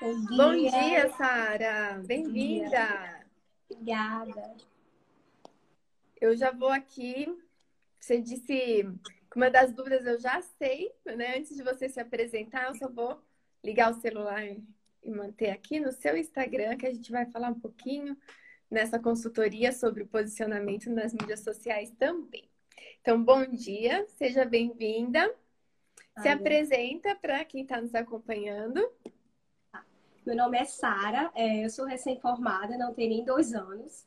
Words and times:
Bom 0.00 0.14
dia, 0.26 0.36
Bom 0.36 0.54
dia 0.54 1.10
Sara. 1.16 2.00
Bem-vinda. 2.06 3.26
Obrigada. 3.68 4.56
Eu 6.20 6.36
já 6.36 6.52
vou 6.52 6.68
aqui. 6.68 7.26
Você 7.98 8.20
disse 8.20 8.46
que 8.46 9.34
uma 9.34 9.50
das 9.50 9.72
dúvidas 9.72 10.06
eu 10.06 10.20
já 10.20 10.40
sei, 10.40 10.92
né? 11.04 11.38
Antes 11.38 11.56
de 11.56 11.64
você 11.64 11.88
se 11.88 11.98
apresentar, 11.98 12.68
eu 12.68 12.76
só 12.76 12.88
vou 12.88 13.20
ligar 13.64 13.90
o 13.90 14.00
celular 14.00 14.44
e 14.46 15.10
manter 15.10 15.50
aqui 15.50 15.80
no 15.80 15.90
seu 15.90 16.16
Instagram, 16.16 16.76
que 16.76 16.86
a 16.86 16.94
gente 16.94 17.10
vai 17.10 17.26
falar 17.26 17.48
um 17.48 17.58
pouquinho 17.58 18.16
nessa 18.70 19.00
consultoria 19.00 19.72
sobre 19.72 20.04
o 20.04 20.08
posicionamento 20.08 20.88
nas 20.90 21.12
mídias 21.12 21.40
sociais 21.40 21.90
também. 21.98 22.48
Então, 23.00 23.20
bom 23.20 23.44
dia, 23.44 24.06
seja 24.10 24.44
bem-vinda. 24.44 25.28
Se 26.22 26.28
apresenta 26.28 27.16
para 27.16 27.44
quem 27.44 27.62
está 27.62 27.80
nos 27.80 27.94
acompanhando. 27.96 28.80
Meu 30.28 30.36
nome 30.36 30.58
é 30.58 30.64
Sara, 30.66 31.32
é, 31.34 31.64
eu 31.64 31.70
sou 31.70 31.86
recém-formada, 31.86 32.76
não 32.76 32.92
tenho 32.92 33.08
nem 33.08 33.24
dois 33.24 33.54
anos. 33.54 34.04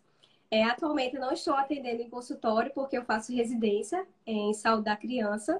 É, 0.52 0.64
atualmente 0.66 1.18
não 1.18 1.32
estou 1.32 1.55
atendendo 1.55 2.04
em 2.04 2.12
consultório 2.12 2.72
porque 2.76 2.95
eu 2.95 3.04
faço 3.04 3.34
residência 3.34 4.05
em 4.23 4.54
saúde 4.54 4.84
da 4.84 4.95
criança. 4.95 5.59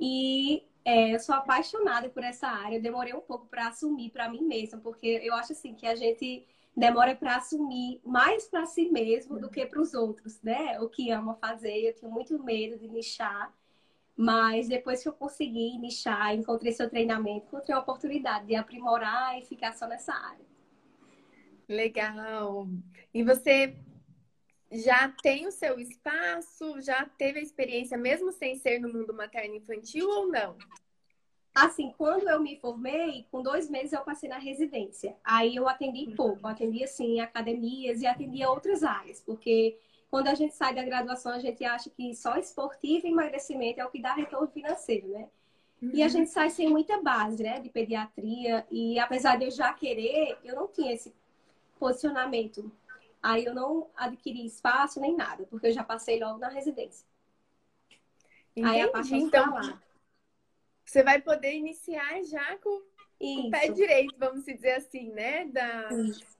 E 0.00 0.64
é, 0.84 1.14
eu 1.14 1.20
sou 1.20 1.36
apaixonada 1.36 2.08
por 2.08 2.24
essa 2.24 2.48
área. 2.48 2.78
Eu 2.78 2.82
demorei 2.82 3.14
um 3.14 3.20
pouco 3.20 3.46
para 3.46 3.68
assumir 3.68 4.10
para 4.10 4.28
mim 4.28 4.42
mesma, 4.42 4.80
porque 4.80 5.20
eu 5.22 5.32
acho 5.34 5.52
assim 5.52 5.72
que 5.72 5.86
a 5.86 5.94
gente 5.94 6.44
demora 6.76 7.14
para 7.14 7.36
assumir 7.36 8.00
mais 8.04 8.48
para 8.48 8.66
si 8.66 8.90
mesmo 8.90 9.38
do 9.38 9.48
que 9.48 9.64
para 9.64 9.80
os 9.80 9.94
outros, 9.94 10.42
né? 10.42 10.80
O 10.80 10.88
que 10.88 11.12
ama 11.12 11.36
fazer. 11.36 11.78
Eu 11.86 11.94
tinha 11.94 12.10
muito 12.10 12.42
medo 12.42 12.76
de 12.76 12.88
nichar. 12.88 13.54
Mas 14.22 14.68
depois 14.68 15.02
que 15.02 15.08
eu 15.08 15.14
consegui 15.14 15.78
nichar, 15.78 16.34
encontrei 16.34 16.72
seu 16.72 16.90
treinamento, 16.90 17.46
encontrei 17.46 17.74
a 17.74 17.78
oportunidade 17.78 18.48
de 18.48 18.54
aprimorar 18.54 19.38
e 19.38 19.46
ficar 19.46 19.72
só 19.72 19.86
nessa 19.86 20.12
área. 20.12 20.44
Legal. 21.66 22.68
E 23.14 23.22
você 23.22 23.74
já 24.70 25.08
tem 25.22 25.46
o 25.46 25.50
seu 25.50 25.80
espaço? 25.80 26.82
Já 26.82 27.06
teve 27.06 27.38
a 27.38 27.42
experiência, 27.42 27.96
mesmo 27.96 28.30
sem 28.30 28.56
ser 28.56 28.78
no 28.78 28.92
mundo 28.92 29.14
materno 29.14 29.54
infantil 29.54 30.06
ou 30.06 30.26
não? 30.26 30.58
Assim, 31.54 31.90
quando 31.96 32.28
eu 32.28 32.40
me 32.40 32.60
formei, 32.60 33.26
com 33.30 33.42
dois 33.42 33.70
meses 33.70 33.94
eu 33.94 34.02
passei 34.02 34.28
na 34.28 34.36
residência. 34.36 35.16
Aí 35.24 35.56
eu 35.56 35.66
atendi 35.66 36.14
pouco, 36.14 36.46
atendi 36.46 36.84
assim 36.84 37.20
academias 37.20 38.02
e 38.02 38.06
atendia 38.06 38.50
outras 38.50 38.82
áreas, 38.82 39.18
porque 39.22 39.78
quando 40.10 40.28
a 40.28 40.34
gente 40.34 40.54
sai 40.54 40.74
da 40.74 40.82
graduação, 40.82 41.32
a 41.32 41.38
gente 41.38 41.64
acha 41.64 41.88
que 41.90 42.14
só 42.14 42.36
esportivo 42.36 43.06
e 43.06 43.10
emagrecimento 43.10 43.80
é 43.80 43.84
o 43.84 43.90
que 43.90 44.02
dá 44.02 44.12
retorno 44.12 44.48
financeiro, 44.48 45.08
né? 45.08 45.28
Uhum. 45.80 45.90
E 45.94 46.02
a 46.02 46.06
uhum. 46.06 46.10
gente 46.10 46.30
sai 46.30 46.50
sem 46.50 46.68
muita 46.68 47.00
base, 47.00 47.42
né, 47.42 47.60
de 47.60 47.70
pediatria. 47.70 48.66
E 48.70 48.98
apesar 48.98 49.36
de 49.36 49.44
eu 49.44 49.50
já 49.50 49.72
querer, 49.72 50.36
eu 50.44 50.54
não 50.54 50.68
tinha 50.68 50.92
esse 50.92 51.14
posicionamento 51.78 52.70
Aí 53.22 53.44
eu 53.44 53.54
não 53.54 53.90
adquiri 53.96 54.46
espaço 54.46 55.00
nem 55.00 55.14
nada, 55.14 55.44
porque 55.46 55.66
eu 55.66 55.72
já 55.72 55.84
passei 55.84 56.18
logo 56.18 56.38
na 56.38 56.48
residência. 56.48 57.06
Entendi. 58.56 58.68
Aí 58.68 58.80
a 58.80 58.90
parte 58.90 59.14
então. 59.14 59.60
Você 60.84 61.02
vai 61.04 61.20
poder 61.20 61.54
iniciar 61.54 62.24
já 62.24 62.56
com, 62.58 62.82
com 63.18 63.46
o 63.46 63.50
pé 63.50 63.68
direito, 63.68 64.14
vamos 64.18 64.44
dizer 64.44 64.72
assim, 64.72 65.10
né? 65.12 65.44
Da, 65.46 65.88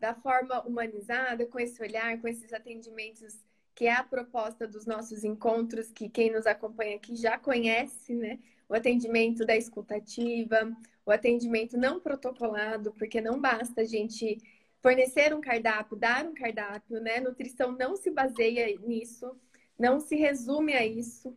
da 0.00 0.14
forma 0.14 0.60
humanizada, 0.62 1.46
com 1.46 1.60
esse 1.60 1.80
olhar, 1.80 2.18
com 2.20 2.26
esses 2.26 2.52
atendimentos, 2.52 3.38
que 3.80 3.86
é 3.86 3.94
a 3.94 4.04
proposta 4.04 4.68
dos 4.68 4.84
nossos 4.84 5.24
encontros, 5.24 5.90
que 5.90 6.06
quem 6.06 6.30
nos 6.30 6.46
acompanha 6.46 6.96
aqui 6.96 7.16
já 7.16 7.38
conhece, 7.38 8.14
né? 8.14 8.38
O 8.68 8.74
atendimento 8.74 9.42
da 9.46 9.56
escutativa, 9.56 10.70
o 11.06 11.10
atendimento 11.10 11.78
não 11.78 11.98
protocolado, 11.98 12.92
porque 12.98 13.22
não 13.22 13.40
basta 13.40 13.80
a 13.80 13.84
gente 13.84 14.36
fornecer 14.82 15.34
um 15.34 15.40
cardápio, 15.40 15.96
dar 15.96 16.26
um 16.26 16.34
cardápio, 16.34 17.00
né? 17.00 17.20
Nutrição 17.20 17.72
não 17.72 17.96
se 17.96 18.10
baseia 18.10 18.66
nisso, 18.86 19.34
não 19.78 19.98
se 19.98 20.14
resume 20.14 20.74
a 20.74 20.84
isso. 20.84 21.34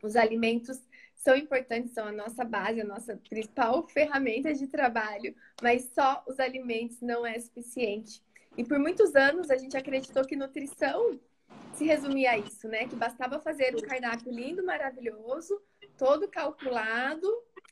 Os 0.00 0.14
alimentos 0.14 0.80
são 1.16 1.34
importantes, 1.34 1.92
são 1.92 2.06
a 2.06 2.12
nossa 2.12 2.44
base, 2.44 2.82
a 2.82 2.84
nossa 2.84 3.16
principal 3.28 3.82
ferramenta 3.90 4.54
de 4.54 4.68
trabalho, 4.68 5.34
mas 5.60 5.90
só 5.92 6.22
os 6.28 6.38
alimentos 6.38 7.00
não 7.00 7.26
é 7.26 7.36
suficiente. 7.40 8.22
E 8.56 8.62
por 8.62 8.78
muitos 8.78 9.16
anos 9.16 9.50
a 9.50 9.56
gente 9.56 9.76
acreditou 9.76 10.24
que 10.24 10.36
nutrição 10.36 11.18
se 11.74 11.84
resumia 11.84 12.32
a 12.32 12.38
isso, 12.38 12.68
né? 12.68 12.86
Que 12.86 12.96
bastava 12.96 13.40
fazer 13.40 13.74
um 13.74 13.80
cardápio 13.80 14.32
lindo, 14.32 14.64
maravilhoso, 14.64 15.60
todo 15.98 16.28
calculado, 16.28 17.28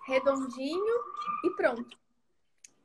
redondinho 0.06 0.94
e 1.44 1.50
pronto. 1.50 1.96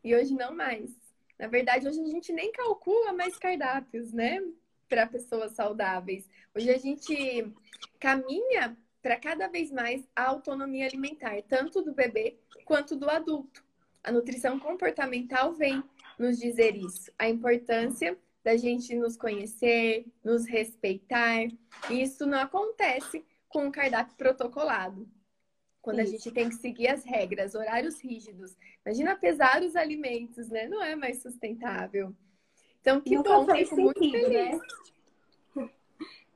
E 0.03 0.15
hoje 0.15 0.33
não 0.33 0.55
mais. 0.55 0.91
Na 1.37 1.47
verdade, 1.47 1.87
hoje 1.87 1.99
a 1.99 2.07
gente 2.07 2.31
nem 2.31 2.51
calcula 2.51 3.13
mais 3.13 3.37
cardápios, 3.37 4.11
né? 4.11 4.41
Para 4.87 5.07
pessoas 5.07 5.51
saudáveis. 5.51 6.29
Hoje 6.55 6.69
a 6.69 6.77
gente 6.77 7.53
caminha 7.99 8.77
para 9.01 9.17
cada 9.17 9.47
vez 9.47 9.71
mais 9.71 10.07
a 10.15 10.25
autonomia 10.25 10.85
alimentar, 10.85 11.41
tanto 11.43 11.81
do 11.81 11.93
bebê 11.93 12.37
quanto 12.65 12.95
do 12.95 13.09
adulto. 13.09 13.63
A 14.03 14.11
nutrição 14.11 14.59
comportamental 14.59 15.53
vem 15.53 15.83
nos 16.17 16.39
dizer 16.39 16.75
isso, 16.75 17.11
a 17.17 17.29
importância 17.29 18.17
da 18.47 18.55
gente 18.55 18.95
nos 18.95 19.17
conhecer, 19.17 20.05
nos 20.23 20.47
respeitar. 20.47 21.49
E 21.89 22.01
isso 22.01 22.25
não 22.25 22.39
acontece 22.39 23.25
com 23.49 23.65
um 23.65 23.71
cardápio 23.71 24.15
protocolado 24.15 25.05
quando 25.81 25.99
Isso. 25.99 26.07
a 26.07 26.11
gente 26.17 26.31
tem 26.31 26.47
que 26.47 26.55
seguir 26.55 26.87
as 26.87 27.03
regras, 27.03 27.55
horários 27.55 27.99
rígidos. 27.99 28.55
Imagina 28.85 29.17
pesar 29.17 29.61
os 29.61 29.75
alimentos, 29.75 30.47
né? 30.47 30.65
Não 30.65 30.81
é 30.81 30.95
mais 30.95 31.21
sustentável. 31.21 32.15
Então, 32.79 33.01
que 33.01 33.17
Nunca 33.17 33.33
bom, 33.33 33.45
fez 33.47 33.69
fico 33.69 33.81
sentido, 33.81 33.99
muito 33.99 34.29
feliz. 34.29 34.61
Né? 35.55 35.69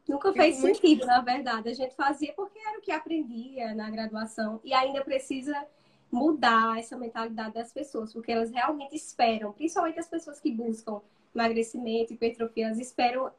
Nunca 0.09 0.33
fez 0.33 0.55
fico 0.57 0.67
sentido, 0.67 0.97
muito... 0.97 1.07
na 1.07 1.21
verdade. 1.21 1.69
A 1.69 1.73
gente 1.73 1.95
fazia 1.95 2.33
porque 2.33 2.59
era 2.59 2.77
o 2.77 2.81
que 2.81 2.91
aprendia 2.91 3.73
na 3.73 3.89
graduação 3.89 4.59
e 4.65 4.73
ainda 4.73 5.01
precisa 5.01 5.65
mudar 6.11 6.77
essa 6.77 6.97
mentalidade 6.97 7.53
das 7.53 7.71
pessoas, 7.71 8.11
porque 8.11 8.31
elas 8.31 8.51
realmente 8.51 8.95
esperam, 8.95 9.53
principalmente 9.53 9.99
as 9.99 10.07
pessoas 10.07 10.39
que 10.39 10.51
buscam 10.51 11.01
emagrecimento, 11.33 12.13
hipertrofia, 12.13 12.65
elas 12.65 12.79
esperam 12.79 13.31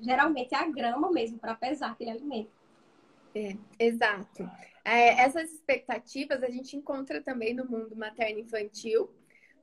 geralmente 0.00 0.54
a 0.54 0.66
grama 0.68 1.12
mesmo 1.12 1.38
para 1.38 1.54
pesar 1.54 1.90
aquele 1.90 2.10
alimento. 2.10 2.50
É, 3.34 3.56
exato. 3.78 4.48
É, 4.84 5.20
essas 5.20 5.52
expectativas 5.52 6.42
a 6.42 6.48
gente 6.48 6.76
encontra 6.76 7.20
também 7.20 7.54
no 7.54 7.66
mundo 7.66 7.96
materno-infantil. 7.96 9.10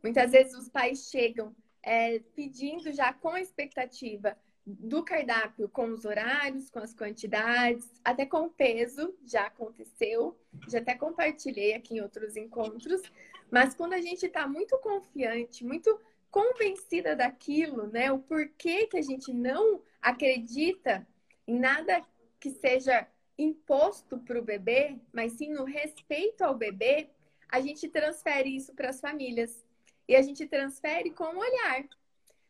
Muitas 0.04 0.32
vezes 0.32 0.54
os 0.54 0.70
pais 0.70 1.10
chegam 1.10 1.56
é, 1.84 2.20
pedindo 2.36 2.92
já 2.92 3.14
com 3.14 3.36
expectativa 3.38 4.38
do 4.66 5.04
cardápio, 5.04 5.68
com 5.70 5.90
os 5.90 6.06
horários, 6.06 6.70
com 6.70 6.80
as 6.80 6.94
quantidades, 6.94 7.90
até 8.04 8.26
com 8.26 8.46
o 8.46 8.50
peso, 8.50 9.16
já 9.24 9.48
aconteceu, 9.48 10.38
já 10.68 10.80
até 10.80 10.96
compartilhei 10.96 11.74
aqui 11.74 11.96
em 11.96 12.02
outros 12.02 12.36
encontros. 12.36 13.02
Mas 13.50 13.74
quando 13.74 13.94
a 13.94 14.02
gente 14.02 14.26
está 14.26 14.48
muito 14.48 14.78
confiante, 14.78 15.66
muito 15.66 16.00
convencida 16.30 17.16
daquilo, 17.16 17.88
né? 17.88 18.12
O 18.12 18.20
porquê 18.20 18.88
que 18.88 18.98
a 18.98 19.02
gente 19.02 19.34
não 19.34 19.82
acredita 20.02 21.06
em 21.48 21.60
nada 21.60 22.02
que 22.40 22.52
seja 22.52 23.08
imposto 23.38 24.20
para 24.20 24.40
o 24.40 24.44
bebê, 24.44 24.98
mas 25.12 25.34
sim 25.34 25.52
no 25.52 25.64
respeito 25.64 26.44
ao 26.44 26.56
bebê, 26.56 27.10
a 27.50 27.60
gente 27.60 27.88
transfere 27.90 28.56
isso 28.56 28.74
para 28.74 28.90
as 28.90 29.02
famílias. 29.02 29.66
E 30.08 30.16
a 30.16 30.22
gente 30.22 30.46
transfere 30.48 31.12
com 31.12 31.24
o 31.26 31.40
olhar. 31.40 31.86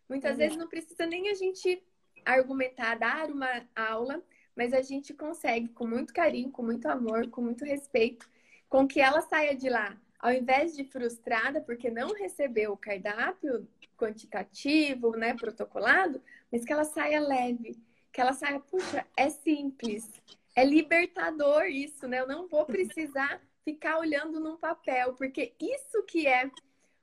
Muitas 0.08 0.32
uhum. 0.32 0.38
vezes 0.38 0.58
não 0.58 0.68
precisa 0.68 1.06
nem 1.06 1.30
a 1.30 1.34
gente 1.34 1.82
argumentar, 2.26 2.96
dar 2.96 3.30
uma 3.30 3.68
aula, 3.76 4.22
mas 4.56 4.74
a 4.74 4.82
gente 4.82 5.14
consegue, 5.14 5.70
com 5.70 5.88
muito 5.88 6.14
carinho, 6.14 6.52
com 6.52 6.64
muito 6.64 6.88
amor, 6.88 7.30
com 7.30 7.42
muito 7.42 7.66
respeito, 7.66 8.30
com 8.70 8.88
que 8.88 9.00
ela 9.00 9.22
saia 9.22 9.56
de 9.56 9.70
lá, 9.70 9.98
ao 10.20 10.32
invés 10.32 10.76
de 10.76 10.84
frustrada 10.84 11.62
porque 11.62 11.90
não 11.90 12.14
recebeu 12.14 12.74
o 12.74 12.78
cardápio 12.78 13.68
quantitativo, 13.98 15.16
né, 15.16 15.34
protocolado, 15.34 16.22
mas 16.52 16.66
que 16.66 16.74
ela 16.74 16.84
saia 16.84 17.20
leve, 17.20 17.78
que 18.12 18.20
ela 18.20 18.34
saia, 18.34 18.60
puxa, 18.60 19.06
é 19.16 19.30
simples, 19.30 20.10
é 20.56 20.66
libertador 20.66 21.66
isso, 21.66 22.08
né? 22.08 22.20
Eu 22.20 22.28
não 22.28 22.48
vou 22.48 22.66
precisar 22.66 23.42
ficar 23.64 24.00
olhando 24.00 24.40
num 24.40 24.58
papel, 24.58 25.14
porque 25.14 25.54
isso 25.60 26.04
que 26.04 26.28
é 26.28 26.50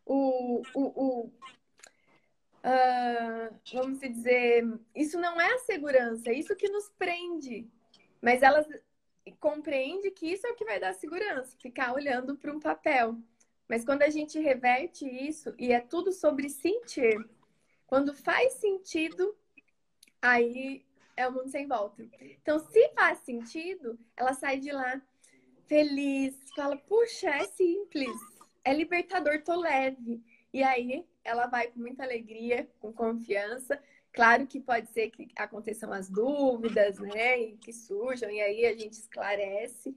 o, 0.05 0.63
o, 0.75 0.83
o 0.83 1.33
uh, 2.65 3.55
vamos 3.73 4.01
dizer, 4.01 4.65
isso 4.95 5.19
não 5.19 5.41
é 5.41 5.55
a 5.55 5.59
segurança, 5.59 6.31
é 6.31 6.35
isso 6.35 6.57
que 6.57 6.69
nos 6.69 6.89
prende. 6.99 7.67
Mas 8.21 8.43
elas 8.43 8.67
compreende 9.41 10.11
que 10.11 10.27
isso 10.27 10.47
é 10.47 10.51
o 10.51 10.57
que 10.57 10.65
vai 10.65 10.81
dar 10.81 10.95
segurança, 10.95 11.57
ficar 11.59 11.93
olhando 11.95 12.37
para 12.37 12.53
um 12.53 12.61
papel. 12.61 13.17
Mas 13.69 13.85
quando 13.85 14.03
a 14.03 14.09
gente 14.09 14.39
reverte 14.39 15.07
isso 15.07 15.55
e 15.59 15.73
é 15.73 15.81
tudo 15.81 16.13
sobre 16.13 16.49
sentir, 16.49 17.19
quando 17.87 18.15
faz 18.15 18.55
sentido, 18.55 19.37
aí 20.23 20.85
é 21.17 21.27
o 21.29 21.33
mundo 21.33 21.51
sem 21.51 21.67
volta. 21.67 22.03
Então, 22.21 22.59
se 22.59 22.89
faz 22.91 23.19
sentido, 23.19 23.99
ela 24.17 24.33
sai 24.33 24.59
de 24.59 24.73
lá 24.73 25.01
feliz, 25.67 26.35
fala: 26.57 26.77
puxa, 26.77 27.29
é 27.29 27.45
simples, 27.45 28.17
é 28.65 28.73
libertador, 28.73 29.43
tô 29.43 29.57
leve. 29.57 30.23
E 30.53 30.63
aí 30.63 31.07
ela 31.29 31.47
vai 31.47 31.69
com 31.69 31.79
muita 31.81 32.03
alegria, 32.03 32.69
com 32.81 32.93
confiança. 32.93 33.81
Claro 34.13 34.47
que 34.47 34.59
pode 34.61 34.89
ser 34.91 35.11
que 35.11 35.29
aconteçam 35.37 35.93
as 35.93 36.09
dúvidas, 36.09 36.99
né? 36.99 37.39
E 37.41 37.57
que 37.59 37.73
surjam, 37.73 38.31
e 38.31 38.41
aí 38.41 38.65
a 38.67 38.77
gente 38.77 38.95
esclarece 38.95 39.95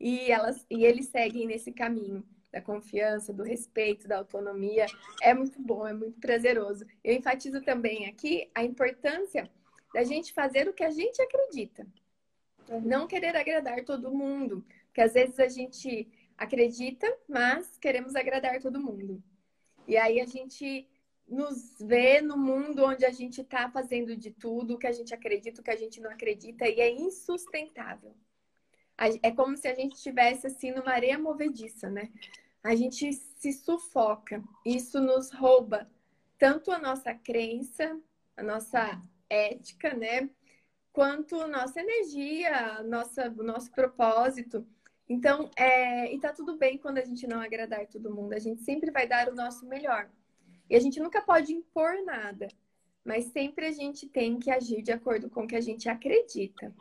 e 0.00 0.32
elas 0.32 0.66
e 0.70 0.84
eles 0.84 1.08
seguem 1.08 1.46
nesse 1.46 1.70
caminho 1.70 2.24
da 2.50 2.60
confiança, 2.60 3.32
do 3.32 3.42
respeito, 3.42 4.08
da 4.08 4.18
autonomia. 4.18 4.86
É 5.22 5.32
muito 5.34 5.60
bom, 5.60 5.86
é 5.86 5.92
muito 5.92 6.18
prazeroso. 6.20 6.86
Eu 7.04 7.14
enfatizo 7.14 7.60
também 7.62 8.06
aqui 8.06 8.50
a 8.54 8.64
importância 8.64 9.50
da 9.94 10.02
gente 10.04 10.32
fazer 10.32 10.68
o 10.68 10.72
que 10.72 10.84
a 10.84 10.90
gente 10.90 11.20
acredita. 11.20 11.86
Não 12.82 13.06
querer 13.06 13.36
agradar 13.36 13.84
todo 13.84 14.10
mundo, 14.10 14.64
porque 14.86 15.02
às 15.02 15.12
vezes 15.12 15.38
a 15.38 15.48
gente 15.48 16.08
acredita, 16.36 17.06
mas 17.28 17.76
queremos 17.78 18.14
agradar 18.14 18.60
todo 18.60 18.80
mundo. 18.80 19.22
E 19.86 19.96
aí 19.96 20.20
a 20.20 20.26
gente 20.26 20.88
nos 21.28 21.78
vê 21.80 22.20
no 22.20 22.36
mundo 22.36 22.84
onde 22.84 23.04
a 23.04 23.10
gente 23.10 23.40
está 23.40 23.70
fazendo 23.70 24.16
de 24.16 24.30
tudo, 24.30 24.74
o 24.74 24.78
que 24.78 24.86
a 24.86 24.92
gente 24.92 25.14
acredita, 25.14 25.60
o 25.60 25.64
que 25.64 25.70
a 25.70 25.76
gente 25.76 26.00
não 26.00 26.10
acredita, 26.10 26.68
e 26.68 26.80
é 26.80 26.90
insustentável. 26.90 28.14
É 29.22 29.30
como 29.32 29.56
se 29.56 29.66
a 29.66 29.74
gente 29.74 29.96
estivesse 29.96 30.46
assim 30.46 30.70
numa 30.70 30.92
areia 30.92 31.18
movediça, 31.18 31.90
né? 31.90 32.10
A 32.62 32.76
gente 32.76 33.12
se 33.12 33.52
sufoca. 33.52 34.42
Isso 34.64 35.00
nos 35.00 35.32
rouba 35.32 35.90
tanto 36.38 36.70
a 36.70 36.78
nossa 36.78 37.14
crença, 37.14 37.98
a 38.36 38.42
nossa 38.42 39.02
ética, 39.28 39.94
né? 39.94 40.28
Quanto 40.92 41.48
nossa 41.48 41.80
energia, 41.80 42.82
nossa, 42.82 43.30
nosso 43.30 43.72
propósito. 43.72 44.66
Então, 45.08 45.50
é, 45.56 46.12
e 46.14 46.18
tá 46.18 46.32
tudo 46.32 46.56
bem 46.56 46.78
quando 46.78 46.98
a 46.98 47.04
gente 47.04 47.26
não 47.26 47.40
agradar 47.40 47.86
todo 47.86 48.14
mundo. 48.14 48.32
A 48.32 48.38
gente 48.38 48.62
sempre 48.62 48.90
vai 48.90 49.06
dar 49.06 49.28
o 49.28 49.34
nosso 49.34 49.66
melhor. 49.66 50.08
E 50.70 50.76
a 50.76 50.80
gente 50.80 51.00
nunca 51.00 51.20
pode 51.20 51.52
impor 51.52 52.02
nada, 52.04 52.48
mas 53.04 53.26
sempre 53.26 53.66
a 53.66 53.72
gente 53.72 54.08
tem 54.08 54.38
que 54.38 54.50
agir 54.50 54.82
de 54.82 54.92
acordo 54.92 55.28
com 55.28 55.44
o 55.44 55.46
que 55.46 55.56
a 55.56 55.60
gente 55.60 55.88
acredita. 55.88 56.72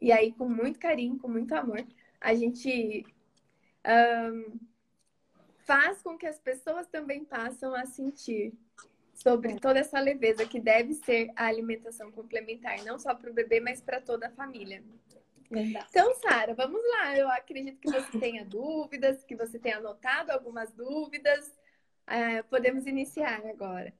E 0.00 0.10
aí, 0.10 0.32
com 0.32 0.48
muito 0.48 0.78
carinho, 0.78 1.18
com 1.18 1.28
muito 1.28 1.54
amor, 1.54 1.86
a 2.20 2.34
gente 2.34 3.04
um, 3.86 4.58
faz 5.58 6.02
com 6.02 6.16
que 6.16 6.26
as 6.26 6.38
pessoas 6.38 6.86
também 6.86 7.24
passem 7.24 7.68
a 7.76 7.86
sentir 7.86 8.52
sobre 9.14 9.58
toda 9.58 9.78
essa 9.80 9.98
leveza 9.98 10.46
que 10.46 10.60
deve 10.60 10.94
ser 10.94 11.30
a 11.34 11.46
alimentação 11.46 12.12
complementar, 12.12 12.84
não 12.84 12.98
só 12.98 13.14
para 13.14 13.30
o 13.30 13.34
bebê, 13.34 13.60
mas 13.60 13.80
para 13.80 14.00
toda 14.00 14.26
a 14.26 14.30
família. 14.30 14.82
Então, 15.50 16.14
Sara, 16.16 16.54
vamos 16.54 16.80
lá. 16.90 17.16
Eu 17.16 17.28
acredito 17.30 17.78
que 17.78 17.90
você 17.90 18.18
tenha 18.18 18.44
dúvidas, 18.44 19.24
que 19.24 19.34
você 19.34 19.58
tenha 19.58 19.78
anotado 19.78 20.32
algumas 20.32 20.72
dúvidas. 20.72 21.52
É, 22.06 22.42
podemos 22.42 22.86
iniciar 22.86 23.42
agora. 23.46 23.92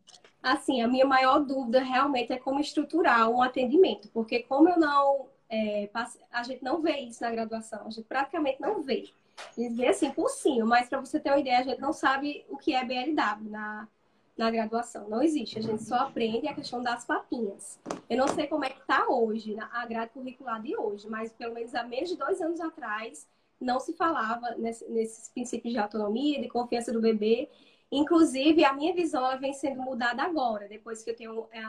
Assim, 0.42 0.80
a 0.80 0.88
minha 0.88 1.04
maior 1.04 1.40
dúvida 1.40 1.82
realmente 1.82 2.32
é 2.32 2.38
como 2.38 2.60
estruturar 2.60 3.28
um 3.28 3.42
atendimento, 3.42 4.08
porque 4.10 4.44
como 4.44 4.68
eu 4.68 4.78
não 4.78 5.28
é, 5.48 5.88
a 6.32 6.42
gente 6.42 6.62
não 6.62 6.80
vê 6.80 6.98
isso 6.98 7.22
na 7.22 7.30
graduação, 7.30 7.86
a 7.86 7.90
gente 7.90 8.06
praticamente 8.06 8.60
não 8.60 8.82
vê. 8.82 9.08
Eles 9.56 9.76
vê 9.76 9.88
assim 9.88 10.10
por 10.10 10.28
cima, 10.30 10.64
mas 10.64 10.88
para 10.88 11.00
você 11.00 11.20
ter 11.20 11.30
uma 11.30 11.38
ideia, 11.38 11.58
a 11.58 11.62
gente 11.62 11.80
não 11.80 11.92
sabe 11.92 12.44
o 12.48 12.56
que 12.56 12.74
é 12.74 12.84
BLW 12.84 13.50
na, 13.50 13.88
na 14.36 14.50
graduação. 14.50 15.08
Não 15.08 15.22
existe. 15.22 15.58
A 15.58 15.62
gente 15.62 15.82
só 15.82 15.96
aprende 15.96 16.46
a 16.46 16.54
questão 16.54 16.82
das 16.82 17.04
papinhas. 17.04 17.80
Eu 18.08 18.18
não 18.18 18.28
sei 18.28 18.46
como 18.46 18.64
é 18.64 18.70
que 18.70 18.80
está 18.80 19.08
hoje, 19.08 19.56
a 19.58 19.86
grade 19.86 20.12
curricular 20.12 20.60
de 20.60 20.76
hoje, 20.76 21.08
mas 21.08 21.32
pelo 21.32 21.54
menos 21.54 21.74
há 21.74 21.82
menos 21.82 22.10
de 22.10 22.16
dois 22.16 22.40
anos 22.40 22.60
atrás 22.60 23.26
não 23.60 23.80
se 23.80 23.94
falava 23.94 24.54
nesse, 24.58 24.86
nesses 24.90 25.30
princípios 25.30 25.72
de 25.72 25.80
autonomia, 25.80 26.40
de 26.40 26.48
confiança 26.48 26.92
do 26.92 27.00
bebê. 27.00 27.48
Inclusive, 27.90 28.64
a 28.64 28.72
minha 28.72 28.94
visão 28.94 29.24
ela 29.24 29.36
vem 29.36 29.54
sendo 29.54 29.80
mudada 29.80 30.22
agora, 30.22 30.68
depois 30.68 31.02
que 31.02 31.10
eu 31.10 31.16
tenho, 31.16 31.46
é, 31.50 31.62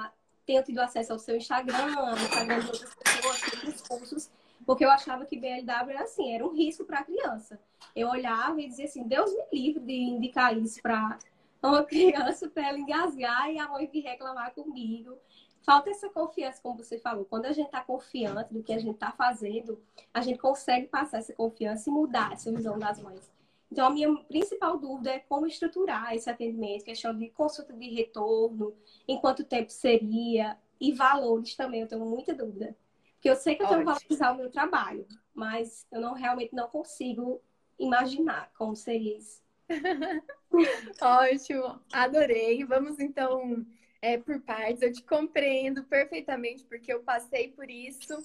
tenho 0.45 0.63
tido 0.63 0.79
acesso 0.79 1.13
ao 1.13 1.19
seu 1.19 1.37
Instagram, 1.37 1.95
ao 1.95 2.17
Instagram 2.17 2.59
de 2.59 2.67
outras 2.67 2.95
pessoas, 2.95 3.53
outros 3.53 3.81
cursos, 3.81 4.31
porque 4.65 4.83
eu 4.83 4.89
achava 4.89 5.25
que 5.25 5.37
BLW 5.37 5.91
era 5.91 6.03
assim, 6.03 6.33
era 6.33 6.45
um 6.45 6.53
risco 6.53 6.83
para 6.83 6.99
a 6.99 7.03
criança. 7.03 7.59
Eu 7.95 8.09
olhava 8.09 8.59
e 8.59 8.67
dizia 8.67 8.85
assim, 8.85 9.07
Deus 9.07 9.31
me 9.31 9.45
livre 9.53 9.83
de 9.83 9.93
indicar 9.93 10.57
isso 10.57 10.81
para 10.81 11.17
uma 11.61 11.83
criança 11.83 12.49
para 12.49 12.69
ela 12.69 12.79
engasgar 12.79 13.51
e 13.51 13.59
a 13.59 13.67
mãe 13.67 13.87
vir 13.87 14.01
reclamar 14.01 14.53
comigo. 14.53 15.17
Falta 15.63 15.89
essa 15.89 16.09
confiança, 16.09 16.61
como 16.61 16.77
você 16.77 16.97
falou. 16.97 17.25
Quando 17.25 17.45
a 17.45 17.51
gente 17.51 17.65
está 17.65 17.81
confiante 17.81 18.53
do 18.53 18.63
que 18.63 18.71
a 18.71 18.79
gente 18.79 18.93
está 18.93 19.11
fazendo, 19.11 19.81
a 20.13 20.21
gente 20.21 20.39
consegue 20.39 20.87
passar 20.87 21.17
essa 21.17 21.33
confiança 21.33 21.89
e 21.89 21.91
mudar 21.91 22.33
essa 22.33 22.51
visão 22.51 22.79
das 22.79 23.01
mães. 23.01 23.29
Então, 23.69 23.87
a 23.87 23.89
minha 23.89 24.15
principal 24.23 24.77
dúvida 24.77 25.11
é 25.11 25.19
como 25.19 25.45
estruturar 25.45 26.15
esse 26.15 26.29
atendimento, 26.29 26.85
questão 26.85 27.13
de 27.13 27.29
consulta 27.31 27.73
de 27.73 27.89
retorno, 27.89 28.73
em 29.05 29.19
quanto 29.19 29.43
tempo 29.43 29.69
seria, 29.69 30.57
e 30.79 30.93
valores 30.93 31.55
também, 31.55 31.81
eu 31.81 31.87
tenho 31.87 32.05
muita 32.05 32.33
dúvida. 32.33 32.77
Porque 33.15 33.29
eu 33.29 33.35
sei 33.35 33.55
que 33.55 33.63
eu 33.63 33.67
tenho 33.67 33.79
que 33.79 33.85
valorizar 33.85 34.31
o 34.31 34.37
meu 34.37 34.49
trabalho, 34.49 35.05
mas 35.33 35.85
eu 35.91 35.99
não 35.99 36.13
realmente 36.13 36.55
não 36.55 36.69
consigo 36.69 37.41
imaginar 37.77 38.51
como 38.57 38.75
seria 38.75 39.17
isso. 39.17 39.41
Ótimo, 41.01 41.79
adorei. 41.91 42.63
Vamos 42.63 42.99
então 42.99 43.65
é, 44.01 44.17
por 44.17 44.41
partes. 44.41 44.81
Eu 44.81 44.91
te 44.91 45.03
compreendo 45.03 45.83
perfeitamente, 45.83 46.63
porque 46.65 46.91
eu 46.91 47.03
passei 47.03 47.49
por 47.49 47.69
isso. 47.69 48.21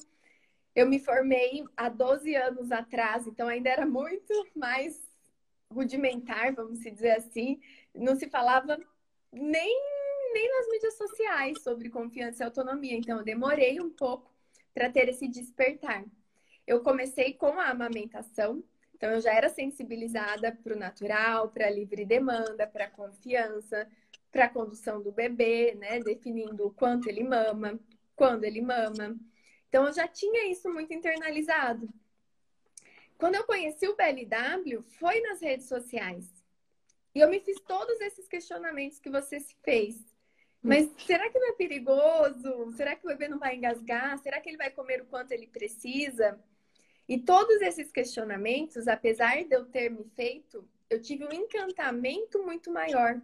Eu 0.74 0.88
me 0.88 0.98
formei 0.98 1.64
há 1.76 1.88
12 1.88 2.34
anos 2.34 2.72
atrás, 2.72 3.26
então 3.26 3.46
ainda 3.46 3.68
era 3.68 3.84
muito 3.84 4.32
mais 4.54 4.98
rudimentar, 5.70 6.54
vamos 6.54 6.80
dizer 6.80 7.12
assim. 7.12 7.60
Não 7.94 8.16
se 8.16 8.28
falava 8.28 8.78
nem, 9.32 9.80
nem 10.32 10.50
nas 10.50 10.68
mídias 10.68 10.96
sociais 10.96 11.62
sobre 11.62 11.90
confiança 11.90 12.42
e 12.42 12.46
autonomia. 12.46 12.96
Então, 12.96 13.18
eu 13.18 13.24
demorei 13.24 13.80
um 13.80 13.90
pouco 13.90 14.30
para 14.74 14.90
ter 14.90 15.08
esse 15.08 15.28
despertar. 15.28 16.04
Eu 16.66 16.82
comecei 16.82 17.34
com 17.34 17.58
a 17.58 17.68
amamentação, 17.70 18.62
então, 19.02 19.14
eu 19.14 19.20
já 19.20 19.34
era 19.34 19.49
sensibilizada 19.49 20.52
para 20.52 20.76
o 20.76 20.78
natural, 20.78 21.49
para 21.49 21.66
a 21.66 21.70
livre 21.70 22.04
demanda, 22.04 22.69
para 22.69 22.84
a 22.84 22.90
confiança, 22.90 23.90
para 24.31 24.44
a 24.44 24.49
condução 24.49 25.02
do 25.02 25.10
bebê, 25.10 25.75
né? 25.75 25.99
Definindo 25.99 26.69
o 26.69 26.70
quanto 26.70 27.08
ele 27.08 27.25
mama, 27.25 27.81
quando 28.14 28.44
ele 28.44 28.60
mama. 28.60 29.19
Então, 29.69 29.88
eu 29.88 29.93
já 29.93 30.06
tinha 30.06 30.49
isso 30.49 30.72
muito 30.72 30.94
internalizado. 30.94 31.88
Quando 33.19 33.34
eu 33.34 33.43
conheci 33.43 33.88
o 33.88 33.96
BLW, 33.96 34.81
foi 35.00 35.20
nas 35.22 35.43
redes 35.43 35.66
sociais. 35.66 36.32
E 37.12 37.19
eu 37.19 37.28
me 37.28 37.40
fiz 37.40 37.60
todos 37.62 38.00
esses 38.00 38.28
questionamentos 38.28 39.00
que 39.00 39.10
você 39.10 39.40
se 39.40 39.56
fez. 39.64 40.00
Mas 40.62 40.88
será 41.05 41.29
que 41.29 41.41
não 41.41 41.48
é 41.48 41.53
perigoso? 41.55 42.70
Será 42.76 42.94
que 42.94 43.05
o 43.05 43.08
bebê 43.08 43.26
não 43.26 43.41
vai 43.41 43.56
engasgar? 43.56 44.17
Será 44.19 44.41
que 44.41 44.48
ele 44.48 44.56
vai 44.56 44.70
comer 44.70 45.03
o 45.03 45.06
quanto 45.06 45.32
ele 45.32 45.48
precisa? 45.48 46.38
E 47.08 47.18
todos 47.18 47.60
esses 47.60 47.90
questionamentos, 47.90 48.86
apesar 48.88 49.44
de 49.44 49.54
eu 49.54 49.64
ter 49.64 49.90
me 49.90 50.04
feito, 50.14 50.66
eu 50.88 51.00
tive 51.00 51.24
um 51.24 51.32
encantamento 51.32 52.42
muito 52.42 52.70
maior. 52.70 53.20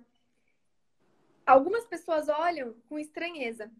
Algumas 1.46 1.86
pessoas 1.86 2.28
olham 2.28 2.74
com 2.88 2.98
estranheza. 2.98 3.70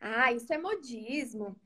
Ah, 0.00 0.32
isso 0.32 0.52
é 0.52 0.58
modismo. 0.58 1.58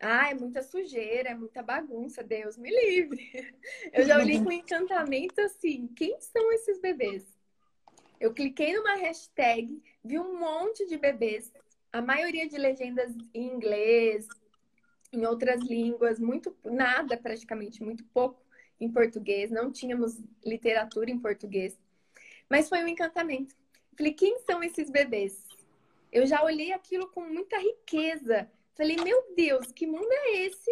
Ah, 0.00 0.30
é 0.30 0.34
muita 0.34 0.62
sujeira, 0.62 1.30
é 1.30 1.34
muita 1.34 1.62
bagunça, 1.62 2.22
Deus 2.22 2.56
me 2.56 2.70
livre. 2.70 3.54
Eu 3.92 4.04
já 4.04 4.18
olhei 4.18 4.42
com 4.42 4.52
encantamento 4.52 5.40
assim: 5.40 5.86
quem 5.88 6.20
são 6.20 6.52
esses 6.52 6.78
bebês? 6.80 7.24
Eu 8.20 8.32
cliquei 8.32 8.74
numa 8.74 8.96
hashtag, 8.96 9.82
vi 10.04 10.18
um 10.18 10.38
monte 10.38 10.86
de 10.86 10.96
bebês, 10.96 11.52
a 11.92 12.00
maioria 12.00 12.48
de 12.48 12.56
legendas 12.56 13.14
em 13.32 13.46
inglês, 13.46 14.26
em 15.12 15.26
outras 15.26 15.60
línguas, 15.62 16.18
muito 16.18 16.56
nada 16.64 17.16
praticamente, 17.16 17.82
muito 17.82 18.04
pouco 18.06 18.40
em 18.80 18.90
português, 18.90 19.50
não 19.50 19.72
tínhamos 19.72 20.20
literatura 20.44 21.10
em 21.10 21.18
português. 21.18 21.78
Mas 22.48 22.68
foi 22.68 22.82
um 22.84 22.88
encantamento. 22.88 23.54
Falei, 23.96 24.12
quem 24.12 24.38
são 24.40 24.62
esses 24.62 24.90
bebês? 24.90 25.46
Eu 26.12 26.26
já 26.26 26.42
olhei 26.44 26.72
aquilo 26.72 27.08
com 27.08 27.22
muita 27.22 27.58
riqueza. 27.58 28.50
Falei, 28.74 28.96
meu 28.96 29.34
Deus, 29.34 29.72
que 29.72 29.86
mundo 29.86 30.08
é 30.10 30.46
esse 30.46 30.70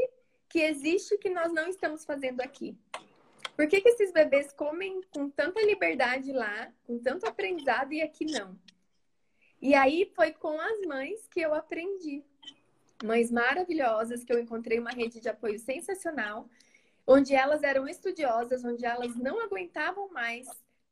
que 0.48 0.60
existe 0.60 1.18
que 1.18 1.30
nós 1.30 1.52
não 1.52 1.66
estamos 1.66 2.04
fazendo 2.04 2.40
aqui? 2.40 2.76
Por 3.56 3.66
que, 3.68 3.80
que 3.80 3.88
esses 3.88 4.12
bebês 4.12 4.52
comem 4.52 5.00
com 5.10 5.30
tanta 5.30 5.62
liberdade 5.62 6.32
lá, 6.32 6.72
com 6.84 6.98
tanto 6.98 7.26
aprendizado 7.26 7.92
e 7.92 8.02
aqui 8.02 8.26
não? 8.26 8.58
E 9.60 9.74
aí 9.74 10.12
foi 10.14 10.32
com 10.32 10.60
as 10.60 10.80
mães 10.82 11.26
que 11.28 11.40
eu 11.40 11.54
aprendi 11.54 12.22
mães 13.04 13.30
maravilhosas 13.30 14.24
que 14.24 14.32
eu 14.32 14.40
encontrei 14.40 14.78
uma 14.78 14.90
rede 14.90 15.20
de 15.20 15.28
apoio 15.28 15.58
sensacional, 15.58 16.48
onde 17.06 17.34
elas 17.34 17.62
eram 17.62 17.86
estudiosas, 17.86 18.64
onde 18.64 18.84
elas 18.84 19.14
não 19.14 19.40
aguentavam 19.40 20.10
mais 20.10 20.46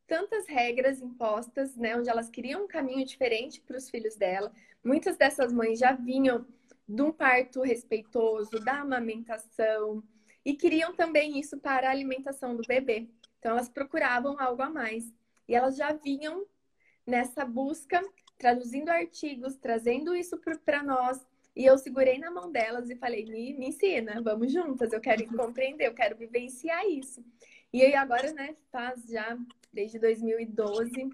tantas 0.07 0.47
regras 0.47 1.01
impostas, 1.01 1.75
né, 1.75 1.97
onde 1.97 2.11
elas 2.11 2.29
queriam 2.29 2.65
um 2.65 2.69
caminho 2.69 3.07
diferente 3.07 3.61
para 3.63 3.79
os 3.79 3.89
filhos 3.89 4.15
dela. 4.15 4.53
Muitas 4.85 5.17
dessas 5.17 5.53
mães 5.53 5.79
já 5.79 5.93
vinham 5.93 6.47
de 6.87 7.03
um 7.03 7.11
parto 7.11 7.63
respeitoso, 7.63 8.61
da 8.61 8.81
amamentação 8.81 10.03
e 10.45 10.55
queriam 10.55 10.95
também 10.95 11.39
isso 11.39 11.59
para 11.59 11.89
a 11.89 11.91
alimentação 11.91 12.55
do 12.55 12.63
bebê. 12.63 13.09
Então 13.39 13.53
elas 13.53 13.69
procuravam 13.69 14.39
algo 14.39 14.61
a 14.63 14.69
mais 14.69 15.11
e 15.49 15.55
elas 15.55 15.77
já 15.77 15.93
vinham 15.93 16.47
nessa 17.07 17.45
busca, 17.45 18.01
traduzindo 18.37 18.91
artigos, 18.91 19.57
trazendo 19.57 20.15
isso 20.15 20.39
para 20.65 20.83
nós. 20.83 21.25
E 21.55 21.65
eu 21.65 21.77
segurei 21.77 22.19
na 22.19 22.31
mão 22.31 22.51
delas 22.51 22.89
e 22.91 22.97
falei: 22.97 23.25
me, 23.25 23.55
me 23.55 23.69
ensina, 23.69 24.21
vamos 24.23 24.53
juntas, 24.53 24.93
eu 24.93 25.01
quero 25.01 25.27
compreender, 25.37 25.87
eu 25.87 25.95
quero 25.95 26.17
vivenciar 26.17 26.87
isso. 26.87 27.25
E 27.73 27.83
aí 27.83 27.95
agora, 27.95 28.33
né, 28.33 28.57
faz 28.71 29.05
já 29.09 29.39
desde 29.73 29.99
2012, 29.99 31.11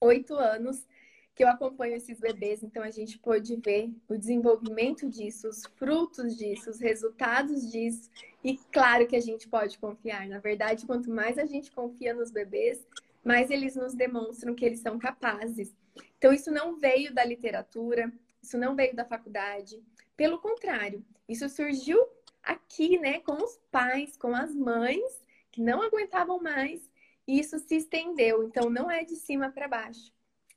oito 0.00 0.34
anos 0.34 0.86
que 1.34 1.44
eu 1.44 1.48
acompanho 1.48 1.96
esses 1.96 2.18
bebês, 2.18 2.62
então 2.62 2.82
a 2.82 2.90
gente 2.90 3.18
pôde 3.18 3.56
ver 3.56 3.94
o 4.08 4.16
desenvolvimento 4.16 5.06
disso, 5.06 5.46
os 5.46 5.66
frutos 5.76 6.34
disso, 6.34 6.70
os 6.70 6.80
resultados 6.80 7.70
disso, 7.70 8.10
e 8.42 8.56
claro 8.72 9.06
que 9.06 9.14
a 9.14 9.20
gente 9.20 9.46
pode 9.46 9.78
confiar. 9.78 10.26
Na 10.26 10.38
verdade, 10.38 10.86
quanto 10.86 11.10
mais 11.10 11.36
a 11.36 11.44
gente 11.44 11.70
confia 11.70 12.14
nos 12.14 12.30
bebês, 12.30 12.82
mais 13.22 13.50
eles 13.50 13.76
nos 13.76 13.92
demonstram 13.92 14.54
que 14.54 14.64
eles 14.64 14.80
são 14.80 14.98
capazes. 14.98 15.76
Então, 16.16 16.32
isso 16.32 16.50
não 16.50 16.78
veio 16.78 17.12
da 17.12 17.22
literatura, 17.22 18.10
isso 18.46 18.58
não 18.58 18.74
veio 18.74 18.94
da 18.94 19.04
faculdade. 19.04 19.82
Pelo 20.16 20.38
contrário, 20.38 21.04
isso 21.28 21.48
surgiu 21.48 21.98
aqui, 22.42 22.98
né, 22.98 23.20
com 23.20 23.32
os 23.32 23.58
pais, 23.70 24.16
com 24.16 24.34
as 24.34 24.54
mães 24.54 25.22
que 25.52 25.60
não 25.60 25.82
aguentavam 25.82 26.40
mais, 26.40 26.90
e 27.26 27.38
isso 27.40 27.58
se 27.58 27.76
estendeu. 27.76 28.42
Então, 28.44 28.70
não 28.70 28.90
é 28.90 29.04
de 29.04 29.16
cima 29.16 29.50
para 29.50 29.68
baixo 29.68 30.16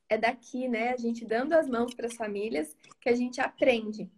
é 0.10 0.18
daqui, 0.18 0.68
né? 0.68 0.92
A 0.92 0.98
gente 0.98 1.24
dando 1.24 1.54
as 1.54 1.70
mãos 1.70 1.94
para 1.94 2.08
as 2.08 2.16
famílias 2.16 2.76
que 3.00 3.08
a 3.08 3.16
gente 3.16 3.40
aprende. 3.40 4.10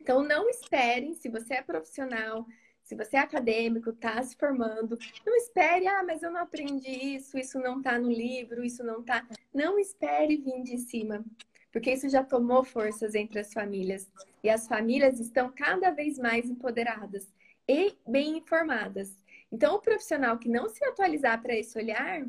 Então, 0.00 0.22
não 0.22 0.50
esperem, 0.50 1.14
se 1.14 1.28
você 1.28 1.54
é 1.54 1.62
profissional, 1.62 2.44
se 2.82 2.96
você 2.96 3.16
é 3.16 3.20
acadêmico, 3.20 3.90
está 3.90 4.20
se 4.22 4.34
formando, 4.34 4.98
não 5.24 5.36
espere, 5.36 5.86
ah, 5.86 6.02
mas 6.02 6.22
eu 6.22 6.30
não 6.32 6.40
aprendi 6.40 7.14
isso, 7.14 7.38
isso 7.38 7.60
não 7.60 7.78
está 7.78 7.96
no 7.98 8.10
livro, 8.10 8.64
isso 8.64 8.82
não 8.82 9.00
está. 9.00 9.24
Não 9.54 9.78
espere 9.78 10.36
vir 10.36 10.62
de 10.64 10.78
cima, 10.78 11.24
porque 11.72 11.92
isso 11.92 12.08
já 12.08 12.24
tomou 12.24 12.64
forças 12.64 13.14
entre 13.14 13.38
as 13.38 13.52
famílias. 13.52 14.10
E 14.42 14.50
as 14.50 14.66
famílias 14.66 15.20
estão 15.20 15.50
cada 15.50 15.90
vez 15.90 16.18
mais 16.18 16.48
empoderadas 16.48 17.32
e 17.68 17.96
bem 18.06 18.38
informadas. 18.38 19.16
Então, 19.52 19.76
o 19.76 19.80
profissional 19.80 20.38
que 20.38 20.48
não 20.48 20.68
se 20.68 20.84
atualizar 20.84 21.40
para 21.42 21.56
esse 21.56 21.78
olhar, 21.78 22.26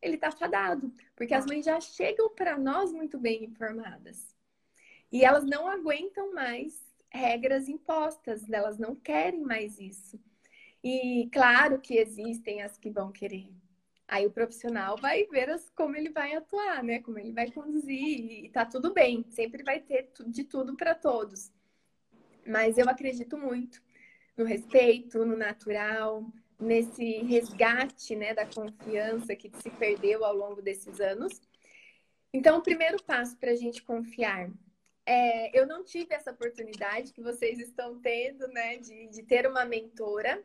ele 0.00 0.14
está 0.16 0.30
fadado, 0.30 0.92
porque 1.16 1.34
as 1.34 1.46
mães 1.46 1.64
já 1.64 1.80
chegam 1.80 2.28
para 2.30 2.58
nós 2.58 2.92
muito 2.92 3.18
bem 3.18 3.44
informadas. 3.44 4.34
E 5.10 5.24
elas 5.24 5.44
não 5.44 5.68
aguentam 5.68 6.34
mais 6.34 6.82
regras 7.10 7.68
impostas, 7.68 8.50
elas 8.50 8.78
não 8.78 8.94
querem 8.94 9.40
mais 9.40 9.78
isso. 9.78 10.20
E 10.82 11.28
claro 11.32 11.80
que 11.80 11.96
existem 11.96 12.60
as 12.60 12.76
que 12.76 12.90
vão 12.90 13.12
querer. 13.12 13.48
Aí 14.06 14.26
o 14.26 14.30
profissional 14.30 14.96
vai 14.96 15.24
ver 15.26 15.50
as, 15.50 15.70
como 15.70 15.96
ele 15.96 16.10
vai 16.10 16.34
atuar, 16.34 16.82
né? 16.82 17.00
Como 17.00 17.18
ele 17.18 17.32
vai 17.32 17.50
conduzir 17.50 18.44
e 18.44 18.50
tá 18.50 18.64
tudo 18.64 18.92
bem, 18.92 19.24
sempre 19.30 19.62
vai 19.62 19.80
ter 19.80 20.10
de 20.26 20.44
tudo 20.44 20.76
para 20.76 20.94
todos. 20.94 21.50
Mas 22.46 22.76
eu 22.76 22.88
acredito 22.88 23.38
muito 23.38 23.82
no 24.36 24.44
respeito, 24.44 25.24
no 25.24 25.36
natural, 25.36 26.24
nesse 26.60 27.22
resgate 27.22 28.14
né, 28.14 28.34
da 28.34 28.44
confiança 28.44 29.34
que 29.34 29.50
se 29.56 29.70
perdeu 29.70 30.24
ao 30.24 30.34
longo 30.34 30.60
desses 30.60 31.00
anos. 31.00 31.40
Então, 32.32 32.58
o 32.58 32.62
primeiro 32.62 33.02
passo 33.02 33.36
para 33.38 33.52
a 33.52 33.56
gente 33.56 33.82
confiar 33.82 34.50
é, 35.06 35.58
eu 35.58 35.66
não 35.66 35.84
tive 35.84 36.14
essa 36.14 36.30
oportunidade 36.30 37.12
que 37.12 37.20
vocês 37.20 37.58
estão 37.58 38.00
tendo, 38.00 38.48
né, 38.48 38.78
de, 38.78 39.08
de 39.08 39.22
ter 39.22 39.46
uma 39.46 39.64
mentora. 39.64 40.42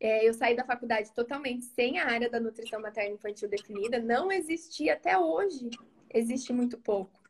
É, 0.00 0.26
eu 0.26 0.32
saí 0.32 0.56
da 0.56 0.64
faculdade 0.64 1.12
totalmente 1.12 1.66
sem 1.66 1.98
a 1.98 2.06
área 2.06 2.30
da 2.30 2.40
nutrição 2.40 2.80
materna 2.80 3.14
infantil 3.14 3.48
definida, 3.48 3.98
não 3.98 4.32
existia 4.32 4.94
até 4.94 5.18
hoje, 5.18 5.68
existe 6.08 6.52
muito 6.54 6.78
pouco. 6.78 7.20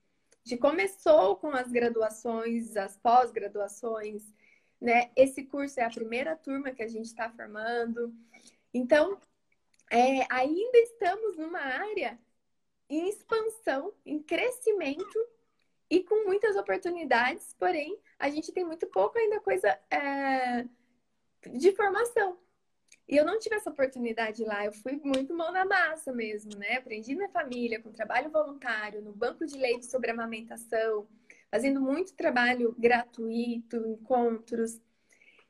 De 0.44 0.56
começou 0.56 1.36
com 1.36 1.50
as 1.50 1.70
graduações, 1.70 2.76
as 2.76 2.96
pós-graduações, 2.96 4.32
né? 4.80 5.10
Esse 5.16 5.44
curso 5.44 5.80
é 5.80 5.84
a 5.84 5.90
primeira 5.90 6.36
turma 6.36 6.70
que 6.70 6.82
a 6.82 6.88
gente 6.88 7.06
está 7.06 7.28
formando. 7.28 8.14
Então, 8.72 9.20
é, 9.90 10.24
ainda 10.30 10.78
estamos 10.78 11.36
numa 11.36 11.60
área 11.60 12.18
em 12.88 13.08
expansão, 13.08 13.92
em 14.06 14.22
crescimento 14.22 15.28
e 15.90 16.02
com 16.04 16.24
muitas 16.24 16.56
oportunidades, 16.56 17.54
porém, 17.58 17.98
a 18.18 18.30
gente 18.30 18.52
tem 18.52 18.64
muito 18.64 18.86
pouco 18.86 19.18
ainda 19.18 19.40
coisa 19.40 19.68
é, 19.90 20.64
de 21.52 21.72
formação. 21.72 22.38
E 23.10 23.16
eu 23.16 23.24
não 23.24 23.40
tive 23.40 23.56
essa 23.56 23.70
oportunidade 23.70 24.44
lá, 24.44 24.64
eu 24.64 24.72
fui 24.72 25.00
muito 25.02 25.34
mão 25.34 25.50
na 25.50 25.64
massa 25.64 26.12
mesmo, 26.12 26.56
né? 26.56 26.76
Aprendi 26.76 27.16
na 27.16 27.28
família, 27.28 27.82
com 27.82 27.90
trabalho 27.90 28.30
voluntário, 28.30 29.02
no 29.02 29.12
banco 29.12 29.44
de 29.44 29.58
leite 29.58 29.86
sobre 29.86 30.12
amamentação, 30.12 31.08
fazendo 31.50 31.80
muito 31.80 32.14
trabalho 32.14 32.72
gratuito, 32.78 33.76
encontros. 33.78 34.80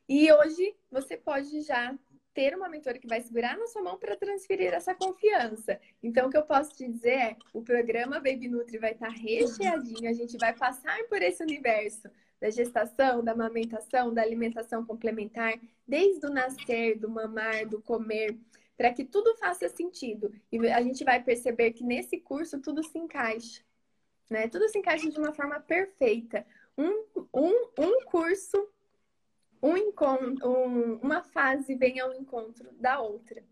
E 0.09 0.33
hoje 0.33 0.75
você 0.91 1.19
pode 1.19 1.61
já 1.61 1.95
ter 2.33 2.57
uma 2.57 2.67
mentora 2.67 2.99
que 2.99 3.07
vai 3.07 3.21
segurar 3.21 3.59
na 3.59 3.67
sua 3.67 3.83
mão 3.83 3.99
para 3.99 4.17
transferir 4.17 4.73
essa 4.73 4.95
confiança. 4.95 5.79
Então, 6.03 6.29
o 6.29 6.31
que 6.31 6.39
eu 6.39 6.47
posso 6.47 6.75
te 6.75 6.89
dizer 6.89 7.11
é: 7.11 7.37
o 7.53 7.63
programa 7.63 8.17
Baby 8.21 8.49
Nutri 8.49 8.79
vai 8.79 8.93
estar 8.93 9.11
recheadinho, 9.11 10.09
a 10.09 10.15
gente 10.15 10.39
vai 10.39 10.55
passar 10.55 10.99
por 11.11 11.21
esse 11.21 11.43
universo 11.43 12.09
da 12.41 12.51
gestação, 12.51 13.23
da 13.23 13.33
amamentação, 13.33 14.13
da 14.13 14.23
alimentação 14.23 14.85
complementar, 14.85 15.61
desde 15.87 16.27
o 16.27 16.31
nascer, 16.31 16.99
do 16.99 17.09
mamar, 17.09 17.67
do 17.69 17.81
comer, 17.83 18.39
para 18.77 18.93
que 18.93 19.05
tudo 19.05 19.37
faça 19.37 19.69
sentido. 19.69 20.33
E 20.51 20.59
a 20.69 20.81
gente 20.81 21.05
vai 21.05 21.23
perceber 21.23 21.73
que 21.73 21.85
nesse 21.85 22.19
curso 22.19 22.61
tudo 22.61 22.83
se 22.83 22.99
encaixa 22.99 23.63
né? 24.31 24.47
Tudo 24.49 24.69
se 24.69 24.79
encaixa 24.79 25.11
de 25.11 25.19
uma 25.19 25.33
forma 25.33 25.59
perfeita. 25.59 26.47
Um, 26.79 27.05
um, 27.35 27.69
um 27.79 28.05
curso, 28.05 28.69
um 29.61 29.77
encontro, 29.77 30.49
um, 30.49 30.95
uma 30.99 31.23
fase 31.23 31.75
vem 31.75 31.99
ao 31.99 32.15
encontro 32.15 32.73
da 32.75 33.01
outra. 33.01 33.43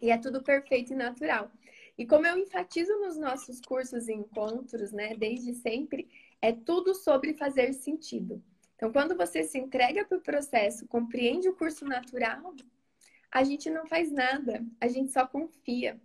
E 0.00 0.10
é 0.10 0.16
tudo 0.16 0.42
perfeito 0.42 0.92
e 0.92 0.96
natural. 0.96 1.50
E 1.98 2.06
como 2.06 2.26
eu 2.26 2.38
enfatizo 2.38 2.92
nos 3.00 3.16
nossos 3.16 3.60
cursos 3.60 4.08
e 4.08 4.12
encontros, 4.12 4.92
né, 4.92 5.14
desde 5.16 5.54
sempre, 5.54 6.08
é 6.40 6.52
tudo 6.52 6.94
sobre 6.94 7.34
fazer 7.34 7.72
sentido. 7.72 8.42
Então, 8.76 8.92
quando 8.92 9.16
você 9.16 9.42
se 9.42 9.58
entrega 9.58 10.04
para 10.04 10.18
o 10.18 10.22
processo, 10.22 10.86
compreende 10.86 11.48
o 11.48 11.54
curso 11.54 11.84
natural, 11.84 12.54
a 13.30 13.42
gente 13.42 13.70
não 13.70 13.86
faz 13.86 14.10
nada, 14.12 14.64
a 14.80 14.88
gente 14.88 15.12
só 15.12 15.26
confia. 15.26 16.00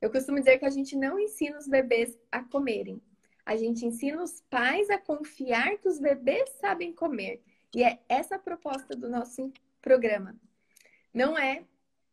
Eu 0.00 0.10
costumo 0.10 0.38
dizer 0.38 0.58
que 0.58 0.64
a 0.64 0.70
gente 0.70 0.96
não 0.96 1.18
ensina 1.18 1.58
os 1.58 1.66
bebês 1.66 2.18
a 2.30 2.42
comerem, 2.42 3.02
a 3.44 3.56
gente 3.56 3.86
ensina 3.86 4.22
os 4.22 4.42
pais 4.50 4.90
a 4.90 4.98
confiar 4.98 5.78
que 5.78 5.88
os 5.88 5.98
bebês 5.98 6.50
sabem 6.60 6.92
comer. 6.92 7.42
E 7.74 7.82
é 7.82 7.98
essa 8.08 8.36
a 8.36 8.38
proposta 8.38 8.94
do 8.94 9.08
nosso 9.08 9.52
programa. 9.80 10.38
Não 11.12 11.36
é 11.36 11.64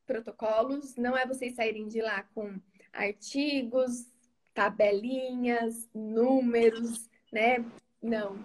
protocolos, 0.05 0.95
não 0.95 1.17
é 1.17 1.25
vocês 1.25 1.55
saírem 1.55 1.87
de 1.87 2.01
lá 2.01 2.23
com 2.33 2.59
artigos, 2.93 4.09
tabelinhas, 4.53 5.89
números, 5.93 7.09
né? 7.31 7.63
Não. 8.01 8.37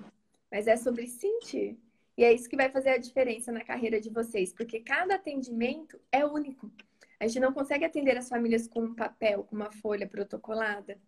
Mas 0.50 0.66
é 0.66 0.76
sobre 0.76 1.06
sentir. 1.06 1.78
E 2.16 2.24
é 2.24 2.32
isso 2.32 2.48
que 2.48 2.56
vai 2.56 2.70
fazer 2.70 2.90
a 2.90 2.98
diferença 2.98 3.50
na 3.50 3.64
carreira 3.64 4.00
de 4.00 4.10
vocês, 4.10 4.52
porque 4.52 4.80
cada 4.80 5.14
atendimento 5.14 5.98
é 6.12 6.24
único. 6.24 6.70
A 7.18 7.26
gente 7.26 7.40
não 7.40 7.52
consegue 7.52 7.84
atender 7.84 8.16
as 8.16 8.28
famílias 8.28 8.66
com 8.66 8.82
um 8.82 8.94
papel, 8.94 9.44
com 9.44 9.56
uma 9.56 9.70
folha 9.70 10.06
protocolada 10.06 10.98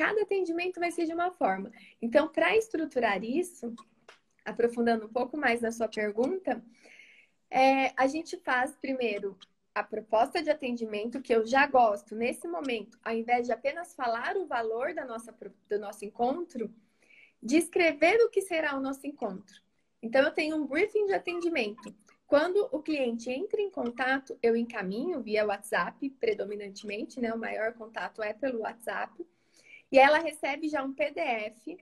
cada 0.00 0.22
atendimento 0.22 0.80
vai 0.80 0.90
ser 0.90 1.04
de 1.04 1.12
uma 1.12 1.30
forma. 1.30 1.70
Então, 2.00 2.26
para 2.26 2.56
estruturar 2.56 3.22
isso, 3.22 3.74
aprofundando 4.46 5.04
um 5.04 5.12
pouco 5.12 5.36
mais 5.36 5.60
na 5.60 5.70
sua 5.70 5.88
pergunta, 5.88 6.64
é, 7.50 7.92
a 7.94 8.06
gente 8.06 8.38
faz 8.38 8.74
primeiro 8.76 9.36
a 9.74 9.82
proposta 9.82 10.42
de 10.42 10.48
atendimento, 10.48 11.20
que 11.20 11.34
eu 11.34 11.46
já 11.46 11.66
gosto 11.66 12.14
nesse 12.16 12.48
momento, 12.48 12.98
ao 13.04 13.14
invés 13.14 13.46
de 13.46 13.52
apenas 13.52 13.94
falar 13.94 14.38
o 14.38 14.46
valor 14.46 14.94
da 14.94 15.04
nossa, 15.04 15.36
do 15.68 15.78
nosso 15.78 16.02
encontro, 16.02 16.74
descrever 17.42 18.16
o 18.24 18.28
que 18.28 18.42
será 18.42 18.76
o 18.76 18.80
nosso 18.80 19.06
encontro. 19.06 19.60
Então, 20.02 20.22
eu 20.22 20.30
tenho 20.30 20.56
um 20.56 20.66
briefing 20.66 21.06
de 21.06 21.14
atendimento. 21.14 21.94
Quando 22.26 22.68
o 22.70 22.80
cliente 22.80 23.30
entra 23.30 23.60
em 23.60 23.70
contato, 23.70 24.38
eu 24.42 24.54
encaminho 24.54 25.20
via 25.20 25.44
WhatsApp, 25.44 26.08
predominantemente, 26.20 27.20
né? 27.20 27.32
O 27.34 27.38
maior 27.38 27.72
contato 27.74 28.22
é 28.22 28.32
pelo 28.32 28.60
WhatsApp. 28.60 29.26
E 29.90 29.98
ela 29.98 30.18
recebe 30.18 30.68
já 30.68 30.82
um 30.82 30.92
PDF 30.92 31.76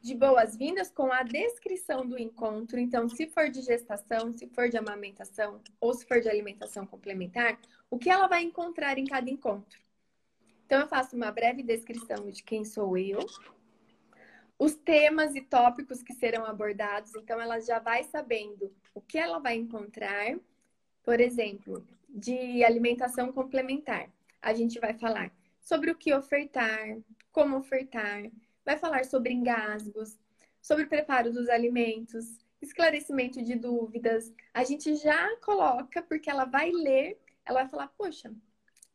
de 0.00 0.14
boas-vindas 0.14 0.90
com 0.90 1.12
a 1.12 1.22
descrição 1.22 2.06
do 2.06 2.18
encontro. 2.18 2.78
Então, 2.78 3.08
se 3.08 3.28
for 3.28 3.48
de 3.48 3.62
gestação, 3.62 4.32
se 4.32 4.48
for 4.48 4.68
de 4.68 4.76
amamentação 4.76 5.60
ou 5.80 5.94
se 5.94 6.04
for 6.06 6.20
de 6.20 6.28
alimentação 6.28 6.86
complementar, 6.86 7.58
o 7.88 7.98
que 7.98 8.10
ela 8.10 8.26
vai 8.26 8.42
encontrar 8.42 8.98
em 8.98 9.04
cada 9.04 9.30
encontro. 9.30 9.80
Então, 10.66 10.80
eu 10.80 10.88
faço 10.88 11.14
uma 11.14 11.30
breve 11.30 11.62
descrição 11.62 12.30
de 12.30 12.42
quem 12.42 12.64
sou 12.64 12.96
eu, 12.96 13.20
os 14.62 14.76
temas 14.76 15.34
e 15.34 15.40
tópicos 15.40 16.04
que 16.04 16.14
serão 16.14 16.44
abordados. 16.46 17.16
Então, 17.16 17.40
ela 17.40 17.58
já 17.58 17.80
vai 17.80 18.04
sabendo 18.04 18.72
o 18.94 19.00
que 19.00 19.18
ela 19.18 19.40
vai 19.40 19.56
encontrar. 19.56 20.38
Por 21.02 21.18
exemplo, 21.18 21.84
de 22.08 22.62
alimentação 22.62 23.32
complementar. 23.32 24.08
A 24.40 24.54
gente 24.54 24.78
vai 24.78 24.94
falar 24.94 25.32
sobre 25.60 25.90
o 25.90 25.96
que 25.96 26.14
ofertar, 26.14 26.96
como 27.32 27.56
ofertar, 27.56 28.30
vai 28.64 28.78
falar 28.78 29.04
sobre 29.04 29.32
engasgos, 29.32 30.16
sobre 30.60 30.86
preparo 30.86 31.32
dos 31.32 31.48
alimentos, 31.48 32.38
esclarecimento 32.60 33.42
de 33.42 33.56
dúvidas. 33.56 34.32
A 34.54 34.62
gente 34.62 34.94
já 34.94 35.36
coloca, 35.38 36.02
porque 36.02 36.30
ela 36.30 36.44
vai 36.44 36.70
ler, 36.70 37.18
ela 37.44 37.62
vai 37.62 37.68
falar: 37.68 37.88
Poxa, 37.98 38.32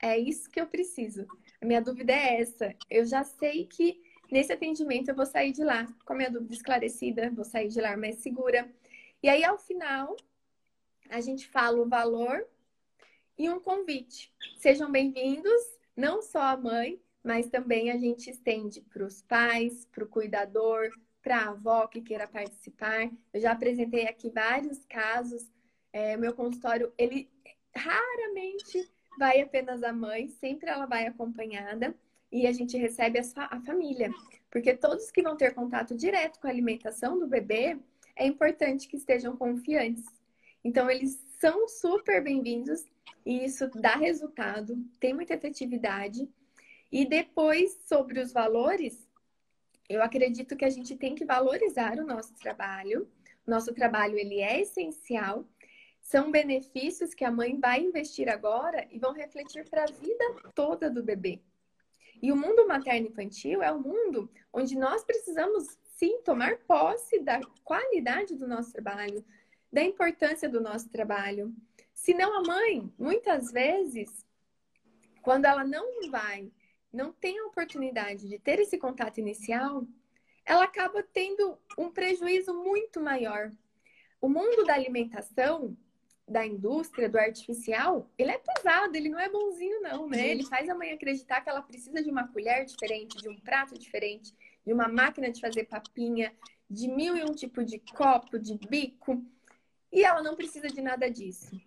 é 0.01 0.17
isso 0.17 0.49
que 0.49 0.61
eu 0.61 0.67
preciso. 0.67 1.27
A 1.61 1.65
minha 1.65 1.81
dúvida 1.81 2.13
é 2.13 2.39
essa. 2.39 2.73
Eu 2.89 3.05
já 3.05 3.25
sei 3.25 3.65
que 3.65 4.06
nesse 4.31 4.51
atendimento 4.51 5.09
eu 5.09 5.15
vou 5.15 5.25
sair 5.25 5.51
de 5.51 5.63
lá 5.63 5.87
com 6.05 6.13
a 6.13 6.15
minha 6.15 6.31
dúvida 6.31 6.53
esclarecida, 6.53 7.31
vou 7.31 7.45
sair 7.45 7.67
de 7.67 7.79
lá 7.79 7.95
mais 7.95 8.17
segura. 8.17 8.69
E 9.21 9.29
aí, 9.29 9.43
ao 9.43 9.57
final, 9.57 10.15
a 11.09 11.21
gente 11.21 11.47
fala 11.47 11.79
o 11.79 11.87
valor 11.87 12.47
e 13.37 13.49
um 13.49 13.59
convite. 13.59 14.33
Sejam 14.57 14.91
bem-vindos, 14.91 15.61
não 15.95 16.21
só 16.21 16.41
a 16.41 16.57
mãe, 16.57 17.01
mas 17.23 17.49
também 17.49 17.91
a 17.91 17.97
gente 17.97 18.29
estende 18.29 18.81
para 18.81 19.05
os 19.05 19.21
pais, 19.21 19.85
para 19.85 20.03
o 20.03 20.07
cuidador, 20.07 20.89
para 21.21 21.37
a 21.37 21.49
avó 21.49 21.87
que 21.87 22.01
queira 22.01 22.27
participar. 22.27 23.09
Eu 23.33 23.41
já 23.41 23.51
apresentei 23.51 24.07
aqui 24.07 24.29
vários 24.29 24.85
casos. 24.85 25.51
É, 25.91 26.15
meu 26.15 26.33
consultório, 26.33 26.93
ele 26.97 27.29
raramente 27.75 28.89
vai 29.17 29.41
apenas 29.41 29.83
a 29.83 29.91
mãe, 29.91 30.27
sempre 30.27 30.69
ela 30.69 30.85
vai 30.85 31.07
acompanhada 31.07 31.95
e 32.31 32.45
a 32.45 32.51
gente 32.51 32.77
recebe 32.77 33.19
a, 33.19 33.61
família. 33.61 34.11
Porque 34.51 34.73
todos 34.73 35.11
que 35.11 35.21
vão 35.21 35.35
ter 35.35 35.53
contato 35.53 35.95
direto 35.95 36.39
com 36.39 36.47
a 36.47 36.49
alimentação 36.49 37.17
do 37.19 37.27
bebê, 37.27 37.77
é 38.15 38.25
importante 38.25 38.87
que 38.87 38.97
estejam 38.97 39.35
confiantes. 39.35 40.05
Então, 40.63 40.89
eles 40.89 41.19
são 41.39 41.67
super 41.67 42.23
bem-vindos 42.23 42.83
e 43.25 43.45
isso 43.45 43.69
dá 43.75 43.95
resultado, 43.95 44.77
tem 44.99 45.13
muita 45.13 45.33
efetividade. 45.33 46.27
E 46.91 47.05
depois, 47.05 47.77
sobre 47.85 48.19
os 48.19 48.31
valores, 48.31 49.07
eu 49.89 50.01
acredito 50.01 50.55
que 50.55 50.65
a 50.65 50.69
gente 50.69 50.95
tem 50.95 51.15
que 51.15 51.25
valorizar 51.25 51.97
o 51.99 52.05
nosso 52.05 52.33
trabalho. 52.35 53.07
Nosso 53.45 53.73
trabalho 53.73 54.17
ele 54.17 54.39
é 54.39 54.61
essencial. 54.61 55.45
São 56.01 56.31
benefícios 56.31 57.13
que 57.13 57.25
a 57.25 57.31
mãe 57.31 57.59
vai 57.59 57.81
investir 57.81 58.29
agora 58.29 58.87
e 58.89 58.97
vão 58.97 59.13
refletir 59.13 59.69
para 59.69 59.83
a 59.83 59.91
vida 59.91 60.51
toda 60.55 60.89
do 60.89 61.03
bebê. 61.03 61.41
E 62.21 62.31
o 62.31 62.35
mundo 62.35 62.67
materno-infantil 62.67 63.61
é 63.61 63.71
um 63.71 63.79
mundo 63.79 64.29
onde 64.51 64.77
nós 64.77 65.03
precisamos 65.03 65.77
sim 65.83 66.21
tomar 66.21 66.57
posse 66.59 67.19
da 67.19 67.39
qualidade 67.63 68.35
do 68.35 68.47
nosso 68.47 68.71
trabalho, 68.71 69.23
da 69.71 69.81
importância 69.83 70.47
do 70.47 70.61
nosso 70.61 70.89
trabalho. 70.89 71.53
Senão 71.93 72.37
a 72.37 72.43
mãe, 72.43 72.91
muitas 72.97 73.51
vezes, 73.51 74.25
quando 75.21 75.45
ela 75.45 75.63
não 75.63 76.09
vai, 76.09 76.51
não 76.91 77.11
tem 77.11 77.39
a 77.39 77.45
oportunidade 77.45 78.27
de 78.27 78.39
ter 78.39 78.59
esse 78.59 78.77
contato 78.77 79.19
inicial, 79.19 79.85
ela 80.45 80.63
acaba 80.63 81.03
tendo 81.03 81.59
um 81.77 81.91
prejuízo 81.91 82.53
muito 82.53 83.01
maior. 83.01 83.51
O 84.21 84.29
mundo 84.29 84.63
da 84.63 84.73
alimentação, 84.73 85.77
da 86.27 86.45
indústria, 86.45 87.07
do 87.07 87.17
artificial, 87.17 88.11
ele 88.17 88.31
é 88.31 88.37
pesado, 88.37 88.95
ele 88.97 89.07
não 89.07 89.19
é 89.19 89.29
bonzinho, 89.29 89.81
não, 89.81 90.09
né? 90.09 90.27
Ele 90.27 90.45
faz 90.45 90.67
a 90.67 90.75
mãe 90.75 90.91
acreditar 90.91 91.39
que 91.39 91.49
ela 91.49 91.61
precisa 91.61 92.03
de 92.03 92.09
uma 92.09 92.27
colher 92.27 92.65
diferente, 92.65 93.17
de 93.17 93.29
um 93.29 93.39
prato 93.39 93.79
diferente, 93.79 94.35
de 94.65 94.73
uma 94.73 94.89
máquina 94.89 95.31
de 95.31 95.39
fazer 95.39 95.63
papinha, 95.63 96.33
de 96.69 96.89
mil 96.89 97.15
e 97.15 97.23
um 97.23 97.33
tipo 97.33 97.63
de 97.63 97.79
copo, 97.79 98.37
de 98.37 98.57
bico. 98.57 99.23
E 99.89 100.03
ela 100.03 100.21
não 100.21 100.35
precisa 100.35 100.67
de 100.67 100.81
nada 100.81 101.09
disso. 101.09 101.57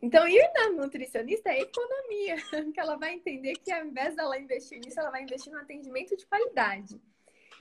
Então, 0.00 0.26
ir 0.26 0.50
na 0.54 0.70
nutricionista 0.70 1.50
é 1.50 1.60
economia, 1.60 2.36
que 2.72 2.80
ela 2.80 2.96
vai 2.96 3.12
entender 3.12 3.54
que 3.56 3.70
ao 3.70 3.84
invés 3.84 4.16
dela 4.16 4.38
investir 4.38 4.80
nisso, 4.80 4.98
ela 4.98 5.10
vai 5.10 5.24
investir 5.24 5.52
no 5.52 5.58
atendimento 5.58 6.16
de 6.16 6.24
qualidade. 6.26 6.98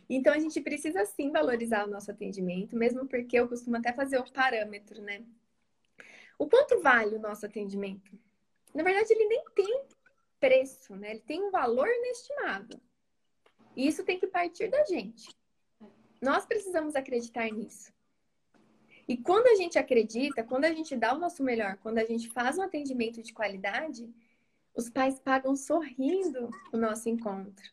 Então, 0.10 0.34
a 0.34 0.40
gente 0.40 0.62
precisa 0.62 1.04
sim 1.06 1.32
valorizar 1.32 1.86
o 1.86 1.90
nosso 1.90 2.12
atendimento, 2.12 2.78
mesmo 2.78 3.06
porque 3.08 3.38
eu 3.38 3.50
costumo 3.50 3.76
até 3.76 3.92
fazer 3.92 4.20
o 4.20 4.32
parâmetro, 4.32 5.02
né? 5.02 5.26
O 6.38 6.48
quanto 6.48 6.82
vale 6.82 7.16
o 7.16 7.20
nosso 7.20 7.46
atendimento? 7.46 8.18
Na 8.74 8.84
verdade, 8.84 9.14
ele 9.14 9.28
nem 9.28 9.44
tem 9.56 9.86
preço, 10.40 10.96
né? 10.96 11.12
Ele 11.12 11.22
tem 11.22 11.42
um 11.42 11.52
valor 11.52 11.88
inestimável. 11.88 12.80
E 13.76 13.88
isso 13.88 14.04
tem 14.04 14.20
que 14.20 14.28
partir 14.28 14.70
da 14.70 14.84
gente. 14.84 15.34
Nós 16.22 16.46
precisamos 16.46 16.96
acreditar 16.96 17.50
nisso. 17.50 17.94
E 19.08 19.16
quando 19.16 19.48
a 19.48 19.56
gente 19.56 19.78
acredita, 19.78 20.44
quando 20.44 20.66
a 20.66 20.74
gente 20.74 20.96
dá 20.96 21.14
o 21.14 21.20
nosso 21.20 21.44
melhor, 21.44 21.78
quando 21.78 22.00
a 22.00 22.06
gente 22.06 22.30
faz 22.30 22.58
um 22.58 22.64
atendimento 22.64 23.22
de 23.22 23.34
qualidade, 23.34 24.10
os 24.76 24.90
pais 24.90 25.20
pagam 25.20 25.56
sorrindo 25.56 26.50
o 26.74 26.78
nosso 26.78 27.08
encontro. 27.08 27.72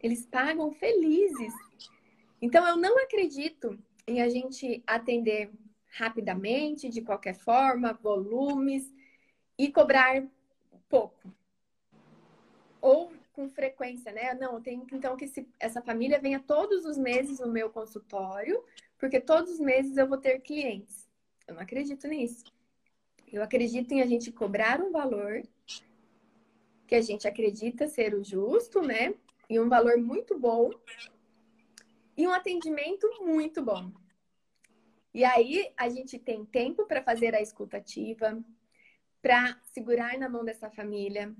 Eles 0.00 0.24
pagam 0.24 0.72
felizes. 0.72 1.52
Então 2.40 2.66
eu 2.66 2.76
não 2.76 2.98
acredito 3.02 3.78
em 4.06 4.22
a 4.22 4.28
gente 4.28 4.82
atender 4.86 5.50
rapidamente, 5.90 6.88
de 6.88 7.02
qualquer 7.02 7.34
forma, 7.34 7.92
volumes 7.92 8.92
e 9.56 9.70
cobrar 9.70 10.22
pouco. 10.88 11.32
Ou 12.80 13.12
com 13.32 13.48
frequência, 13.48 14.12
né? 14.12 14.34
Não, 14.34 14.54
eu 14.54 14.60
tenho 14.60 14.86
então 14.92 15.16
que 15.16 15.24
esse, 15.24 15.46
essa 15.60 15.80
família 15.80 16.20
venha 16.20 16.40
todos 16.40 16.84
os 16.84 16.98
meses 16.98 17.38
no 17.38 17.48
meu 17.48 17.70
consultório, 17.70 18.64
porque 18.98 19.20
todos 19.20 19.52
os 19.52 19.60
meses 19.60 19.96
eu 19.96 20.08
vou 20.08 20.18
ter 20.18 20.40
clientes. 20.40 21.08
Eu 21.46 21.54
não 21.54 21.62
acredito 21.62 22.06
nisso. 22.08 22.44
Eu 23.32 23.42
acredito 23.42 23.92
em 23.92 24.02
a 24.02 24.06
gente 24.06 24.32
cobrar 24.32 24.80
um 24.80 24.90
valor 24.90 25.42
que 26.86 26.94
a 26.94 27.02
gente 27.02 27.28
acredita 27.28 27.86
ser 27.86 28.14
o 28.14 28.24
justo, 28.24 28.80
né? 28.80 29.14
E 29.48 29.60
um 29.60 29.68
valor 29.68 29.98
muito 29.98 30.38
bom 30.38 30.70
e 32.16 32.26
um 32.26 32.32
atendimento 32.32 33.08
muito 33.20 33.62
bom. 33.62 33.92
E 35.12 35.24
aí 35.24 35.72
a 35.76 35.88
gente 35.88 36.18
tem 36.18 36.44
tempo 36.44 36.86
para 36.86 37.02
fazer 37.02 37.34
a 37.34 37.40
escutativa, 37.40 38.42
para 39.22 39.60
segurar 39.72 40.16
na 40.18 40.28
mão 40.28 40.44
dessa 40.44 40.70
família, 40.70 41.34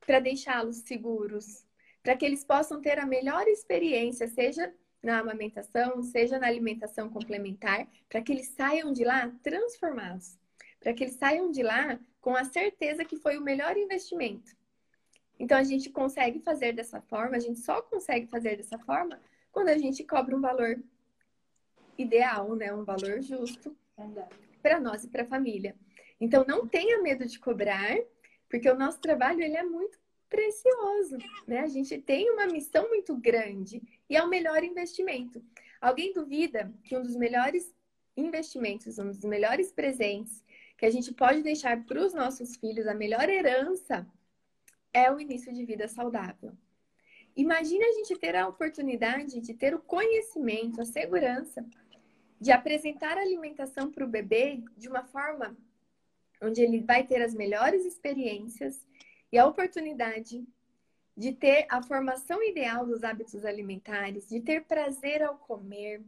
para 0.00 0.20
deixá-los 0.20 0.78
seguros, 0.78 1.66
para 2.02 2.16
que 2.16 2.24
eles 2.24 2.44
possam 2.44 2.80
ter 2.80 2.98
a 2.98 3.06
melhor 3.06 3.46
experiência, 3.46 4.28
seja 4.28 4.72
na 5.02 5.18
amamentação, 5.18 6.02
seja 6.02 6.38
na 6.38 6.46
alimentação 6.46 7.08
complementar, 7.08 7.86
para 8.08 8.22
que 8.22 8.32
eles 8.32 8.48
saiam 8.48 8.92
de 8.92 9.04
lá 9.04 9.30
transformados, 9.42 10.38
para 10.80 10.92
que 10.92 11.04
eles 11.04 11.16
saiam 11.16 11.50
de 11.50 11.62
lá 11.62 11.98
com 12.20 12.34
a 12.34 12.44
certeza 12.44 13.04
que 13.04 13.16
foi 13.16 13.36
o 13.36 13.42
melhor 13.42 13.76
investimento. 13.76 14.56
Então 15.38 15.56
a 15.56 15.62
gente 15.62 15.90
consegue 15.90 16.40
fazer 16.40 16.72
dessa 16.72 17.00
forma, 17.02 17.36
a 17.36 17.40
gente 17.40 17.60
só 17.60 17.80
consegue 17.82 18.26
fazer 18.26 18.56
dessa 18.56 18.78
forma 18.78 19.20
quando 19.52 19.68
a 19.68 19.78
gente 19.78 20.02
cobra 20.04 20.36
um 20.36 20.40
valor 20.40 20.82
ideal, 21.98 22.54
né? 22.54 22.72
Um 22.72 22.84
valor 22.84 23.20
justo 23.20 23.76
para 24.62 24.80
nós 24.80 25.04
e 25.04 25.08
para 25.08 25.22
a 25.22 25.26
família. 25.26 25.74
Então 26.20 26.44
não 26.46 26.66
tenha 26.66 27.02
medo 27.02 27.26
de 27.26 27.38
cobrar, 27.38 27.96
porque 28.48 28.70
o 28.70 28.78
nosso 28.78 29.00
trabalho 29.00 29.42
ele 29.42 29.56
é 29.56 29.62
muito 29.62 29.98
precioso, 30.28 31.18
né? 31.46 31.60
A 31.60 31.66
gente 31.66 31.98
tem 31.98 32.30
uma 32.30 32.46
missão 32.46 32.88
muito 32.88 33.16
grande 33.16 33.82
e 34.08 34.16
é 34.16 34.22
o 34.22 34.28
melhor 34.28 34.62
investimento. 34.62 35.42
Alguém 35.80 36.12
duvida 36.12 36.72
que 36.84 36.96
um 36.96 37.02
dos 37.02 37.16
melhores 37.16 37.74
investimentos, 38.16 38.98
um 38.98 39.06
dos 39.06 39.24
melhores 39.24 39.72
presentes 39.72 40.44
que 40.76 40.86
a 40.86 40.90
gente 40.90 41.12
pode 41.12 41.42
deixar 41.42 41.84
para 41.84 42.00
os 42.00 42.14
nossos 42.14 42.56
filhos, 42.56 42.86
a 42.86 42.94
melhor 42.94 43.28
herança, 43.28 44.06
é 44.92 45.10
o 45.10 45.20
início 45.20 45.52
de 45.52 45.64
vida 45.64 45.88
saudável. 45.88 46.52
Imagine 47.36 47.84
a 47.84 47.92
gente 47.92 48.18
ter 48.18 48.34
a 48.34 48.48
oportunidade 48.48 49.40
de 49.40 49.54
ter 49.54 49.74
o 49.74 49.78
conhecimento, 49.80 50.80
a 50.80 50.84
segurança 50.84 51.64
de 52.40 52.52
apresentar 52.52 53.16
a 53.18 53.22
alimentação 53.22 53.90
para 53.90 54.04
o 54.04 54.08
bebê 54.08 54.62
de 54.76 54.88
uma 54.88 55.04
forma 55.04 55.56
onde 56.40 56.62
ele 56.62 56.80
vai 56.80 57.04
ter 57.04 57.20
as 57.20 57.34
melhores 57.34 57.84
experiências 57.84 58.86
e 59.32 59.38
a 59.38 59.46
oportunidade 59.46 60.46
de 61.16 61.32
ter 61.32 61.66
a 61.68 61.82
formação 61.82 62.40
ideal 62.42 62.86
dos 62.86 63.02
hábitos 63.02 63.44
alimentares, 63.44 64.28
de 64.28 64.40
ter 64.40 64.64
prazer 64.64 65.22
ao 65.22 65.36
comer, 65.36 66.00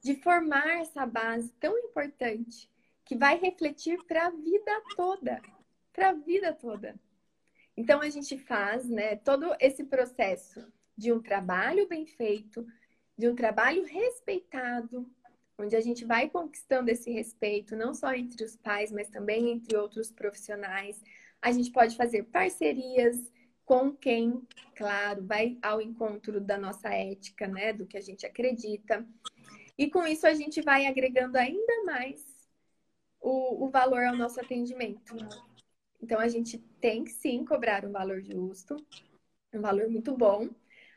de 0.00 0.14
formar 0.22 0.80
essa 0.80 1.04
base 1.04 1.52
tão 1.58 1.76
importante 1.76 2.70
que 3.04 3.16
vai 3.16 3.36
refletir 3.36 3.98
para 4.04 4.26
a 4.26 4.30
vida 4.30 4.82
toda, 4.94 5.42
para 5.92 6.10
a 6.10 6.12
vida 6.12 6.52
toda. 6.52 6.94
Então 7.76 8.00
a 8.00 8.08
gente 8.08 8.38
faz, 8.38 8.88
né, 8.88 9.16
todo 9.16 9.56
esse 9.58 9.84
processo 9.84 10.64
de 10.96 11.12
um 11.12 11.20
trabalho 11.20 11.88
bem 11.88 12.06
feito, 12.06 12.64
de 13.18 13.28
um 13.28 13.34
trabalho 13.34 13.84
respeitado, 13.84 15.10
onde 15.62 15.76
a 15.76 15.80
gente 15.80 16.04
vai 16.04 16.28
conquistando 16.28 16.90
esse 16.90 17.10
respeito, 17.10 17.76
não 17.76 17.94
só 17.94 18.12
entre 18.12 18.44
os 18.44 18.56
pais, 18.56 18.90
mas 18.90 19.08
também 19.08 19.50
entre 19.50 19.76
outros 19.76 20.10
profissionais. 20.10 21.00
A 21.40 21.52
gente 21.52 21.70
pode 21.70 21.96
fazer 21.96 22.24
parcerias 22.24 23.32
com 23.64 23.92
quem, 23.92 24.42
claro, 24.76 25.24
vai 25.24 25.56
ao 25.62 25.80
encontro 25.80 26.40
da 26.40 26.58
nossa 26.58 26.88
ética, 26.88 27.46
né, 27.46 27.72
do 27.72 27.86
que 27.86 27.96
a 27.96 28.00
gente 28.00 28.26
acredita. 28.26 29.06
E 29.78 29.88
com 29.88 30.06
isso 30.06 30.26
a 30.26 30.34
gente 30.34 30.60
vai 30.60 30.86
agregando 30.86 31.38
ainda 31.38 31.84
mais 31.84 32.24
o, 33.20 33.66
o 33.66 33.70
valor 33.70 34.04
ao 34.04 34.16
nosso 34.16 34.40
atendimento. 34.40 35.16
Então 36.02 36.18
a 36.18 36.28
gente 36.28 36.58
tem 36.80 37.04
que 37.04 37.12
sim 37.12 37.44
cobrar 37.44 37.84
um 37.84 37.92
valor 37.92 38.20
justo, 38.20 38.76
um 39.54 39.60
valor 39.60 39.88
muito 39.88 40.16
bom. 40.16 40.48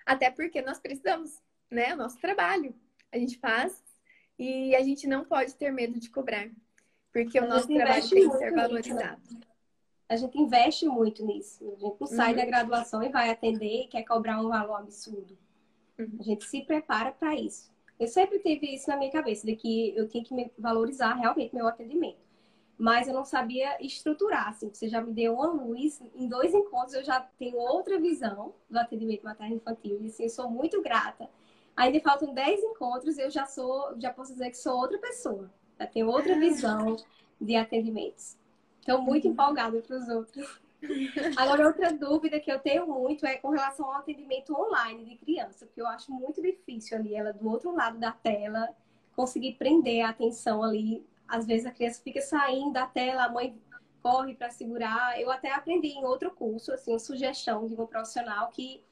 Até 0.06 0.32
porque 0.32 0.62
nós 0.62 0.80
precisamos, 0.80 1.40
né? 1.70 1.94
O 1.94 1.98
nosso 1.98 2.20
trabalho. 2.20 2.76
A 3.12 3.18
gente 3.18 3.38
faz 3.38 3.85
e 4.38 4.76
a 4.76 4.82
gente 4.82 5.08
não 5.08 5.24
pode 5.24 5.56
ter 5.56 5.72
medo 5.72 6.00
de 6.00 6.10
cobrar. 6.10 6.50
Porque 7.12 7.40
o 7.40 7.48
nosso 7.48 7.68
trabalho 7.68 8.10
tem 8.10 8.30
que 8.30 8.38
ser 8.38 8.54
valorizado. 8.54 9.22
A 10.08 10.16
gente 10.18 10.38
investe 10.38 10.86
muito 10.86 11.26
nisso. 11.26 11.66
A 11.66 11.80
gente 11.80 11.96
não 12.00 12.08
sai 12.08 12.32
uhum. 12.32 12.38
da 12.38 12.46
graduação 12.46 13.02
e 13.02 13.10
vai 13.10 13.30
atender 13.30 13.84
e 13.84 13.88
quer 13.88 14.04
cobrar 14.04 14.40
um 14.40 14.50
valor 14.50 14.76
absurdo. 14.76 15.38
Uhum. 15.98 16.18
A 16.20 16.24
gente 16.24 16.46
se 16.46 16.62
prepara 16.62 17.12
para 17.12 17.34
isso. 17.36 17.74
Eu 18.00 18.08
sempre 18.08 18.40
tive 18.40 18.76
isso 18.76 18.90
na 18.90 18.98
minha 18.98 19.12
cabeça, 19.12 19.48
de 19.48 19.56
que 19.56 19.96
eu 19.96 20.08
tinha 20.10 20.24
que 20.24 20.52
valorizar 20.60 21.14
realmente 21.14 21.56
meu 21.56 21.68
atendimento. 21.68 22.20
Mas 22.78 23.08
eu 23.08 23.14
não 23.14 23.24
sabia 23.24 23.78
estruturar, 23.82 24.50
assim. 24.50 24.70
Você 24.72 24.90
já 24.90 25.02
me 25.02 25.14
deu 25.14 25.36
uma 25.36 25.48
luz. 25.48 26.02
Em 26.14 26.28
dois 26.28 26.54
encontros 26.54 26.94
eu 26.94 27.04
já 27.04 27.22
tenho 27.40 27.58
outra 27.58 27.98
visão 27.98 28.54
do 28.70 28.78
atendimento 28.78 29.24
materno-infantil. 29.24 30.02
E 30.02 30.08
assim, 30.08 30.24
eu 30.24 30.30
sou 30.30 30.50
muito 30.50 30.82
grata. 30.82 31.30
Ainda 31.76 32.00
faltam 32.00 32.34
dez 32.34 32.62
encontros 32.64 33.18
e 33.18 33.22
eu 33.22 33.30
já 33.30 33.46
sou, 33.46 34.00
já 34.00 34.12
posso 34.14 34.32
dizer 34.32 34.50
que 34.50 34.58
sou 34.58 34.78
outra 34.78 34.98
pessoa. 34.98 35.52
Já 35.80 35.86
tenho 35.88 36.08
outra 36.08 36.36
ah. 36.36 36.40
visão 36.40 36.96
de 37.40 37.56
atendimentos. 37.56 38.38
Estou 38.80 39.02
muito 39.02 39.26
uhum. 39.26 39.34
empolgada 39.34 39.82
para 39.82 39.98
os 39.98 40.08
outros. 40.08 40.60
Agora, 41.36 41.68
outra 41.68 41.92
dúvida 41.92 42.40
que 42.40 42.52
eu 42.52 42.60
tenho 42.60 42.86
muito 42.88 43.26
é 43.26 43.38
com 43.38 43.50
relação 43.50 43.88
ao 43.88 43.96
atendimento 43.96 44.54
online 44.54 45.06
de 45.06 45.18
criança, 45.18 45.66
porque 45.66 45.82
eu 45.82 45.88
acho 45.88 46.12
muito 46.12 46.42
difícil 46.42 46.98
ali, 46.98 47.16
ela 47.16 47.34
do 47.34 47.50
outro 47.50 47.74
lado 47.74 47.98
da 47.98 48.12
tela, 48.12 48.70
conseguir 49.16 49.54
prender 49.54 50.06
a 50.06 50.10
atenção 50.10 50.64
ali. 50.64 51.06
Às 51.28 51.46
vezes 51.46 51.66
a 51.66 51.72
criança 51.72 52.02
fica 52.04 52.22
saindo 52.22 52.74
da 52.74 52.86
tela, 52.86 53.26
a 53.26 53.30
mãe 53.30 53.60
corre 54.04 54.36
para 54.36 54.52
segurar. 54.52 55.20
Eu 55.20 55.32
até 55.32 55.52
aprendi 55.52 55.88
em 55.88 56.06
outro 56.06 56.30
curso, 56.32 56.72
assim, 56.72 56.92
uma 56.92 57.00
sugestão 57.00 57.68
de 57.68 57.74
um 57.74 57.88
profissional 57.88 58.50
que 58.50 58.84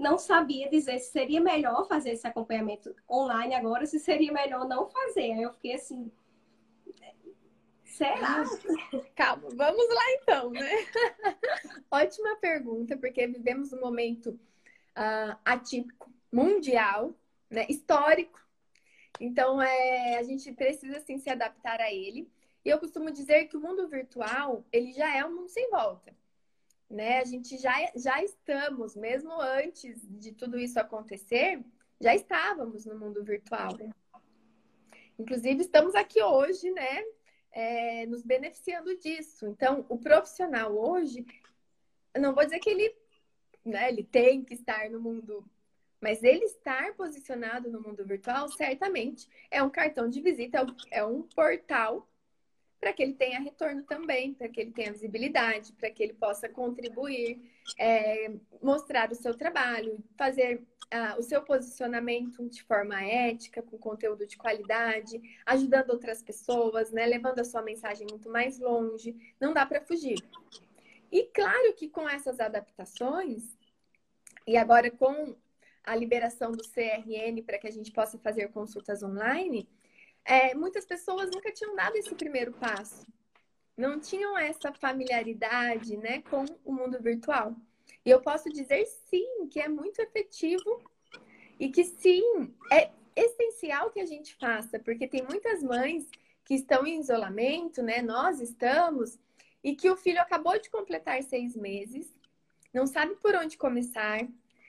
não 0.00 0.18
sabia 0.18 0.68
dizer 0.68 0.98
se 0.98 1.12
seria 1.12 1.40
melhor 1.40 1.86
fazer 1.86 2.10
esse 2.10 2.26
acompanhamento 2.26 2.94
online 3.08 3.54
agora, 3.54 3.86
se 3.86 4.00
seria 4.00 4.32
melhor 4.32 4.66
não 4.66 4.88
fazer. 4.88 5.32
Aí 5.32 5.42
eu 5.42 5.52
fiquei 5.52 5.74
assim, 5.74 6.10
Será? 7.84 8.44
Calma, 9.14 9.50
vamos 9.54 9.94
lá 9.94 10.12
então, 10.14 10.50
né? 10.50 10.70
Ótima 11.90 12.34
pergunta, 12.36 12.96
porque 12.96 13.26
vivemos 13.26 13.74
um 13.74 13.80
momento 13.80 14.30
uh, 14.30 15.36
atípico, 15.44 16.10
mundial, 16.32 17.14
né? 17.50 17.66
histórico. 17.68 18.40
Então, 19.20 19.60
é, 19.60 20.16
a 20.16 20.22
gente 20.22 20.50
precisa, 20.52 20.96
assim, 20.96 21.18
se 21.18 21.28
adaptar 21.28 21.78
a 21.78 21.92
ele. 21.92 22.26
E 22.64 22.70
eu 22.70 22.78
costumo 22.78 23.10
dizer 23.10 23.48
que 23.48 23.56
o 23.58 23.60
mundo 23.60 23.86
virtual, 23.86 24.64
ele 24.72 24.92
já 24.92 25.14
é 25.14 25.22
um 25.24 25.34
mundo 25.34 25.48
sem 25.50 25.68
volta. 25.68 26.16
Né? 26.90 27.18
A 27.18 27.24
gente 27.24 27.56
já, 27.56 27.72
já 27.94 28.22
estamos, 28.22 28.96
mesmo 28.96 29.32
antes 29.40 30.00
de 30.18 30.32
tudo 30.32 30.58
isso 30.58 30.80
acontecer, 30.80 31.62
já 32.00 32.14
estávamos 32.14 32.84
no 32.84 32.98
mundo 32.98 33.22
virtual. 33.22 33.78
Inclusive, 35.18 35.60
estamos 35.60 35.94
aqui 35.94 36.20
hoje, 36.22 36.70
né? 36.72 37.04
é, 37.52 38.06
nos 38.06 38.22
beneficiando 38.22 38.96
disso. 38.98 39.46
Então, 39.46 39.84
o 39.88 39.98
profissional 39.98 40.76
hoje, 40.76 41.26
não 42.18 42.34
vou 42.34 42.44
dizer 42.44 42.58
que 42.60 42.70
ele, 42.70 42.94
né, 43.64 43.88
ele 43.88 44.04
tem 44.04 44.44
que 44.44 44.54
estar 44.54 44.88
no 44.90 45.00
mundo, 45.00 45.44
mas 46.00 46.22
ele 46.22 46.44
estar 46.44 46.94
posicionado 46.94 47.70
no 47.70 47.80
mundo 47.80 48.04
virtual, 48.04 48.48
certamente 48.48 49.28
é 49.50 49.62
um 49.62 49.70
cartão 49.70 50.08
de 50.08 50.20
visita, 50.20 50.64
é 50.90 51.04
um 51.04 51.20
é 51.20 51.34
portal 51.34 52.08
para 52.80 52.92
que 52.92 53.02
ele 53.02 53.12
tenha 53.12 53.38
retorno 53.38 53.82
também, 53.82 54.32
para 54.32 54.48
que 54.48 54.60
ele 54.60 54.70
tenha 54.70 54.92
visibilidade, 54.92 55.72
para 55.74 55.90
que 55.90 56.02
ele 56.02 56.14
possa 56.14 56.48
contribuir, 56.48 57.38
é, 57.78 58.32
mostrar 58.62 59.12
o 59.12 59.14
seu 59.14 59.34
trabalho, 59.34 60.02
fazer 60.16 60.62
ah, 60.90 61.14
o 61.18 61.22
seu 61.22 61.42
posicionamento 61.42 62.48
de 62.48 62.62
forma 62.62 63.00
ética, 63.00 63.62
com 63.62 63.78
conteúdo 63.78 64.26
de 64.26 64.36
qualidade, 64.36 65.20
ajudando 65.44 65.90
outras 65.90 66.22
pessoas, 66.22 66.90
né, 66.90 67.04
levando 67.06 67.38
a 67.38 67.44
sua 67.44 67.62
mensagem 67.62 68.06
muito 68.10 68.30
mais 68.30 68.58
longe. 68.58 69.14
Não 69.38 69.52
dá 69.52 69.66
para 69.66 69.82
fugir. 69.82 70.18
E 71.12 71.24
claro 71.24 71.74
que 71.74 71.88
com 71.88 72.08
essas 72.08 72.40
adaptações, 72.40 73.56
e 74.46 74.56
agora 74.56 74.90
com 74.90 75.36
a 75.84 75.94
liberação 75.94 76.52
do 76.52 76.64
CRN 76.64 77.42
para 77.44 77.58
que 77.58 77.68
a 77.68 77.72
gente 77.72 77.92
possa 77.92 78.18
fazer 78.18 78.48
consultas 78.48 79.02
online, 79.02 79.68
é, 80.30 80.54
muitas 80.54 80.86
pessoas 80.86 81.28
nunca 81.28 81.50
tinham 81.50 81.74
dado 81.74 81.96
esse 81.96 82.14
primeiro 82.14 82.52
passo. 82.52 83.04
Não 83.76 83.98
tinham 83.98 84.38
essa 84.38 84.72
familiaridade 84.72 85.96
né, 85.96 86.22
com 86.22 86.44
o 86.64 86.72
mundo 86.72 87.02
virtual. 87.02 87.56
E 88.06 88.10
eu 88.10 88.20
posso 88.20 88.48
dizer 88.48 88.86
sim, 88.86 89.48
que 89.48 89.58
é 89.58 89.68
muito 89.68 89.98
efetivo 89.98 90.84
e 91.58 91.68
que 91.68 91.82
sim, 91.82 92.54
é 92.72 92.92
essencial 93.16 93.90
que 93.90 93.98
a 93.98 94.06
gente 94.06 94.36
faça, 94.36 94.78
porque 94.78 95.08
tem 95.08 95.20
muitas 95.28 95.64
mães 95.64 96.08
que 96.44 96.54
estão 96.54 96.86
em 96.86 97.00
isolamento, 97.00 97.82
né? 97.82 98.00
Nós 98.00 98.40
estamos, 98.40 99.18
e 99.64 99.74
que 99.74 99.90
o 99.90 99.96
filho 99.96 100.20
acabou 100.20 100.56
de 100.60 100.70
completar 100.70 101.20
seis 101.24 101.56
meses, 101.56 102.14
não 102.72 102.86
sabe 102.86 103.16
por 103.16 103.34
onde 103.34 103.58
começar, 103.58 104.20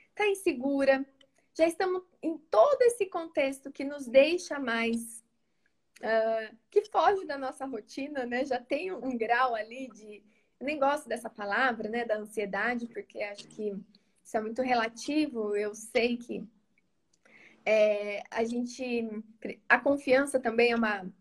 está 0.08 0.26
insegura. 0.26 1.06
Já 1.54 1.68
estamos 1.68 2.02
em 2.20 2.36
todo 2.36 2.82
esse 2.82 3.06
contexto 3.06 3.70
que 3.70 3.84
nos 3.84 4.08
deixa 4.08 4.58
mais 4.58 5.21
uh, 6.02 6.56
que 6.70 6.84
foge 6.86 7.24
da 7.24 7.38
nossa 7.38 7.64
rotina, 7.64 8.26
né? 8.26 8.44
Já 8.44 8.60
tem 8.60 8.92
um 8.92 9.16
grau 9.16 9.54
ali 9.54 9.88
de. 9.88 10.22
Eu 10.60 10.66
nem 10.66 10.78
gosto 10.78 11.08
dessa 11.08 11.30
palavra, 11.30 11.88
né? 11.88 12.04
Da 12.04 12.18
ansiedade, 12.18 12.86
porque 12.86 13.22
acho 13.22 13.46
que 13.48 13.72
isso 14.22 14.36
é 14.36 14.40
muito 14.40 14.62
relativo. 14.62 15.56
Eu 15.56 15.74
sei 15.74 16.16
que 16.16 16.44
é, 17.64 18.22
a 18.30 18.44
gente. 18.44 19.08
A 19.68 19.78
confiança 19.78 20.38
também 20.40 20.72
é 20.72 20.76
uma, 20.76 21.12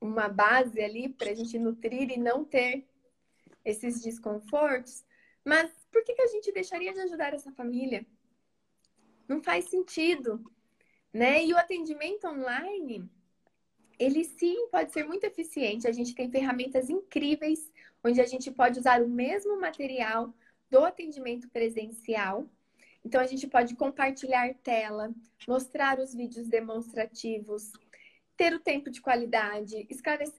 uma 0.00 0.28
base 0.28 0.80
ali 0.80 1.08
para 1.08 1.30
a 1.30 1.34
gente 1.34 1.58
nutrir 1.58 2.10
e 2.10 2.16
não 2.16 2.44
ter 2.44 2.86
esses 3.64 4.00
desconfortos. 4.00 5.04
Mas 5.44 5.70
por 5.90 6.02
que, 6.04 6.14
que 6.14 6.22
a 6.22 6.28
gente 6.28 6.52
deixaria 6.52 6.92
de 6.92 7.00
ajudar 7.00 7.34
essa 7.34 7.52
família? 7.52 8.06
Não 9.28 9.42
faz 9.42 9.68
sentido, 9.68 10.44
né? 11.12 11.44
E 11.44 11.52
o 11.52 11.58
atendimento 11.58 12.26
online, 12.26 13.08
ele 13.98 14.24
sim 14.24 14.68
pode 14.68 14.92
ser 14.92 15.04
muito 15.04 15.24
eficiente. 15.24 15.86
A 15.86 15.92
gente 15.92 16.14
tem 16.14 16.30
ferramentas 16.30 16.90
incríveis 16.90 17.70
onde 18.02 18.20
a 18.20 18.26
gente 18.26 18.50
pode 18.50 18.78
usar 18.78 19.02
o 19.02 19.08
mesmo 19.08 19.60
material 19.60 20.32
do 20.70 20.84
atendimento 20.84 21.48
presencial. 21.48 22.48
Então, 23.04 23.20
a 23.20 23.26
gente 23.26 23.46
pode 23.46 23.74
compartilhar 23.76 24.52
tela, 24.62 25.14
mostrar 25.46 25.98
os 25.98 26.14
vídeos 26.14 26.48
demonstrativos, 26.48 27.72
ter 28.36 28.52
o 28.52 28.60
tempo 28.60 28.90
de 28.90 29.00
qualidade, 29.00 29.86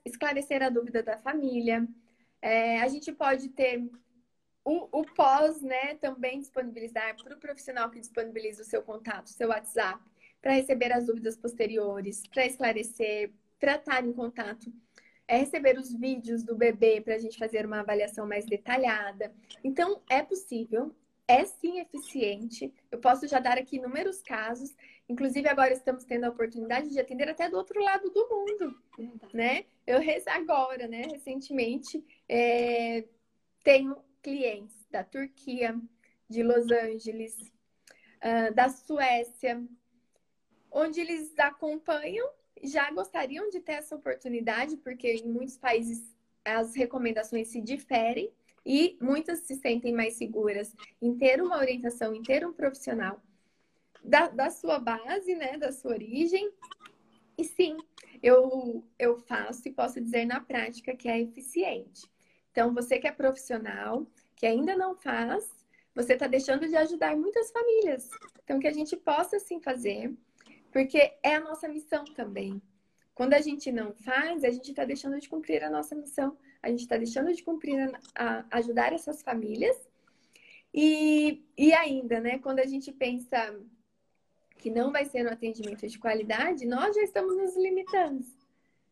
esclarecer 0.05 0.61
a 0.61 0.69
dúvida 0.69 1.01
da 1.01 1.17
família. 1.17 1.87
É, 2.41 2.79
a 2.81 2.87
gente 2.87 3.11
pode 3.11 3.49
ter 3.49 3.89
o, 4.63 4.99
o 4.99 5.05
pós, 5.15 5.61
né, 5.61 5.95
também 5.95 6.39
disponibilizar 6.39 7.15
para 7.15 7.35
o 7.35 7.39
profissional 7.39 7.89
que 7.89 8.01
disponibiliza 8.01 8.61
o 8.61 8.65
seu 8.65 8.83
contato, 8.83 9.27
o 9.27 9.29
seu 9.29 9.47
WhatsApp, 9.47 10.03
para 10.41 10.51
receber 10.51 10.91
as 10.91 11.07
dúvidas 11.07 11.37
posteriores, 11.37 12.21
para 12.27 12.45
esclarecer, 12.45 13.31
tratar 13.59 14.05
em 14.05 14.13
contato, 14.13 14.71
é 15.27 15.37
receber 15.37 15.77
os 15.77 15.93
vídeos 15.93 16.43
do 16.43 16.55
bebê 16.55 17.01
para 17.01 17.15
a 17.15 17.17
gente 17.17 17.37
fazer 17.37 17.65
uma 17.65 17.81
avaliação 17.81 18.27
mais 18.27 18.45
detalhada. 18.45 19.33
Então, 19.63 20.01
é 20.09 20.23
possível, 20.23 20.95
é 21.27 21.43
sim 21.43 21.79
eficiente. 21.79 22.73
Eu 22.89 22.99
posso 22.99 23.27
já 23.27 23.39
dar 23.39 23.57
aqui 23.57 23.75
inúmeros 23.75 24.21
casos. 24.21 24.73
Inclusive, 25.09 25.49
agora 25.49 25.73
estamos 25.73 26.05
tendo 26.05 26.23
a 26.23 26.29
oportunidade 26.29 26.89
de 26.89 26.99
atender 26.99 27.29
até 27.29 27.49
do 27.49 27.57
outro 27.57 27.81
lado 27.81 28.09
do 28.09 28.29
mundo, 28.29 28.81
né? 29.33 29.65
Eu 29.85 29.99
agora, 30.27 30.87
né, 30.87 31.03
recentemente, 31.11 32.03
é, 32.27 33.03
tenho 33.63 33.97
clientes 34.21 34.85
da 34.89 35.03
Turquia, 35.03 35.75
de 36.29 36.43
Los 36.43 36.69
Angeles, 36.71 37.35
uh, 38.17 38.53
da 38.53 38.69
Suécia, 38.69 39.63
onde 40.71 40.99
eles 40.99 41.37
acompanham 41.39 42.29
já 42.63 42.89
gostariam 42.91 43.49
de 43.49 43.59
ter 43.59 43.73
essa 43.73 43.95
oportunidade, 43.95 44.77
porque 44.77 45.13
em 45.13 45.27
muitos 45.27 45.57
países 45.57 46.15
as 46.43 46.75
recomendações 46.75 47.49
se 47.49 47.61
diferem 47.61 48.31
e 48.65 48.97
muitas 49.01 49.39
se 49.39 49.55
sentem 49.55 49.93
mais 49.93 50.15
seguras 50.15 50.75
em 51.01 51.17
ter 51.17 51.41
uma 51.41 51.57
orientação, 51.57 52.13
em 52.13 52.21
ter 52.21 52.45
um 52.45 52.53
profissional 52.53 53.21
da, 54.03 54.27
da 54.27 54.49
sua 54.49 54.79
base, 54.79 55.35
né, 55.35 55.57
da 55.57 55.71
sua 55.71 55.91
origem. 55.91 56.51
E 57.37 57.43
sim, 57.43 57.77
eu, 58.21 58.83
eu 58.97 59.17
faço 59.17 59.67
e 59.67 59.71
posso 59.71 60.01
dizer 60.01 60.25
na 60.25 60.41
prática 60.41 60.95
que 60.95 61.07
é 61.07 61.21
eficiente. 61.21 62.09
Então, 62.51 62.73
você 62.73 62.97
que 62.97 63.07
é 63.07 63.11
profissional, 63.11 64.07
que 64.35 64.45
ainda 64.45 64.75
não 64.75 64.95
faz, 64.95 65.47
você 65.93 66.13
está 66.13 66.27
deixando 66.27 66.67
de 66.67 66.75
ajudar 66.75 67.15
muitas 67.15 67.51
famílias. 67.51 68.09
Então, 68.43 68.59
que 68.59 68.67
a 68.67 68.73
gente 68.73 68.95
possa 68.97 69.39
sim 69.39 69.59
fazer 69.59 70.13
porque 70.71 71.13
é 71.23 71.35
a 71.35 71.39
nossa 71.39 71.67
missão 71.67 72.03
também. 72.05 72.61
Quando 73.13 73.33
a 73.33 73.41
gente 73.41 73.71
não 73.71 73.93
faz, 73.93 74.43
a 74.43 74.51
gente 74.51 74.69
está 74.69 74.85
deixando 74.85 75.19
de 75.19 75.27
cumprir 75.27 75.63
a 75.63 75.69
nossa 75.69 75.95
missão. 75.95 76.37
A 76.61 76.69
gente 76.69 76.81
está 76.81 76.97
deixando 76.97 77.33
de 77.33 77.43
cumprir, 77.43 77.79
a, 78.15 78.39
a, 78.39 78.45
ajudar 78.51 78.93
essas 78.93 79.23
famílias. 79.23 79.75
E, 80.73 81.43
e 81.57 81.73
ainda, 81.73 82.19
né, 82.19 82.37
quando 82.37 82.59
a 82.59 82.65
gente 82.65 82.91
pensa 82.91 83.59
que 84.57 84.69
não 84.69 84.91
vai 84.91 85.05
ser 85.05 85.25
um 85.25 85.31
atendimento 85.31 85.87
de 85.87 85.97
qualidade, 85.97 86.65
nós 86.65 86.95
já 86.95 87.01
estamos 87.01 87.35
nos 87.35 87.55
limitando. 87.55 88.23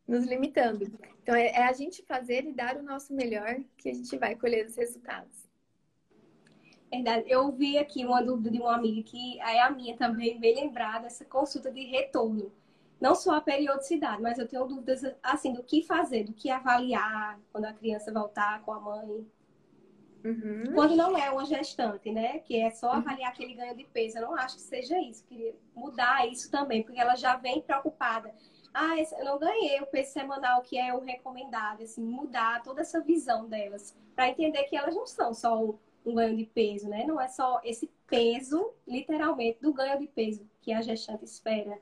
Nos 0.07 0.25
limitando. 0.25 0.91
Então, 1.21 1.35
é, 1.35 1.47
é 1.47 1.63
a 1.67 1.73
gente 1.73 2.03
fazer 2.03 2.45
e 2.45 2.53
dar 2.53 2.77
o 2.77 2.83
nosso 2.83 3.13
melhor 3.13 3.59
que 3.77 3.89
a 3.89 3.93
gente 3.93 4.17
vai 4.17 4.35
colher 4.35 4.65
os 4.65 4.75
resultados. 4.75 5.44
Verdade. 6.95 7.25
Eu 7.27 7.51
vi 7.51 7.77
aqui 7.77 8.05
uma 8.05 8.23
dúvida 8.23 8.49
de 8.49 8.59
uma 8.59 8.75
amiga 8.75 9.03
que 9.03 9.39
é 9.39 9.61
a 9.61 9.69
minha 9.69 9.95
também, 9.97 10.39
bem 10.39 10.55
lembrada, 10.55 11.07
essa 11.07 11.25
consulta 11.25 11.71
de 11.71 11.83
retorno. 11.83 12.51
Não 12.99 13.13
só 13.13 13.35
a 13.35 13.41
periodicidade, 13.41 14.21
mas 14.21 14.39
eu 14.39 14.47
tenho 14.47 14.65
dúvidas 14.65 15.01
assim 15.21 15.53
do 15.53 15.63
que 15.63 15.83
fazer, 15.83 16.23
do 16.23 16.33
que 16.33 16.49
avaliar 16.49 17.39
quando 17.51 17.65
a 17.65 17.73
criança 17.73 18.11
voltar 18.11 18.61
com 18.61 18.71
a 18.71 18.79
mãe. 18.79 19.27
Uhum. 20.23 20.73
Quando 20.73 20.95
não 20.95 21.15
é 21.15 21.29
uma 21.29 21.45
gestante, 21.45 22.11
né? 22.11 22.39
Que 22.39 22.59
é 22.59 22.71
só 22.71 22.87
uhum. 22.87 22.97
avaliar 22.97 23.31
aquele 23.31 23.53
ganho 23.53 23.75
de 23.75 23.83
peso. 23.83 24.17
Eu 24.17 24.23
não 24.23 24.35
acho 24.35 24.55
que 24.55 24.61
seja 24.61 24.99
isso. 24.99 25.23
Eu 25.23 25.27
queria 25.27 25.55
mudar 25.75 26.27
isso 26.27 26.49
também, 26.49 26.81
porque 26.81 26.99
ela 26.99 27.15
já 27.15 27.35
vem 27.35 27.61
preocupada. 27.61 28.33
Ah, 28.73 28.95
eu 28.97 29.23
não 29.23 29.37
ganhei 29.37 29.79
o 29.81 29.87
peso 29.87 30.11
semanal 30.11 30.61
que 30.61 30.77
é 30.77 30.93
o 30.93 30.99
recomendado. 30.99 31.83
Assim, 31.83 32.01
mudar 32.01 32.63
toda 32.63 32.81
essa 32.81 33.01
visão 33.01 33.47
delas. 33.47 33.95
para 34.15 34.29
entender 34.29 34.63
que 34.63 34.75
elas 34.75 34.95
não 34.95 35.05
são 35.05 35.33
só 35.33 35.75
um 36.05 36.15
ganho 36.15 36.37
de 36.37 36.45
peso, 36.45 36.87
né? 36.87 37.05
Não 37.05 37.19
é 37.19 37.27
só 37.27 37.59
esse 37.63 37.89
peso, 38.07 38.73
literalmente, 38.87 39.59
do 39.61 39.73
ganho 39.73 39.99
de 39.99 40.07
peso 40.07 40.47
que 40.61 40.71
a 40.71 40.81
gestante 40.81 41.25
espera 41.25 41.79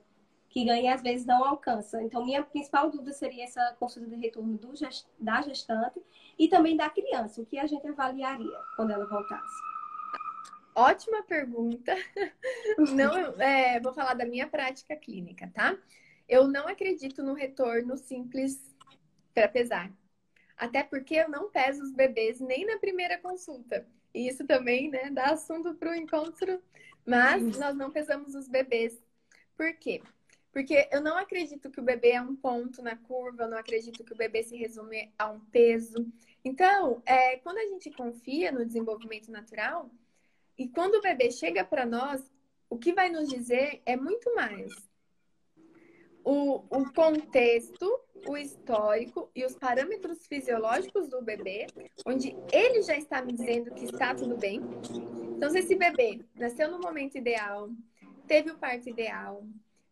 que 0.54 0.66
ganha 0.66 0.84
e 0.84 0.88
às 0.88 1.02
vezes 1.02 1.26
não 1.26 1.44
alcança. 1.44 2.02
Então, 2.04 2.24
minha 2.24 2.44
principal 2.44 2.88
dúvida 2.92 3.12
seria 3.12 3.44
essa 3.44 3.76
consulta 3.80 4.08
de 4.08 4.16
retorno 4.16 4.56
do 4.56 4.72
da 5.20 5.42
gestante 5.42 6.00
e 6.38 6.48
também 6.48 6.78
da 6.78 6.92
criança, 6.92 7.42
o 7.42 7.46
que 7.46 7.58
a 7.58 7.66
gente 7.66 7.88
avaliaria 7.88 8.60
quando 8.76 8.92
ela 8.92 9.08
voltasse. 9.08 9.62
Ótima 10.76 11.24
pergunta. 11.24 11.96
Não, 12.94 13.42
é, 13.42 13.80
vou 13.80 13.94
falar 13.94 14.14
da 14.14 14.26
minha 14.26 14.48
prática 14.48 14.96
clínica, 14.96 15.52
tá? 15.54 15.76
Eu 16.30 16.48
não 16.48 16.68
acredito 16.68 17.22
no 17.22 17.34
retorno 17.34 17.98
simples 17.98 18.74
para 19.34 19.48
pesar. 19.48 19.92
Até 20.56 20.84
porque 20.84 21.16
eu 21.16 21.30
não 21.30 21.52
peso 21.52 21.84
os 21.84 21.92
bebês 21.92 22.40
nem 22.40 22.66
na 22.66 22.78
primeira 22.78 23.18
consulta. 23.18 23.86
E 24.14 24.28
isso 24.28 24.46
também, 24.46 24.90
né, 24.90 25.10
dá 25.10 25.32
assunto 25.32 25.74
para 25.76 25.92
o 25.92 25.96
encontro. 25.96 26.62
Mas 27.06 27.58
nós 27.58 27.76
não 27.76 27.92
pesamos 27.92 28.36
os 28.36 28.48
bebês. 28.48 29.02
Por 29.58 29.74
quê? 29.74 30.02
Porque 30.52 30.88
eu 30.92 31.02
não 31.02 31.18
acredito 31.18 31.70
que 31.70 31.80
o 31.80 31.84
bebê 31.84 32.12
é 32.12 32.22
um 32.22 32.36
ponto 32.36 32.82
na 32.82 32.96
curva, 32.96 33.44
eu 33.44 33.50
não 33.50 33.58
acredito 33.58 34.04
que 34.04 34.14
o 34.14 34.18
bebê 34.18 34.44
se 34.44 34.56
resume 34.56 35.12
a 35.18 35.30
um 35.30 35.40
peso. 35.40 36.06
Então, 36.46 37.02
é, 37.06 37.38
quando 37.38 37.58
a 37.58 37.66
gente 37.66 37.90
confia 37.92 38.52
no 38.52 38.66
desenvolvimento 38.66 39.32
natural, 39.32 39.90
e 40.58 40.68
quando 40.68 40.96
o 40.96 41.02
bebê 41.02 41.32
chega 41.32 41.66
para 41.66 41.86
nós, 41.86 42.22
o 42.70 42.78
que 42.78 42.94
vai 42.94 43.10
nos 43.10 43.28
dizer 43.28 43.82
é 43.86 43.96
muito 43.96 44.34
mais 44.36 44.72
o, 46.24 46.64
o 46.70 46.94
contexto, 46.94 48.00
o 48.28 48.38
histórico 48.38 49.30
e 49.36 49.46
os 49.46 49.56
parâmetros 49.56 50.26
fisiológicos 50.26 51.10
do 51.10 51.22
bebê, 51.22 51.68
onde 52.06 52.36
ele 52.52 52.82
já 52.82 52.98
está 52.98 53.22
me 53.22 53.34
dizendo 53.34 53.74
que 53.74 53.86
está 53.86 54.16
tudo 54.16 54.38
bem. 54.38 54.62
Então, 55.36 55.50
se 55.50 55.60
esse 55.60 55.76
bebê 55.76 56.20
nasceu 56.36 56.72
no 56.72 56.80
momento 56.80 57.18
ideal, 57.18 57.70
teve 58.28 58.52
o 58.52 58.58
parto 58.58 58.90
ideal, 58.90 59.44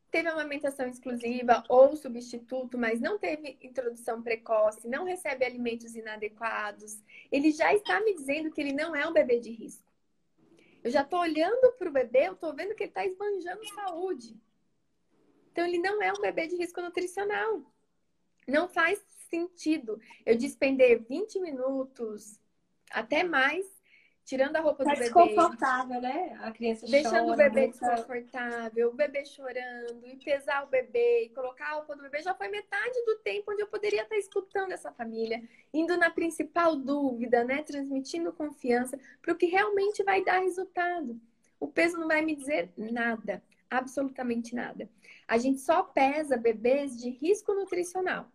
teve 0.09 0.29
amamentação 0.29 0.87
exclusiva 0.87 1.63
ou 1.67 1.95
substituto, 1.95 2.77
mas 2.77 3.01
não 3.01 3.17
teve 3.17 3.57
introdução 3.61 4.21
precoce, 4.21 4.87
não 4.87 5.03
recebe 5.03 5.45
alimentos 5.45 5.95
inadequados, 5.95 7.01
ele 7.31 7.51
já 7.51 7.73
está 7.73 7.99
me 8.01 8.13
dizendo 8.13 8.51
que 8.51 8.61
ele 8.61 8.73
não 8.73 8.95
é 8.95 9.07
um 9.07 9.13
bebê 9.13 9.39
de 9.39 9.51
risco. 9.51 9.89
Eu 10.83 10.89
já 10.89 11.01
estou 11.01 11.19
olhando 11.19 11.71
para 11.77 11.89
o 11.89 11.93
bebê, 11.93 12.27
eu 12.27 12.33
estou 12.33 12.55
vendo 12.55 12.73
que 12.73 12.83
ele 12.83 12.89
está 12.89 13.05
esbanjando 13.05 13.61
saúde. 13.75 14.35
Então, 15.51 15.65
ele 15.65 15.79
não 15.79 16.01
é 16.01 16.11
um 16.11 16.21
bebê 16.21 16.47
de 16.47 16.55
risco 16.55 16.81
nutricional. 16.81 17.61
Não 18.47 18.67
faz 18.67 18.99
sentido 19.29 19.99
eu 20.25 20.35
despender 20.35 21.01
20 21.07 21.39
minutos, 21.39 22.39
até 22.91 23.23
mais, 23.23 23.65
tirando 24.25 24.55
a 24.55 24.61
roupa 24.61 24.83
tá 24.83 24.91
do 24.91 24.97
bebê. 24.97 25.03
desconfortável, 25.05 26.01
né? 26.01 26.37
A 26.41 26.51
criança 26.51 26.85
Deixando 26.87 27.27
chora, 27.27 27.33
o 27.33 27.35
bebê 27.35 27.67
desconfortável, 27.67 28.89
o 28.89 28.93
bebê 28.93 29.25
chorando, 29.25 30.05
e 30.05 30.17
pesar 30.17 30.63
o 30.63 30.67
bebê, 30.67 31.25
e 31.25 31.29
colocar 31.29 31.67
a 31.67 31.73
roupa 31.75 31.95
do 31.95 32.03
bebê, 32.03 32.21
já 32.21 32.33
foi 32.33 32.47
metade 32.47 33.05
do 33.05 33.17
tempo 33.19 33.51
onde 33.51 33.61
eu 33.61 33.67
poderia 33.67 34.03
estar 34.03 34.17
escutando 34.17 34.71
essa 34.71 34.91
família, 34.91 35.41
indo 35.73 35.97
na 35.97 36.09
principal 36.09 36.75
dúvida, 36.75 37.43
né? 37.43 37.63
Transmitindo 37.63 38.33
confiança 38.33 38.99
para 39.21 39.33
o 39.33 39.37
que 39.37 39.47
realmente 39.47 40.03
vai 40.03 40.23
dar 40.23 40.39
resultado. 40.39 41.19
O 41.59 41.67
peso 41.67 41.97
não 41.97 42.07
vai 42.07 42.21
me 42.21 42.35
dizer 42.35 42.71
nada, 42.75 43.41
absolutamente 43.69 44.55
nada. 44.55 44.89
A 45.31 45.37
gente 45.37 45.59
só 45.59 45.83
pesa 45.83 46.35
bebês 46.35 46.97
de 46.97 47.09
risco 47.09 47.53
nutricional. 47.53 48.27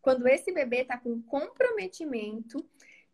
Quando 0.00 0.26
esse 0.26 0.52
bebê 0.52 0.82
está 0.82 0.98
com 0.98 1.22
comprometimento, 1.22 2.64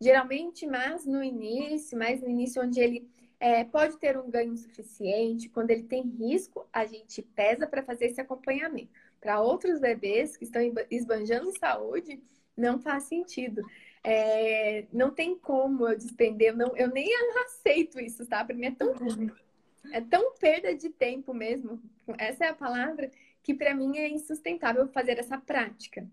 Geralmente, 0.01 0.65
mais 0.67 1.05
no 1.05 1.23
início, 1.23 1.99
mais 1.99 2.21
no 2.21 2.29
início, 2.29 2.63
onde 2.63 2.79
ele 2.79 3.11
é, 3.41 3.65
pode 3.65 3.99
ter 3.99 4.17
um 4.17 4.31
ganho 4.31 4.57
suficiente, 4.57 5.49
quando 5.49 5.71
ele 5.71 5.83
tem 5.83 6.03
risco, 6.03 6.69
a 6.73 6.87
gente 6.87 7.21
pesa 7.21 7.67
para 7.67 7.83
fazer 7.83 8.07
esse 8.07 8.21
acompanhamento. 8.21 8.91
Para 9.21 9.41
outros 9.41 9.81
bebês 9.81 10.37
que 10.37 10.45
estão 10.45 10.63
esbanjando 10.89 11.57
saúde, 11.59 12.23
não 12.57 12.79
faz 12.79 13.05
sentido. 13.05 13.61
É, 14.05 14.87
não 14.93 15.11
tem 15.11 15.37
como 15.37 15.89
eu 15.89 15.97
despender, 15.97 16.57
não, 16.57 16.77
eu 16.77 16.89
nem 16.89 17.09
aceito 17.45 17.99
isso, 17.99 18.25
tá? 18.25 18.45
Para 18.45 18.55
mim 18.55 18.67
é 18.67 18.71
tão, 18.71 18.95
é 19.93 20.01
tão 20.01 20.33
perda 20.35 20.73
de 20.77 20.89
tempo 20.89 21.35
mesmo, 21.35 21.83
essa 22.17 22.45
é 22.45 22.49
a 22.49 22.55
palavra, 22.55 23.11
que 23.43 23.55
para 23.55 23.75
mim 23.75 23.99
é 23.99 24.09
insustentável 24.09 24.87
fazer 24.89 25.19
essa 25.19 25.39
prática. 25.39 26.09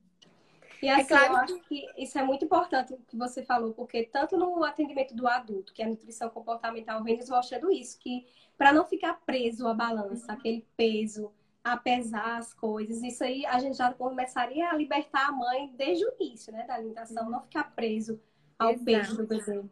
E 0.81 0.87
é 0.87 0.93
assim, 0.93 1.01
é 1.01 1.05
claro 1.05 1.33
eu 1.33 1.37
acho 1.37 1.59
que 1.61 1.85
isso 1.97 2.17
é 2.17 2.23
muito 2.23 2.45
importante 2.45 2.93
o 2.93 2.97
que 2.97 3.17
você 3.17 3.43
falou, 3.43 3.73
porque 3.73 4.03
tanto 4.03 4.37
no 4.37 4.63
atendimento 4.63 5.15
do 5.15 5.27
adulto, 5.27 5.73
que 5.73 5.81
é 5.81 5.85
a 5.85 5.89
nutrição 5.89 6.29
comportamental 6.29 7.03
vem 7.03 7.17
nos 7.17 7.29
mostrando 7.29 7.71
isso, 7.71 7.97
que 7.99 8.25
para 8.57 8.71
não 8.71 8.85
ficar 8.85 9.15
preso 9.25 9.67
à 9.67 9.73
balança, 9.73 10.31
aquele 10.31 10.65
peso, 10.77 11.31
a 11.63 11.75
pesar 11.75 12.37
as 12.37 12.53
coisas, 12.53 13.01
isso 13.01 13.23
aí 13.23 13.45
a 13.45 13.59
gente 13.59 13.77
já 13.77 13.91
começaria 13.93 14.69
a 14.69 14.75
libertar 14.75 15.29
a 15.29 15.31
mãe 15.31 15.73
desde 15.75 16.05
o 16.05 16.13
início, 16.19 16.53
né, 16.53 16.65
da 16.67 16.75
alimentação, 16.75 17.29
não 17.29 17.41
ficar 17.41 17.75
preso 17.75 18.21
ao 18.57 18.71
Exato. 18.71 18.85
peso 18.85 19.17
do 19.17 19.27
bebê. 19.27 19.63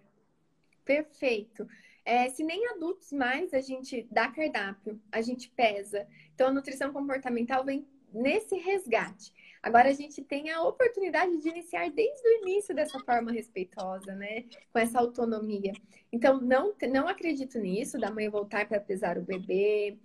Perfeito. 0.83 1.67
É, 2.05 2.27
se 2.29 2.43
nem 2.43 2.67
adultos 2.69 3.13
mais 3.13 3.53
a 3.53 3.61
gente 3.61 4.05
dá 4.11 4.27
cardápio, 4.27 4.99
a 5.11 5.21
gente 5.21 5.49
pesa. 5.49 6.05
Então 6.33 6.47
a 6.47 6.51
nutrição 6.51 6.91
comportamental 6.91 7.63
vem 7.63 7.85
nesse 8.13 8.55
resgate. 8.55 9.33
Agora 9.61 9.89
a 9.89 9.93
gente 9.93 10.21
tem 10.21 10.51
a 10.51 10.61
oportunidade 10.61 11.37
de 11.37 11.47
iniciar 11.47 11.89
desde 11.89 12.27
o 12.27 12.41
início 12.41 12.75
dessa 12.75 12.99
forma 12.99 13.31
respeitosa, 13.31 14.13
né? 14.13 14.43
Com 14.71 14.79
essa 14.79 14.99
autonomia. 14.99 15.71
Então, 16.11 16.39
não, 16.39 16.75
não 16.91 17.07
acredito 17.07 17.57
nisso, 17.57 17.97
da 17.97 18.11
mãe 18.11 18.29
voltar 18.29 18.67
para 18.67 18.79
pesar 18.79 19.17
o 19.17 19.21
bebê. 19.21 19.97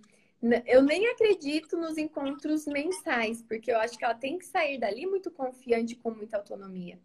Eu 0.65 0.81
nem 0.81 1.07
acredito 1.07 1.77
nos 1.77 1.97
encontros 1.97 2.65
mensais, 2.65 3.43
porque 3.43 3.69
eu 3.69 3.77
acho 3.77 3.97
que 3.97 4.05
ela 4.05 4.15
tem 4.15 4.37
que 4.37 4.45
sair 4.45 4.79
dali 4.79 5.05
muito 5.05 5.29
confiante, 5.29 5.95
com 5.95 6.11
muita 6.11 6.37
autonomia. 6.37 6.97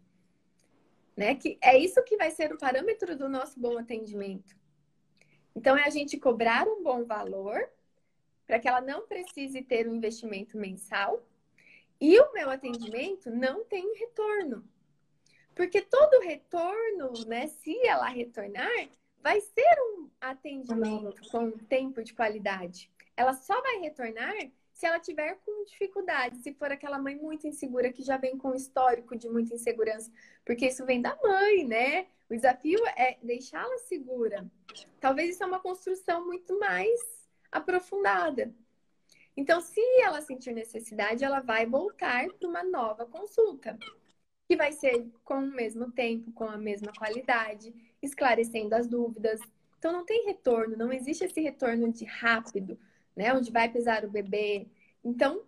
Né? 1.15 1.35
Que 1.35 1.57
é 1.61 1.77
isso 1.77 2.01
que 2.03 2.15
vai 2.15 2.31
ser 2.31 2.53
o 2.53 2.57
parâmetro 2.57 3.17
do 3.17 3.27
nosso 3.27 3.59
bom 3.59 3.77
atendimento. 3.77 4.55
Então, 5.53 5.77
é 5.77 5.83
a 5.83 5.89
gente 5.89 6.17
cobrar 6.17 6.65
um 6.67 6.81
bom 6.81 7.03
valor 7.03 7.69
para 8.45 8.59
que 8.59 8.67
ela 8.67 8.81
não 8.81 9.07
precise 9.07 9.61
ter 9.61 9.87
um 9.87 9.95
investimento 9.95 10.57
mensal 10.57 11.25
e 11.99 12.19
o 12.19 12.33
meu 12.33 12.49
atendimento 12.49 13.29
não 13.29 13.63
tem 13.63 13.97
retorno. 13.97 14.67
Porque 15.55 15.81
todo 15.81 16.21
retorno, 16.21 17.13
né, 17.25 17.47
se 17.47 17.79
ela 17.87 18.09
retornar, 18.09 18.89
vai 19.21 19.39
ser 19.39 19.75
um 19.79 20.09
atendimento 20.19 21.29
com 21.31 21.51
tempo 21.51 22.03
de 22.03 22.13
qualidade. 22.13 22.91
Ela 23.15 23.33
só 23.33 23.61
vai 23.61 23.77
retornar 23.77 24.35
se 24.73 24.85
ela 24.85 24.99
tiver 24.99 25.39
com 25.45 25.63
dificuldade, 25.63 26.37
se 26.39 26.53
for 26.53 26.69
aquela 26.69 26.99
mãe 26.99 27.15
muito 27.15 27.47
insegura 27.47 27.93
que 27.93 28.03
já 28.03 28.17
vem 28.17 28.37
com 28.37 28.53
histórico 28.53 29.15
de 29.15 29.29
muita 29.29 29.55
insegurança, 29.55 30.11
porque 30.43 30.67
isso 30.67 30.85
vem 30.85 31.01
da 31.01 31.17
mãe, 31.23 31.65
né? 31.65 32.07
O 32.29 32.35
desafio 32.35 32.85
é 32.97 33.17
deixá-la 33.23 33.77
segura. 33.77 34.45
Talvez 34.99 35.35
isso 35.35 35.43
é 35.43 35.45
uma 35.47 35.61
construção 35.61 36.25
muito 36.25 36.59
mais 36.59 36.99
aprofundada. 37.51 38.53
Então, 39.37 39.59
se 39.59 39.81
ela 40.01 40.21
sentir 40.21 40.53
necessidade, 40.53 41.23
ela 41.23 41.41
vai 41.41 41.65
voltar 41.65 42.27
para 42.29 42.47
uma 42.47 42.63
nova 42.63 43.05
consulta, 43.05 43.77
que 44.47 44.55
vai 44.55 44.71
ser 44.71 45.07
com 45.23 45.35
o 45.35 45.51
mesmo 45.51 45.91
tempo, 45.91 46.31
com 46.31 46.45
a 46.45 46.57
mesma 46.57 46.93
qualidade, 46.93 47.73
esclarecendo 48.01 48.73
as 48.75 48.87
dúvidas. 48.87 49.39
Então, 49.77 49.91
não 49.91 50.05
tem 50.05 50.25
retorno, 50.25 50.77
não 50.77 50.91
existe 50.91 51.25
esse 51.25 51.41
retorno 51.41 51.91
de 51.91 52.05
rápido, 52.05 52.79
né? 53.15 53.33
Onde 53.33 53.51
vai 53.51 53.69
pesar 53.69 54.05
o 54.05 54.09
bebê. 54.09 54.67
Então, 55.03 55.43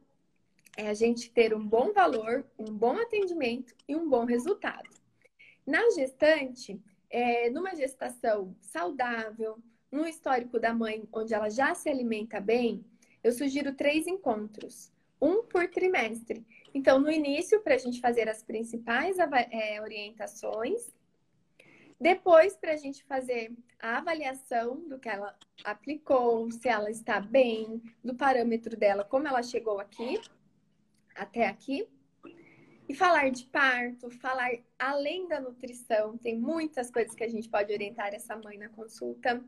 é 0.75 0.89
a 0.89 0.93
gente 0.93 1.31
ter 1.31 1.55
um 1.55 1.65
bom 1.65 1.93
valor, 1.93 2.45
um 2.57 2.65
bom 2.65 2.97
atendimento 2.97 3.73
e 3.87 3.95
um 3.95 4.09
bom 4.09 4.25
resultado. 4.25 4.89
Na 5.65 5.89
gestante, 5.91 6.79
é, 7.09 7.49
numa 7.49 7.73
gestação 7.75 8.55
saudável, 8.61 9.57
no 9.97 10.07
histórico 10.07 10.59
da 10.59 10.73
mãe, 10.73 11.03
onde 11.11 11.33
ela 11.33 11.49
já 11.49 11.73
se 11.73 11.89
alimenta 11.89 12.39
bem, 12.39 12.85
eu 13.23 13.31
sugiro 13.31 13.73
três 13.73 14.05
encontros, 14.05 14.91
um 15.19 15.41
por 15.41 15.67
trimestre. 15.67 16.45
Então, 16.71 16.99
no 16.99 17.11
início, 17.11 17.59
para 17.61 17.73
a 17.73 17.79
gente 17.79 17.99
fazer 17.99 18.29
as 18.29 18.43
principais 18.43 19.17
é, 19.17 19.81
orientações, 19.81 20.95
depois, 21.99 22.55
para 22.55 22.73
a 22.73 22.77
gente 22.77 23.03
fazer 23.05 23.51
a 23.79 23.97
avaliação 23.97 24.87
do 24.87 24.99
que 24.99 25.09
ela 25.09 25.35
aplicou, 25.63 26.51
se 26.51 26.69
ela 26.69 26.91
está 26.91 27.19
bem, 27.19 27.81
do 28.03 28.13
parâmetro 28.13 28.77
dela, 28.77 29.03
como 29.03 29.27
ela 29.27 29.41
chegou 29.41 29.79
aqui, 29.79 30.21
até 31.15 31.47
aqui. 31.47 31.87
E 32.87 32.93
falar 32.93 33.31
de 33.31 33.45
parto, 33.47 34.11
falar 34.11 34.51
além 34.77 35.27
da 35.27 35.41
nutrição, 35.41 36.17
tem 36.19 36.37
muitas 36.39 36.91
coisas 36.91 37.15
que 37.15 37.23
a 37.23 37.27
gente 37.27 37.49
pode 37.49 37.73
orientar 37.73 38.13
essa 38.13 38.37
mãe 38.37 38.59
na 38.59 38.69
consulta, 38.69 39.43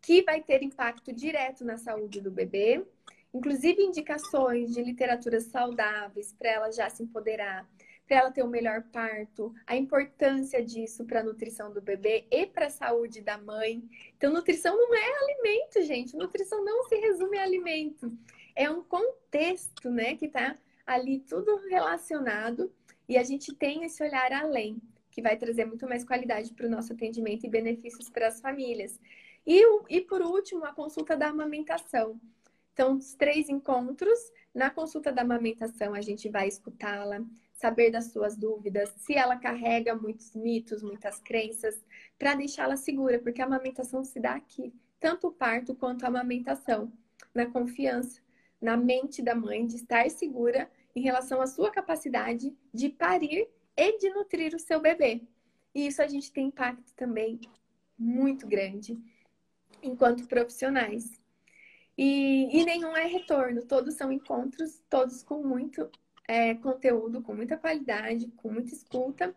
que 0.00 0.22
vai 0.22 0.42
ter 0.42 0.62
impacto 0.62 1.12
direto 1.12 1.64
na 1.64 1.76
saúde 1.76 2.20
do 2.20 2.30
bebê, 2.30 2.84
inclusive 3.32 3.82
indicações 3.82 4.72
de 4.72 4.82
literaturas 4.82 5.44
saudáveis 5.44 6.32
para 6.32 6.50
ela 6.50 6.72
já 6.72 6.88
se 6.90 7.02
empoderar, 7.02 7.68
para 8.06 8.18
ela 8.18 8.30
ter 8.32 8.42
o 8.42 8.46
um 8.46 8.50
melhor 8.50 8.82
parto, 8.92 9.54
a 9.66 9.76
importância 9.76 10.64
disso 10.64 11.04
para 11.04 11.20
a 11.20 11.22
nutrição 11.22 11.72
do 11.72 11.80
bebê 11.80 12.24
e 12.30 12.44
para 12.44 12.66
a 12.66 12.70
saúde 12.70 13.20
da 13.20 13.38
mãe. 13.38 13.88
Então, 14.16 14.32
nutrição 14.32 14.76
não 14.76 14.92
é 14.92 15.12
alimento, 15.22 15.80
gente. 15.82 16.16
Nutrição 16.16 16.64
não 16.64 16.88
se 16.88 16.96
resume 16.96 17.38
a 17.38 17.44
alimento. 17.44 18.12
É 18.56 18.68
um 18.68 18.82
contexto, 18.82 19.90
né, 19.90 20.16
que 20.16 20.26
está 20.26 20.58
ali 20.84 21.20
tudo 21.20 21.56
relacionado 21.68 22.72
e 23.08 23.16
a 23.16 23.22
gente 23.22 23.54
tem 23.54 23.84
esse 23.84 24.02
olhar 24.02 24.32
além, 24.32 24.80
que 25.10 25.22
vai 25.22 25.36
trazer 25.36 25.64
muito 25.64 25.86
mais 25.88 26.04
qualidade 26.04 26.52
para 26.52 26.66
o 26.66 26.70
nosso 26.70 26.92
atendimento 26.92 27.44
e 27.44 27.48
benefícios 27.48 28.08
para 28.08 28.26
as 28.26 28.40
famílias. 28.40 28.98
E, 29.46 29.62
e 29.88 30.00
por 30.00 30.22
último, 30.22 30.64
a 30.64 30.72
consulta 30.72 31.16
da 31.16 31.28
amamentação. 31.28 32.20
Então, 32.72 32.96
os 32.96 33.14
três 33.14 33.48
encontros. 33.48 34.18
Na 34.54 34.70
consulta 34.70 35.12
da 35.12 35.22
amamentação, 35.22 35.94
a 35.94 36.00
gente 36.00 36.28
vai 36.28 36.48
escutá-la, 36.48 37.22
saber 37.52 37.90
das 37.90 38.06
suas 38.10 38.36
dúvidas, 38.36 38.92
se 38.96 39.14
ela 39.14 39.36
carrega 39.36 39.94
muitos 39.94 40.34
mitos, 40.34 40.82
muitas 40.82 41.20
crenças, 41.20 41.84
para 42.18 42.34
deixá-la 42.34 42.76
segura, 42.76 43.18
porque 43.18 43.42
a 43.42 43.44
amamentação 43.44 44.02
se 44.02 44.18
dá 44.18 44.34
aqui, 44.34 44.72
tanto 44.98 45.28
o 45.28 45.32
parto 45.32 45.74
quanto 45.74 46.04
a 46.04 46.08
amamentação, 46.08 46.90
na 47.34 47.46
confiança, 47.46 48.20
na 48.60 48.76
mente 48.76 49.22
da 49.22 49.34
mãe, 49.34 49.66
de 49.66 49.76
estar 49.76 50.08
segura 50.10 50.70
em 50.96 51.02
relação 51.02 51.40
à 51.40 51.46
sua 51.46 51.70
capacidade 51.70 52.56
de 52.72 52.88
parir 52.88 53.46
e 53.76 53.98
de 53.98 54.10
nutrir 54.10 54.54
o 54.54 54.58
seu 54.58 54.80
bebê. 54.80 55.22
E 55.74 55.86
isso 55.86 56.02
a 56.02 56.08
gente 56.08 56.32
tem 56.32 56.46
impacto 56.46 56.92
também 56.94 57.40
muito 57.96 58.46
grande 58.46 58.98
enquanto 59.82 60.26
profissionais. 60.26 61.20
E, 61.96 62.48
e 62.58 62.64
nenhum 62.64 62.96
é 62.96 63.06
retorno, 63.06 63.62
todos 63.66 63.94
são 63.94 64.10
encontros, 64.10 64.82
todos 64.88 65.22
com 65.22 65.42
muito 65.42 65.90
é, 66.30 66.54
conteúdo 66.54 67.20
com 67.20 67.34
muita 67.34 67.56
qualidade, 67.56 68.28
com 68.36 68.52
muita 68.52 68.72
escuta. 68.72 69.34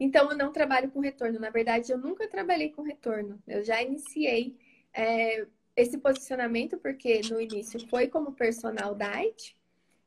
Então, 0.00 0.30
eu 0.30 0.36
não 0.36 0.50
trabalho 0.50 0.90
com 0.90 0.98
retorno. 0.98 1.38
Na 1.38 1.50
verdade, 1.50 1.92
eu 1.92 1.98
nunca 1.98 2.26
trabalhei 2.26 2.70
com 2.70 2.80
retorno. 2.80 3.38
Eu 3.46 3.62
já 3.62 3.82
iniciei 3.82 4.56
é, 4.94 5.46
esse 5.76 5.98
posicionamento, 5.98 6.78
porque 6.78 7.20
no 7.30 7.38
início 7.38 7.86
foi 7.88 8.08
como 8.08 8.32
personal 8.32 8.94
diet. 8.94 9.54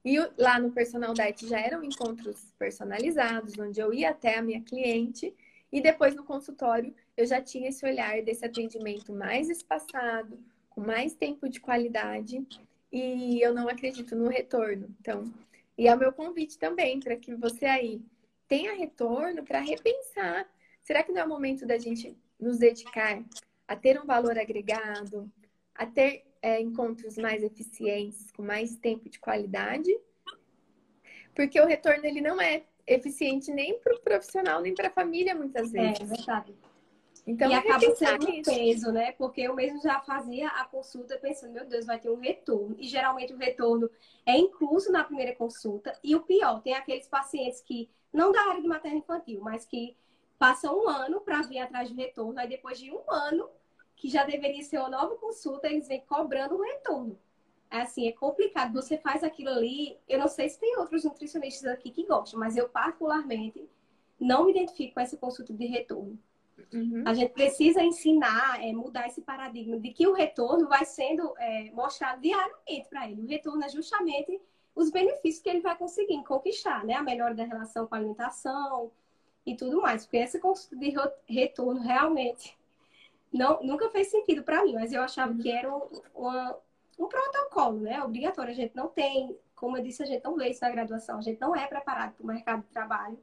E 0.03 0.17
lá 0.35 0.59
no 0.59 0.71
personal 0.71 1.13
diet 1.13 1.45
já 1.47 1.59
eram 1.59 1.83
encontros 1.83 2.53
personalizados, 2.57 3.59
onde 3.59 3.79
eu 3.79 3.93
ia 3.93 4.09
até 4.09 4.39
a 4.39 4.41
minha 4.41 4.63
cliente. 4.63 5.31
E 5.71 5.79
depois 5.79 6.15
no 6.15 6.23
consultório 6.23 6.95
eu 7.19 7.25
já 7.25 7.41
tinha 7.41 7.67
esse 7.67 7.85
olhar 7.85 8.21
desse 8.21 8.45
atendimento 8.45 9.11
mais 9.11 9.49
espaçado, 9.49 10.39
com 10.69 10.79
mais 10.79 11.13
tempo 11.13 11.49
de 11.49 11.59
qualidade. 11.59 12.47
E 12.89 13.41
eu 13.41 13.53
não 13.53 13.67
acredito 13.67 14.15
no 14.15 14.29
retorno. 14.29 14.87
Então, 15.01 15.29
e 15.77 15.85
é 15.85 15.93
o 15.93 15.99
meu 15.99 16.13
convite 16.13 16.57
também 16.57 16.97
para 17.01 17.17
que 17.17 17.35
você 17.35 17.65
aí 17.65 18.01
tenha 18.47 18.73
retorno 18.73 19.43
para 19.43 19.59
repensar. 19.59 20.49
Será 20.81 21.03
que 21.03 21.11
não 21.11 21.21
é 21.21 21.25
o 21.25 21.27
momento 21.27 21.65
da 21.65 21.77
gente 21.77 22.17
nos 22.39 22.57
dedicar 22.57 23.21
a 23.67 23.75
ter 23.75 23.99
um 24.01 24.05
valor 24.05 24.39
agregado, 24.39 25.29
a 25.75 25.85
ter 25.85 26.23
é, 26.41 26.61
encontros 26.61 27.17
mais 27.17 27.43
eficientes, 27.43 28.31
com 28.31 28.43
mais 28.43 28.77
tempo 28.77 29.09
de 29.09 29.19
qualidade? 29.19 29.93
Porque 31.35 31.59
o 31.59 31.65
retorno 31.65 32.05
ele 32.05 32.21
não 32.21 32.39
é 32.39 32.63
eficiente 32.87 33.51
nem 33.51 33.77
para 33.77 33.93
o 33.93 33.99
profissional, 33.99 34.61
nem 34.61 34.73
para 34.73 34.87
a 34.87 34.91
família, 34.91 35.35
muitas 35.35 35.75
é, 35.75 35.81
vezes. 35.81 35.99
É 35.99 36.15
verdade. 36.15 36.68
Então, 37.25 37.49
e 37.49 37.53
acaba 37.53 37.95
sendo 37.95 38.29
um 38.29 38.41
peso, 38.41 38.91
né? 38.91 39.11
Porque 39.13 39.41
eu 39.41 39.55
mesmo 39.55 39.81
já 39.81 39.99
fazia 40.01 40.47
a 40.49 40.65
consulta 40.65 41.17
pensando, 41.17 41.53
meu 41.53 41.65
Deus, 41.65 41.85
vai 41.85 41.99
ter 41.99 42.09
um 42.09 42.19
retorno. 42.19 42.75
E 42.79 42.87
geralmente 42.87 43.33
o 43.33 43.37
retorno 43.37 43.89
é 44.25 44.37
incluso 44.37 44.91
na 44.91 45.03
primeira 45.03 45.35
consulta. 45.35 45.97
E 46.03 46.15
o 46.15 46.21
pior, 46.21 46.61
tem 46.61 46.73
aqueles 46.73 47.07
pacientes 47.07 47.61
que, 47.61 47.89
não 48.11 48.31
da 48.31 48.41
área 48.41 48.61
de 48.61 48.67
materno 48.67 48.97
infantil, 48.97 49.41
mas 49.41 49.65
que 49.65 49.95
passam 50.37 50.83
um 50.83 50.87
ano 50.87 51.21
para 51.21 51.41
vir 51.41 51.59
atrás 51.59 51.89
de 51.89 51.95
retorno. 51.95 52.39
Aí 52.39 52.47
depois 52.47 52.79
de 52.79 52.91
um 52.91 53.01
ano, 53.09 53.49
que 53.95 54.09
já 54.09 54.23
deveria 54.23 54.63
ser 54.63 54.79
uma 54.79 54.89
nova 54.89 55.15
consulta, 55.15 55.67
eles 55.67 55.87
vêm 55.87 56.01
cobrando 56.01 56.55
o 56.55 56.61
retorno. 56.61 57.19
É 57.69 57.81
assim, 57.81 58.07
é 58.07 58.11
complicado. 58.11 58.73
Você 58.73 58.97
faz 58.97 59.23
aquilo 59.23 59.49
ali. 59.49 59.97
Eu 60.07 60.19
não 60.19 60.27
sei 60.27 60.49
se 60.49 60.59
tem 60.59 60.77
outros 60.77 61.03
nutricionistas 61.03 61.71
aqui 61.71 61.91
que 61.91 62.05
gostam, 62.05 62.39
mas 62.39 62.57
eu 62.57 62.67
particularmente 62.67 63.69
não 64.19 64.45
me 64.45 64.51
identifico 64.51 64.95
com 64.95 64.99
essa 64.99 65.17
consulta 65.17 65.53
de 65.53 65.65
retorno. 65.65 66.17
Uhum. 66.73 67.03
A 67.05 67.13
gente 67.13 67.33
precisa 67.33 67.81
ensinar, 67.81 68.63
é, 68.63 68.71
mudar 68.71 69.07
esse 69.07 69.21
paradigma 69.21 69.79
de 69.79 69.91
que 69.91 70.07
o 70.07 70.13
retorno 70.13 70.67
vai 70.67 70.85
sendo 70.85 71.33
é, 71.37 71.71
mostrado 71.71 72.21
diariamente 72.21 72.89
para 72.89 73.09
ele. 73.09 73.21
O 73.21 73.27
retorno 73.27 73.63
é 73.63 73.69
justamente 73.69 74.39
os 74.75 74.89
benefícios 74.89 75.41
que 75.41 75.49
ele 75.49 75.61
vai 75.61 75.77
conseguir 75.77 76.23
conquistar, 76.23 76.85
né? 76.85 76.93
A 76.93 77.03
melhora 77.03 77.33
da 77.33 77.43
relação 77.43 77.87
com 77.87 77.95
a 77.95 77.97
alimentação 77.97 78.91
e 79.45 79.55
tudo 79.55 79.81
mais. 79.81 80.05
Porque 80.05 80.17
essa 80.17 80.39
consulta 80.39 80.75
de 80.75 80.93
retorno 81.27 81.81
realmente 81.81 82.57
não, 83.31 83.61
nunca 83.61 83.89
fez 83.89 84.09
sentido 84.09 84.43
para 84.43 84.63
mim, 84.63 84.73
mas 84.73 84.93
eu 84.93 85.01
achava 85.01 85.33
que 85.35 85.51
era 85.51 85.73
um, 85.73 86.01
uma, 86.15 86.57
um 86.97 87.07
protocolo, 87.07 87.79
né? 87.81 88.01
Obrigatório. 88.03 88.51
A 88.51 88.55
gente 88.55 88.75
não 88.75 88.87
tem, 88.87 89.37
como 89.55 89.77
eu 89.77 89.83
disse, 89.83 90.03
a 90.03 90.05
gente 90.05 90.23
não 90.23 90.35
vê 90.35 90.49
isso 90.49 90.61
na 90.61 90.69
graduação, 90.69 91.17
a 91.17 91.21
gente 91.21 91.39
não 91.39 91.55
é 91.55 91.67
preparado 91.67 92.13
para 92.13 92.23
o 92.23 92.27
mercado 92.27 92.61
de 92.61 92.69
trabalho. 92.69 93.19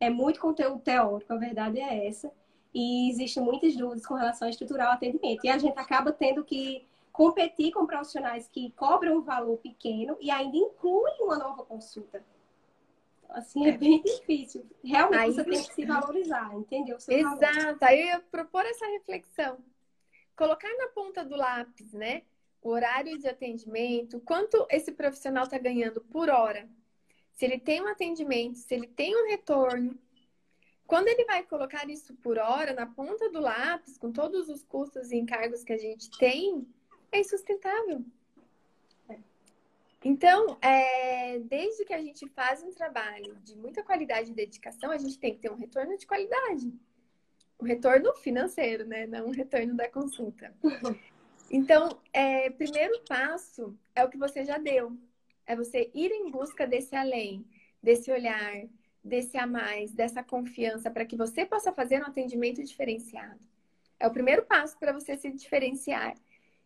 É 0.00 0.08
muito 0.08 0.40
conteúdo 0.40 0.80
teórico, 0.80 1.32
a 1.32 1.36
verdade 1.36 1.80
é 1.80 2.06
essa 2.06 2.32
e 2.74 3.10
existem 3.10 3.42
muitas 3.42 3.76
dúvidas 3.76 4.06
com 4.06 4.14
relação 4.14 4.46
a 4.46 4.50
estruturar 4.50 4.90
o 4.90 4.92
atendimento. 4.92 5.44
E 5.44 5.48
a 5.48 5.58
gente 5.58 5.78
acaba 5.78 6.12
tendo 6.12 6.44
que 6.44 6.86
competir 7.12 7.72
com 7.72 7.86
profissionais 7.86 8.48
que 8.48 8.70
cobram 8.72 9.16
um 9.16 9.22
valor 9.22 9.58
pequeno 9.58 10.16
e 10.20 10.30
ainda 10.30 10.56
incluem 10.56 11.20
uma 11.20 11.36
nova 11.36 11.64
consulta. 11.64 12.24
Assim, 13.30 13.66
é, 13.66 13.76
bem 13.76 14.00
difícil. 14.02 14.64
Realmente 14.82 15.20
Aí... 15.20 15.32
você 15.32 15.44
tem 15.44 15.62
que 15.62 15.74
se 15.74 15.84
valorizar, 15.84 16.54
entendeu? 16.54 16.96
Exato. 16.96 17.40
Valor. 17.40 17.78
Aí 17.82 18.00
eu 18.00 18.06
ia 18.06 18.20
propor 18.30 18.64
essa 18.64 18.86
reflexão. 18.86 19.58
Colocar 20.36 20.72
na 20.76 20.88
ponta 20.88 21.24
do 21.24 21.36
lápis, 21.36 21.92
né? 21.92 22.22
O 22.62 22.70
horário 22.70 23.18
de 23.18 23.28
atendimento, 23.28 24.20
quanto 24.20 24.66
esse 24.70 24.92
profissional 24.92 25.44
está 25.44 25.58
ganhando 25.58 26.00
por 26.00 26.30
hora. 26.30 26.68
Se 27.32 27.44
ele 27.44 27.58
tem 27.58 27.82
um 27.82 27.88
atendimento, 27.88 28.56
se 28.56 28.74
ele 28.74 28.86
tem 28.86 29.14
um 29.14 29.28
retorno, 29.28 29.98
quando 30.88 31.08
ele 31.08 31.26
vai 31.26 31.42
colocar 31.42 31.88
isso 31.90 32.14
por 32.14 32.38
hora, 32.38 32.72
na 32.72 32.86
ponta 32.86 33.28
do 33.30 33.38
lápis, 33.38 33.98
com 33.98 34.10
todos 34.10 34.48
os 34.48 34.64
custos 34.64 35.12
e 35.12 35.16
encargos 35.16 35.62
que 35.62 35.74
a 35.74 35.76
gente 35.76 36.10
tem, 36.18 36.66
é 37.12 37.20
insustentável. 37.20 38.02
Então, 40.02 40.56
é, 40.62 41.40
desde 41.40 41.84
que 41.84 41.92
a 41.92 42.00
gente 42.00 42.26
faz 42.28 42.62
um 42.62 42.72
trabalho 42.72 43.36
de 43.44 43.54
muita 43.54 43.82
qualidade 43.82 44.30
e 44.30 44.34
dedicação, 44.34 44.90
a 44.90 44.96
gente 44.96 45.18
tem 45.18 45.34
que 45.34 45.40
ter 45.40 45.52
um 45.52 45.56
retorno 45.56 45.94
de 45.98 46.06
qualidade. 46.06 46.72
O 47.58 47.66
retorno 47.66 48.14
financeiro, 48.14 48.86
né? 48.86 49.06
Não 49.06 49.26
o 49.26 49.32
retorno 49.32 49.74
da 49.74 49.90
consulta. 49.90 50.54
Então, 51.50 51.98
é, 52.12 52.48
primeiro 52.50 52.98
passo 53.08 53.76
é 53.94 54.04
o 54.04 54.08
que 54.08 54.16
você 54.16 54.42
já 54.44 54.56
deu. 54.56 54.96
É 55.46 55.54
você 55.54 55.90
ir 55.92 56.10
em 56.12 56.30
busca 56.30 56.66
desse 56.66 56.94
além, 56.94 57.44
desse 57.82 58.10
olhar, 58.10 58.68
desse 59.08 59.36
a 59.36 59.46
mais, 59.46 59.92
dessa 59.92 60.22
confiança, 60.22 60.90
para 60.90 61.04
que 61.04 61.16
você 61.16 61.44
possa 61.44 61.72
fazer 61.72 62.00
um 62.00 62.06
atendimento 62.06 62.62
diferenciado. 62.62 63.40
É 63.98 64.06
o 64.06 64.12
primeiro 64.12 64.44
passo 64.44 64.78
para 64.78 64.92
você 64.92 65.16
se 65.16 65.30
diferenciar 65.30 66.14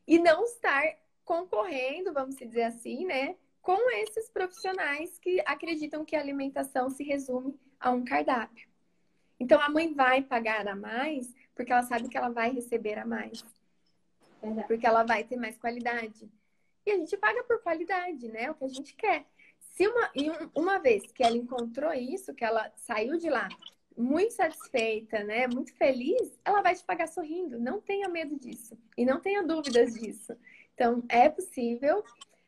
e 0.07 0.19
não 0.19 0.45
estar 0.45 0.83
concorrendo, 1.25 2.13
vamos 2.13 2.37
dizer 2.37 2.65
assim, 2.65 3.07
né, 3.07 3.37
com 3.63 3.91
esses 3.93 4.29
profissionais 4.29 5.19
que 5.19 5.41
acreditam 5.47 6.05
que 6.05 6.17
a 6.17 6.21
alimentação 6.21 6.91
se 6.91 7.05
resume 7.05 7.59
a 7.81 7.91
um 7.91 8.05
cardápio. 8.05 8.69
Então 9.39 9.61
a 9.61 9.69
mãe 9.69 9.95
vai 9.95 10.23
pagar 10.23 10.67
a 10.69 10.75
mais 10.75 11.33
porque 11.55 11.73
ela 11.73 11.83
sabe 11.83 12.09
que 12.09 12.17
ela 12.17 12.29
vai 12.29 12.51
receber 12.51 12.99
a 12.99 13.07
mais. 13.07 13.45
Porque 14.67 14.87
ela 14.87 15.05
vai 15.05 15.23
ter 15.25 15.37
mais 15.37 15.57
qualidade. 15.57 16.29
E 16.85 16.91
a 16.91 16.97
gente 16.97 17.17
paga 17.17 17.45
por 17.45 17.63
qualidade, 17.63 18.29
né? 18.29 18.51
O 18.51 18.55
que 18.55 18.65
a 18.65 18.69
gente 18.69 18.95
quer. 18.95 19.25
Se 19.73 19.87
uma, 19.89 20.11
uma 20.55 20.79
vez 20.79 21.11
que 21.13 21.23
ela 21.23 21.37
encontrou 21.37 21.93
isso, 21.93 22.35
que 22.35 22.45
ela 22.45 22.71
saiu 22.77 23.17
de 23.17 23.31
lá 23.31 23.49
muito 23.97 24.33
satisfeita, 24.33 25.25
né? 25.25 25.47
Muito 25.47 25.75
feliz, 25.75 26.39
ela 26.45 26.61
vai 26.61 26.75
te 26.75 26.85
pagar 26.85 27.09
sorrindo. 27.09 27.59
Não 27.59 27.81
tenha 27.81 28.09
medo 28.09 28.39
disso. 28.39 28.77
E 28.97 29.05
não 29.05 29.21
tenha 29.21 29.43
dúvidas 29.43 29.95
disso. 29.95 30.37
Então, 30.75 31.03
é 31.09 31.29
possível, 31.29 32.05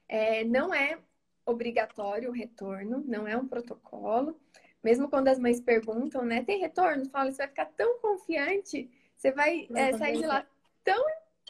é, 0.08 0.44
não 0.44 0.72
é 0.72 0.98
obrigatório 1.46 2.30
o 2.30 2.32
retorno, 2.32 3.02
não 3.06 3.26
é 3.26 3.36
um 3.36 3.48
protocolo. 3.48 4.38
Mesmo 4.82 5.08
quando 5.08 5.28
as 5.28 5.38
mães 5.38 5.60
perguntam, 5.60 6.24
né? 6.24 6.42
Tem 6.44 6.60
retorno? 6.60 7.08
Fala, 7.08 7.30
você 7.30 7.38
vai 7.38 7.48
ficar 7.48 7.66
tão 7.66 7.98
confiante, 8.00 8.90
você 9.16 9.32
vai 9.32 9.66
é, 9.74 9.96
sair 9.96 10.18
de 10.18 10.26
lá 10.26 10.46
tão 10.82 11.02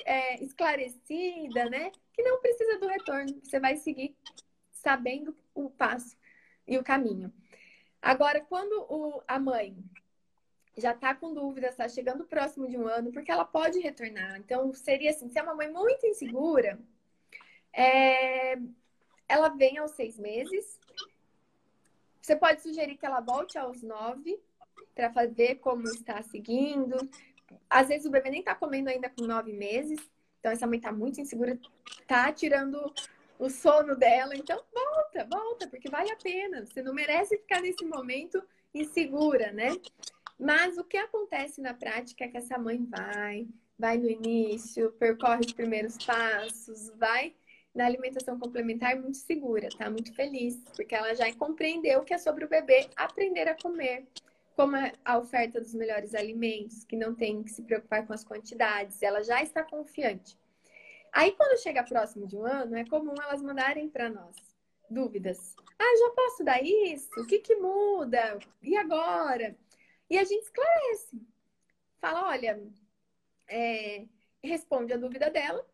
é, 0.04 0.42
esclarecida, 0.42 1.68
né? 1.68 1.90
Que 2.12 2.22
não 2.22 2.40
precisa 2.40 2.78
do 2.78 2.86
retorno. 2.86 3.40
Você 3.42 3.58
vai 3.58 3.76
seguir 3.76 4.16
sabendo 4.84 5.34
o 5.54 5.70
passo 5.70 6.16
e 6.68 6.78
o 6.78 6.84
caminho. 6.84 7.32
Agora, 8.00 8.40
quando 8.42 8.86
o, 8.88 9.22
a 9.26 9.38
mãe 9.38 9.76
já 10.76 10.92
está 10.92 11.14
com 11.14 11.32
dúvida, 11.32 11.68
está 11.68 11.88
chegando 11.88 12.24
próximo 12.24 12.68
de 12.68 12.76
um 12.76 12.86
ano, 12.86 13.10
porque 13.10 13.32
ela 13.32 13.44
pode 13.44 13.78
retornar. 13.78 14.36
Então, 14.36 14.72
seria 14.74 15.10
assim, 15.10 15.28
se 15.30 15.38
é 15.38 15.42
uma 15.42 15.54
mãe 15.54 15.70
muito 15.70 16.06
insegura, 16.06 16.78
é, 17.72 18.58
ela 19.26 19.48
vem 19.48 19.78
aos 19.78 19.92
seis 19.92 20.18
meses. 20.18 20.78
Você 22.20 22.36
pode 22.36 22.60
sugerir 22.60 22.96
que 22.96 23.06
ela 23.06 23.20
volte 23.20 23.56
aos 23.56 23.82
nove 23.82 24.38
para 24.94 25.26
ver 25.26 25.56
como 25.56 25.84
está 25.84 26.22
seguindo. 26.22 26.96
Às 27.68 27.88
vezes 27.88 28.06
o 28.06 28.10
bebê 28.10 28.30
nem 28.30 28.40
está 28.40 28.54
comendo 28.54 28.90
ainda 28.90 29.08
com 29.08 29.24
nove 29.24 29.52
meses, 29.52 29.98
então 30.38 30.52
essa 30.52 30.66
mãe 30.66 30.76
está 30.76 30.92
muito 30.92 31.20
insegura, 31.20 31.58
está 32.00 32.32
tirando 32.32 32.92
o 33.38 33.48
sono 33.48 33.96
dela. 33.96 34.34
Então, 34.34 34.60
volta, 34.72 35.24
volta, 35.24 35.66
porque 35.68 35.88
vale 35.88 36.10
a 36.10 36.16
pena. 36.16 36.64
Você 36.66 36.82
não 36.82 36.94
merece 36.94 37.36
ficar 37.38 37.60
nesse 37.60 37.84
momento 37.84 38.42
insegura, 38.72 39.52
né? 39.52 39.76
Mas 40.38 40.76
o 40.78 40.84
que 40.84 40.96
acontece 40.96 41.60
na 41.60 41.74
prática 41.74 42.24
é 42.24 42.28
que 42.28 42.36
essa 42.36 42.58
mãe 42.58 42.84
vai, 42.84 43.46
vai 43.78 43.96
no 43.96 44.10
início, 44.10 44.92
percorre 44.92 45.40
os 45.46 45.52
primeiros 45.52 45.96
passos, 46.04 46.90
vai 46.96 47.34
na 47.74 47.86
alimentação 47.86 48.38
complementar 48.38 48.96
muito 48.96 49.18
segura, 49.18 49.68
tá? 49.76 49.90
Muito 49.90 50.14
feliz, 50.14 50.62
porque 50.76 50.94
ela 50.94 51.14
já 51.14 51.32
compreendeu 51.34 52.02
que 52.02 52.14
é 52.14 52.18
sobre 52.18 52.44
o 52.44 52.48
bebê 52.48 52.88
aprender 52.96 53.48
a 53.48 53.60
comer, 53.60 54.06
como 54.56 54.76
a 55.04 55.18
oferta 55.18 55.60
dos 55.60 55.74
melhores 55.74 56.14
alimentos, 56.14 56.84
que 56.84 56.96
não 56.96 57.14
tem 57.14 57.42
que 57.42 57.50
se 57.50 57.62
preocupar 57.62 58.06
com 58.06 58.12
as 58.12 58.24
quantidades, 58.24 59.02
ela 59.02 59.22
já 59.22 59.42
está 59.42 59.64
confiante. 59.64 60.36
Aí, 61.14 61.30
quando 61.30 61.62
chega 61.62 61.84
próximo 61.84 62.26
de 62.26 62.36
um 62.36 62.44
ano, 62.44 62.76
é 62.76 62.84
comum 62.84 63.14
elas 63.22 63.40
mandarem 63.40 63.88
para 63.88 64.10
nós 64.10 64.34
dúvidas. 64.90 65.54
Ah, 65.78 65.96
já 65.98 66.10
posso 66.10 66.42
dar 66.42 66.60
isso? 66.60 67.08
O 67.20 67.26
que, 67.26 67.38
que 67.38 67.54
muda? 67.54 68.38
E 68.60 68.76
agora? 68.76 69.56
E 70.10 70.18
a 70.18 70.24
gente 70.24 70.42
esclarece. 70.42 71.22
Fala, 72.00 72.28
olha, 72.30 72.60
é, 73.48 74.06
responde 74.42 74.92
a 74.92 74.96
dúvida 74.96 75.30
dela 75.30 75.64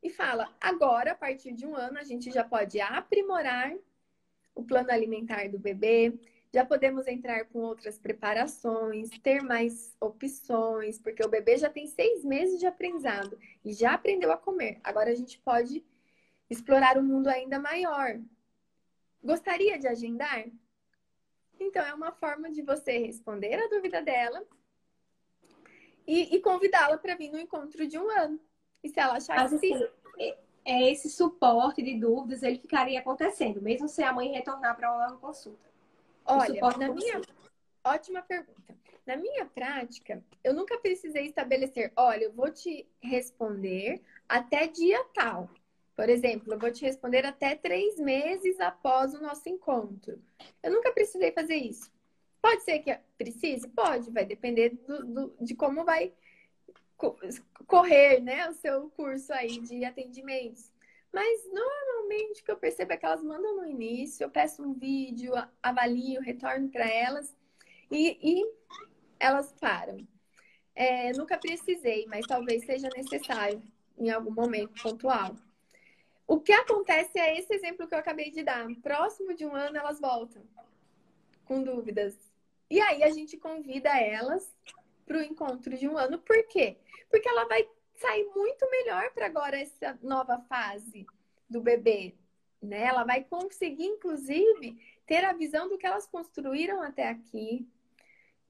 e 0.00 0.08
fala: 0.08 0.54
agora, 0.60 1.12
a 1.12 1.16
partir 1.16 1.52
de 1.52 1.66
um 1.66 1.74
ano, 1.74 1.98
a 1.98 2.04
gente 2.04 2.30
já 2.30 2.44
pode 2.44 2.80
aprimorar 2.80 3.74
o 4.54 4.62
plano 4.62 4.92
alimentar 4.92 5.48
do 5.48 5.58
bebê, 5.58 6.16
já 6.52 6.64
podemos 6.64 7.06
entrar 7.06 7.44
com 7.46 7.60
outras 7.60 7.98
preparações, 7.98 9.08
ter 9.22 9.42
mais 9.42 9.94
opções, 10.00 10.98
porque 10.98 11.24
o 11.24 11.28
bebê 11.28 11.56
já 11.56 11.70
tem 11.70 11.86
seis 11.86 12.24
meses 12.24 12.58
de 12.58 12.66
aprendizado 12.66 13.38
e 13.64 13.72
já 13.72 13.94
aprendeu 13.94 14.32
a 14.32 14.36
comer. 14.36 14.80
Agora 14.82 15.10
a 15.10 15.14
gente 15.14 15.38
pode 15.38 15.84
explorar 16.48 16.98
um 16.98 17.02
mundo 17.02 17.28
ainda 17.28 17.58
maior. 17.60 18.20
Gostaria 19.22 19.78
de 19.78 19.86
agendar? 19.86 20.46
Então, 21.58 21.84
é 21.84 21.94
uma 21.94 22.10
forma 22.10 22.50
de 22.50 22.62
você 22.62 22.98
responder 22.98 23.54
a 23.54 23.68
dúvida 23.68 24.02
dela 24.02 24.42
e, 26.06 26.34
e 26.34 26.40
convidá-la 26.40 26.98
para 26.98 27.14
vir 27.14 27.30
no 27.30 27.38
encontro 27.38 27.86
de 27.86 27.98
um 27.98 28.10
ano. 28.10 28.40
E 28.82 28.88
se 28.88 28.98
ela 28.98 29.18
achar 29.18 29.36
Mas, 29.36 29.52
que 29.52 29.58
sim. 29.58 29.74
Assim, 29.74 29.88
é, 30.18 30.38
é 30.64 30.90
esse 30.90 31.08
suporte 31.08 31.82
de 31.82 31.94
dúvidas, 31.98 32.42
ele 32.42 32.58
ficaria 32.58 32.98
acontecendo, 32.98 33.62
mesmo 33.62 33.88
se 33.88 34.02
a 34.02 34.12
mãe 34.12 34.32
retornar 34.32 34.74
para 34.74 34.92
uma 34.92 35.16
consulta. 35.18 35.69
Olha, 36.24 36.60
na 36.78 36.88
minha 36.88 37.22
ótima 37.84 38.22
pergunta. 38.22 38.76
Na 39.06 39.16
minha 39.16 39.46
prática, 39.46 40.22
eu 40.44 40.54
nunca 40.54 40.78
precisei 40.78 41.26
estabelecer, 41.26 41.92
olha, 41.96 42.24
eu 42.24 42.32
vou 42.32 42.50
te 42.50 42.86
responder 43.00 44.00
até 44.28 44.66
dia 44.66 45.02
tal. 45.14 45.50
Por 45.96 46.08
exemplo, 46.08 46.52
eu 46.52 46.58
vou 46.58 46.70
te 46.70 46.84
responder 46.84 47.26
até 47.26 47.54
três 47.54 47.98
meses 47.98 48.60
após 48.60 49.14
o 49.14 49.20
nosso 49.20 49.48
encontro. 49.48 50.22
Eu 50.62 50.72
nunca 50.72 50.92
precisei 50.92 51.32
fazer 51.32 51.56
isso. 51.56 51.90
Pode 52.40 52.62
ser 52.62 52.78
que 52.78 52.96
precise? 53.18 53.68
Pode, 53.68 54.10
vai 54.10 54.24
depender 54.24 54.70
do, 54.70 55.04
do, 55.04 55.34
de 55.40 55.54
como 55.54 55.84
vai 55.84 56.12
correr 57.66 58.20
né, 58.20 58.48
o 58.48 58.54
seu 58.54 58.88
curso 58.90 59.32
aí 59.32 59.60
de 59.60 59.84
atendimentos. 59.84 60.70
Mas 61.12 61.44
normalmente 61.52 62.40
o 62.40 62.44
que 62.44 62.50
eu 62.50 62.56
percebo 62.56 62.92
é 62.92 62.96
que 62.96 63.04
elas 63.04 63.22
mandam 63.22 63.56
no 63.56 63.66
início, 63.66 64.24
eu 64.24 64.30
peço 64.30 64.62
um 64.62 64.72
vídeo, 64.72 65.32
avalio, 65.62 66.20
retorno 66.20 66.68
para 66.68 66.88
elas 66.88 67.36
e, 67.90 68.18
e, 68.22 68.54
elas 69.18 69.52
param. 69.52 70.06
É, 70.74 71.12
nunca 71.12 71.36
precisei, 71.36 72.06
mas 72.06 72.26
talvez 72.26 72.64
seja 72.64 72.88
necessário 72.96 73.62
em 73.98 74.10
algum 74.10 74.30
momento 74.30 74.80
pontual. 74.82 75.34
O 76.26 76.40
que 76.40 76.52
acontece 76.52 77.18
é 77.18 77.38
esse 77.38 77.52
exemplo 77.52 77.88
que 77.88 77.94
eu 77.94 77.98
acabei 77.98 78.30
de 78.30 78.44
dar. 78.44 78.64
Próximo 78.80 79.34
de 79.34 79.44
um 79.44 79.54
ano 79.54 79.76
elas 79.76 80.00
voltam 80.00 80.42
com 81.44 81.62
dúvidas. 81.62 82.16
E 82.70 82.80
aí 82.80 83.02
a 83.02 83.10
gente 83.10 83.36
convida 83.36 83.90
elas 83.98 84.54
para 85.04 85.18
o 85.18 85.22
encontro 85.22 85.76
de 85.76 85.88
um 85.88 85.98
ano. 85.98 86.20
Por 86.20 86.46
quê? 86.46 86.76
Porque 87.10 87.28
ela 87.28 87.46
vai 87.46 87.68
sair 88.00 88.24
muito 88.34 88.68
melhor 88.70 89.10
para 89.12 89.26
agora 89.26 89.60
essa 89.60 89.98
nova 90.02 90.38
fase 90.48 91.06
do 91.48 91.60
bebê. 91.60 92.14
Né? 92.62 92.84
Ela 92.84 93.04
vai 93.04 93.22
conseguir, 93.22 93.84
inclusive, 93.84 94.78
ter 95.06 95.24
a 95.24 95.32
visão 95.32 95.68
do 95.68 95.76
que 95.76 95.86
elas 95.86 96.06
construíram 96.06 96.82
até 96.82 97.08
aqui, 97.08 97.68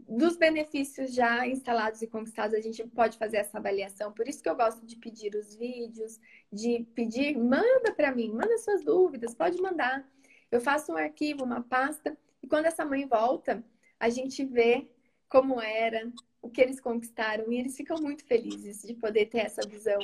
dos 0.09 0.36
benefícios 0.36 1.12
já 1.12 1.46
instalados 1.46 2.01
e 2.01 2.07
conquistados, 2.07 2.55
a 2.55 2.61
gente 2.61 2.82
pode 2.88 3.18
fazer 3.18 3.38
essa 3.38 3.59
avaliação. 3.59 4.12
Por 4.12 4.26
isso 4.28 4.42
que 4.42 4.48
eu 4.48 4.57
gosto 4.57 4.84
de 4.86 4.96
pedir 4.96 5.34
os 5.34 5.55
vídeos, 5.55 6.18
de 6.51 6.86
pedir, 6.94 7.36
manda 7.36 7.92
para 7.94 8.14
mim, 8.14 8.30
manda 8.30 8.57
suas 8.59 8.84
dúvidas, 8.84 9.34
pode 9.34 9.61
mandar. 9.61 10.09
Eu 10.51 10.61
faço 10.61 10.92
um 10.92 10.96
arquivo, 10.96 11.44
uma 11.44 11.62
pasta, 11.62 12.16
e 12.42 12.46
quando 12.46 12.66
essa 12.66 12.84
mãe 12.84 13.07
volta, 13.07 13.62
a 13.98 14.09
gente 14.09 14.44
vê 14.44 14.88
como 15.28 15.61
era, 15.61 16.11
o 16.43 16.49
que 16.49 16.61
eles 16.61 16.80
conquistaram 16.80 17.53
e 17.53 17.59
eles 17.59 17.76
ficam 17.76 17.99
muito 17.99 18.24
felizes 18.24 18.82
de 18.82 18.95
poder 18.95 19.26
ter 19.26 19.41
essa 19.41 19.66
visão 19.66 19.99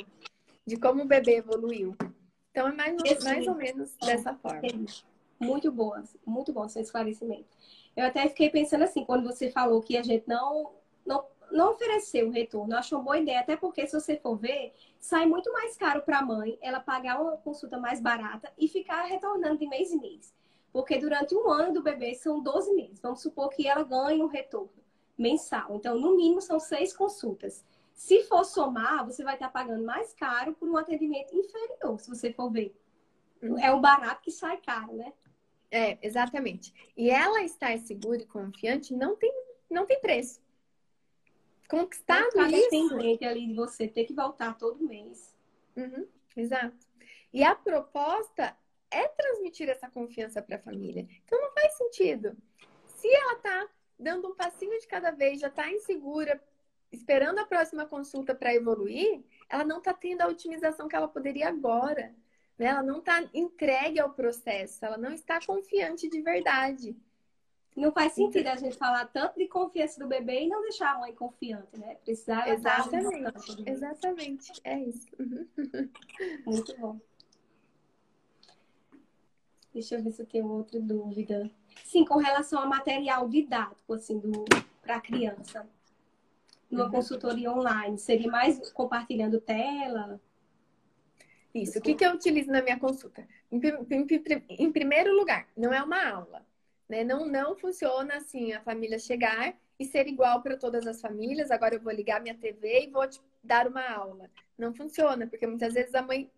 de 0.65 0.77
como 0.77 1.03
o 1.03 1.07
bebê 1.07 1.37
evoluiu. 1.37 1.95
Então 2.51 2.67
é 2.67 2.71
mais, 2.73 3.23
mais 3.23 3.47
ou 3.47 3.55
menos 3.55 3.95
dessa 3.97 4.33
forma. 4.35 4.61
Muito 5.39 5.71
boa, 5.71 6.03
muito 6.25 6.51
bom 6.51 6.67
seu 6.67 6.81
esclarecimento. 6.81 7.47
Eu 7.95 8.05
até 8.05 8.27
fiquei 8.27 8.49
pensando 8.49 8.83
assim, 8.83 9.05
quando 9.05 9.23
você 9.23 9.49
falou 9.49 9.81
que 9.81 9.95
a 9.95 10.03
gente 10.03 10.27
não, 10.27 10.73
não, 11.05 11.25
não 11.51 11.71
ofereceu 11.71 12.27
o 12.27 12.31
retorno, 12.31 12.73
eu 12.73 12.77
acho 12.77 12.95
uma 12.95 13.03
boa 13.03 13.17
ideia, 13.19 13.39
até 13.39 13.55
porque 13.55 13.85
se 13.85 13.99
você 13.99 14.17
for 14.17 14.35
ver, 14.35 14.73
sai 14.99 15.25
muito 15.25 15.51
mais 15.53 15.77
caro 15.77 16.01
para 16.01 16.19
a 16.19 16.25
mãe 16.25 16.57
ela 16.61 16.79
pagar 16.79 17.21
uma 17.21 17.37
consulta 17.37 17.77
mais 17.77 18.01
barata 18.01 18.51
e 18.57 18.67
ficar 18.67 19.03
retornando 19.03 19.57
de 19.57 19.67
mês 19.67 19.91
em 19.91 19.99
mês. 19.99 20.33
Porque 20.73 20.97
durante 20.97 21.33
um 21.35 21.49
ano 21.49 21.73
do 21.73 21.83
bebê 21.83 22.13
são 22.15 22.41
12 22.41 22.73
meses. 22.73 22.99
Vamos 22.99 23.21
supor 23.21 23.49
que 23.49 23.67
ela 23.67 23.83
ganhe 23.83 24.21
um 24.21 24.27
retorno 24.27 24.86
mensal. 25.17 25.75
Então, 25.75 25.99
no 25.99 26.15
mínimo, 26.15 26.41
são 26.41 26.59
seis 26.59 26.95
consultas. 26.95 27.65
Se 27.93 28.23
for 28.23 28.43
somar, 28.43 29.05
você 29.05 29.23
vai 29.23 29.33
estar 29.33 29.49
pagando 29.49 29.83
mais 29.83 30.13
caro 30.13 30.53
por 30.53 30.69
um 30.69 30.77
atendimento 30.77 31.35
inferior, 31.35 31.99
se 31.99 32.09
você 32.09 32.31
for 32.31 32.51
ver. 32.51 32.75
É 33.59 33.73
um 33.73 33.81
barato 33.81 34.21
que 34.21 34.31
sai 34.31 34.57
caro, 34.57 34.93
né? 34.93 35.13
É, 35.71 35.97
exatamente. 36.01 36.73
E 36.95 37.09
ela 37.09 37.41
estar 37.41 37.77
segura 37.79 38.21
e 38.21 38.25
confiante 38.25 38.95
não 38.95 39.15
tem, 39.15 39.33
não 39.69 39.85
tem 39.85 39.99
preço. 39.99 40.41
Conquistado 41.69 42.29
não 42.35 42.47
isso... 42.47 42.69
dependente 42.69 43.25
ali 43.25 43.47
de 43.47 43.53
você 43.53 43.87
ter 43.87 44.05
que 44.05 44.13
voltar 44.13 44.57
todo 44.57 44.87
mês. 44.87 45.35
Uhum, 45.75 46.07
exato. 46.35 46.77
E 47.33 47.43
a 47.43 47.53
proposta 47.53 48.55
é 48.89 49.07
transmitir 49.07 49.69
essa 49.69 49.89
confiança 49.89 50.41
para 50.41 50.55
a 50.55 50.61
família. 50.61 51.07
Então 51.25 51.41
não 51.41 51.51
faz 51.51 51.73
sentido. 51.77 52.37
Se 52.95 53.07
ela 53.13 53.33
está 53.33 53.69
dando 53.99 54.29
um 54.29 54.35
passinho 54.35 54.79
de 54.79 54.87
cada 54.87 55.11
vez, 55.11 55.39
já 55.39 55.47
está 55.47 55.71
insegura, 55.71 56.41
esperando 56.91 57.39
a 57.39 57.45
próxima 57.45 57.85
consulta 57.85 58.33
para 58.33 58.53
evoluir, 58.53 59.23
ela 59.49 59.63
não 59.63 59.79
está 59.79 59.93
tendo 59.93 60.21
a 60.21 60.27
otimização 60.27 60.87
que 60.87 60.95
ela 60.95 61.07
poderia 61.07 61.47
agora. 61.49 62.13
Né? 62.57 62.67
Ela 62.67 62.83
não 62.83 62.99
está 62.99 63.23
entregue 63.33 63.99
ao 63.99 64.13
processo, 64.13 64.83
ela 64.85 64.97
não 64.97 65.11
está 65.11 65.39
confiante 65.45 66.09
de 66.09 66.21
verdade. 66.21 66.95
Não 67.75 67.91
faz 67.91 68.13
sentido 68.13 68.47
a 68.47 68.55
gente 68.55 68.75
falar 68.75 69.05
tanto 69.05 69.37
de 69.37 69.47
confiança 69.47 69.99
do 69.99 70.07
bebê 70.07 70.45
e 70.45 70.47
não 70.47 70.63
deixar 70.63 70.95
a 70.95 70.99
mãe 70.99 71.13
confiante, 71.13 71.77
né? 71.77 71.93
Precisar 72.03 72.49
Exatamente. 72.49 73.63
Exatamente. 73.67 74.51
É 74.63 74.79
isso. 74.79 75.07
Muito 76.43 76.75
bom. 76.79 76.99
Deixa 79.71 79.93
eu 79.93 80.03
ver 80.03 80.11
se 80.11 80.23
eu 80.23 80.25
tenho 80.25 80.47
outra 80.47 80.79
dúvida. 80.79 81.51
Sim, 81.83 82.05
com 82.05 82.17
relação 82.17 82.59
ao 82.59 82.67
material 82.67 83.27
didático, 83.27 83.93
assim, 83.93 84.19
do 84.19 84.45
a 84.87 85.01
criança? 85.01 85.67
Numa 86.69 86.85
uhum. 86.85 86.91
consultoria 86.91 87.51
online? 87.51 87.97
Seria 87.97 88.29
mais 88.29 88.71
compartilhando 88.71 89.39
tela? 89.39 90.19
Isso. 91.53 91.79
O 91.79 91.81
que, 91.81 91.95
que 91.95 92.05
eu 92.05 92.13
utilizo 92.13 92.51
na 92.51 92.61
minha 92.61 92.79
consulta? 92.79 93.27
Em, 93.51 93.59
em, 93.59 94.07
em 94.49 94.71
primeiro 94.71 95.15
lugar, 95.15 95.47
não 95.55 95.73
é 95.73 95.81
uma 95.81 96.05
aula. 96.07 96.45
Né? 96.87 97.03
Não, 97.03 97.25
não 97.25 97.55
funciona 97.55 98.15
assim 98.15 98.53
a 98.53 98.61
família 98.61 98.99
chegar 98.99 99.55
e 99.79 99.85
ser 99.85 100.07
igual 100.07 100.41
para 100.41 100.57
todas 100.57 100.87
as 100.87 101.01
famílias. 101.01 101.51
Agora 101.51 101.75
eu 101.75 101.81
vou 101.81 101.91
ligar 101.91 102.21
minha 102.21 102.35
TV 102.35 102.85
e 102.85 102.91
vou 102.91 103.07
te 103.07 103.21
dar 103.43 103.67
uma 103.67 103.87
aula. 103.89 104.29
Não 104.57 104.73
funciona, 104.73 105.27
porque 105.27 105.47
muitas 105.47 105.73
vezes 105.73 105.93
a 105.95 106.01
mãe. 106.01 106.29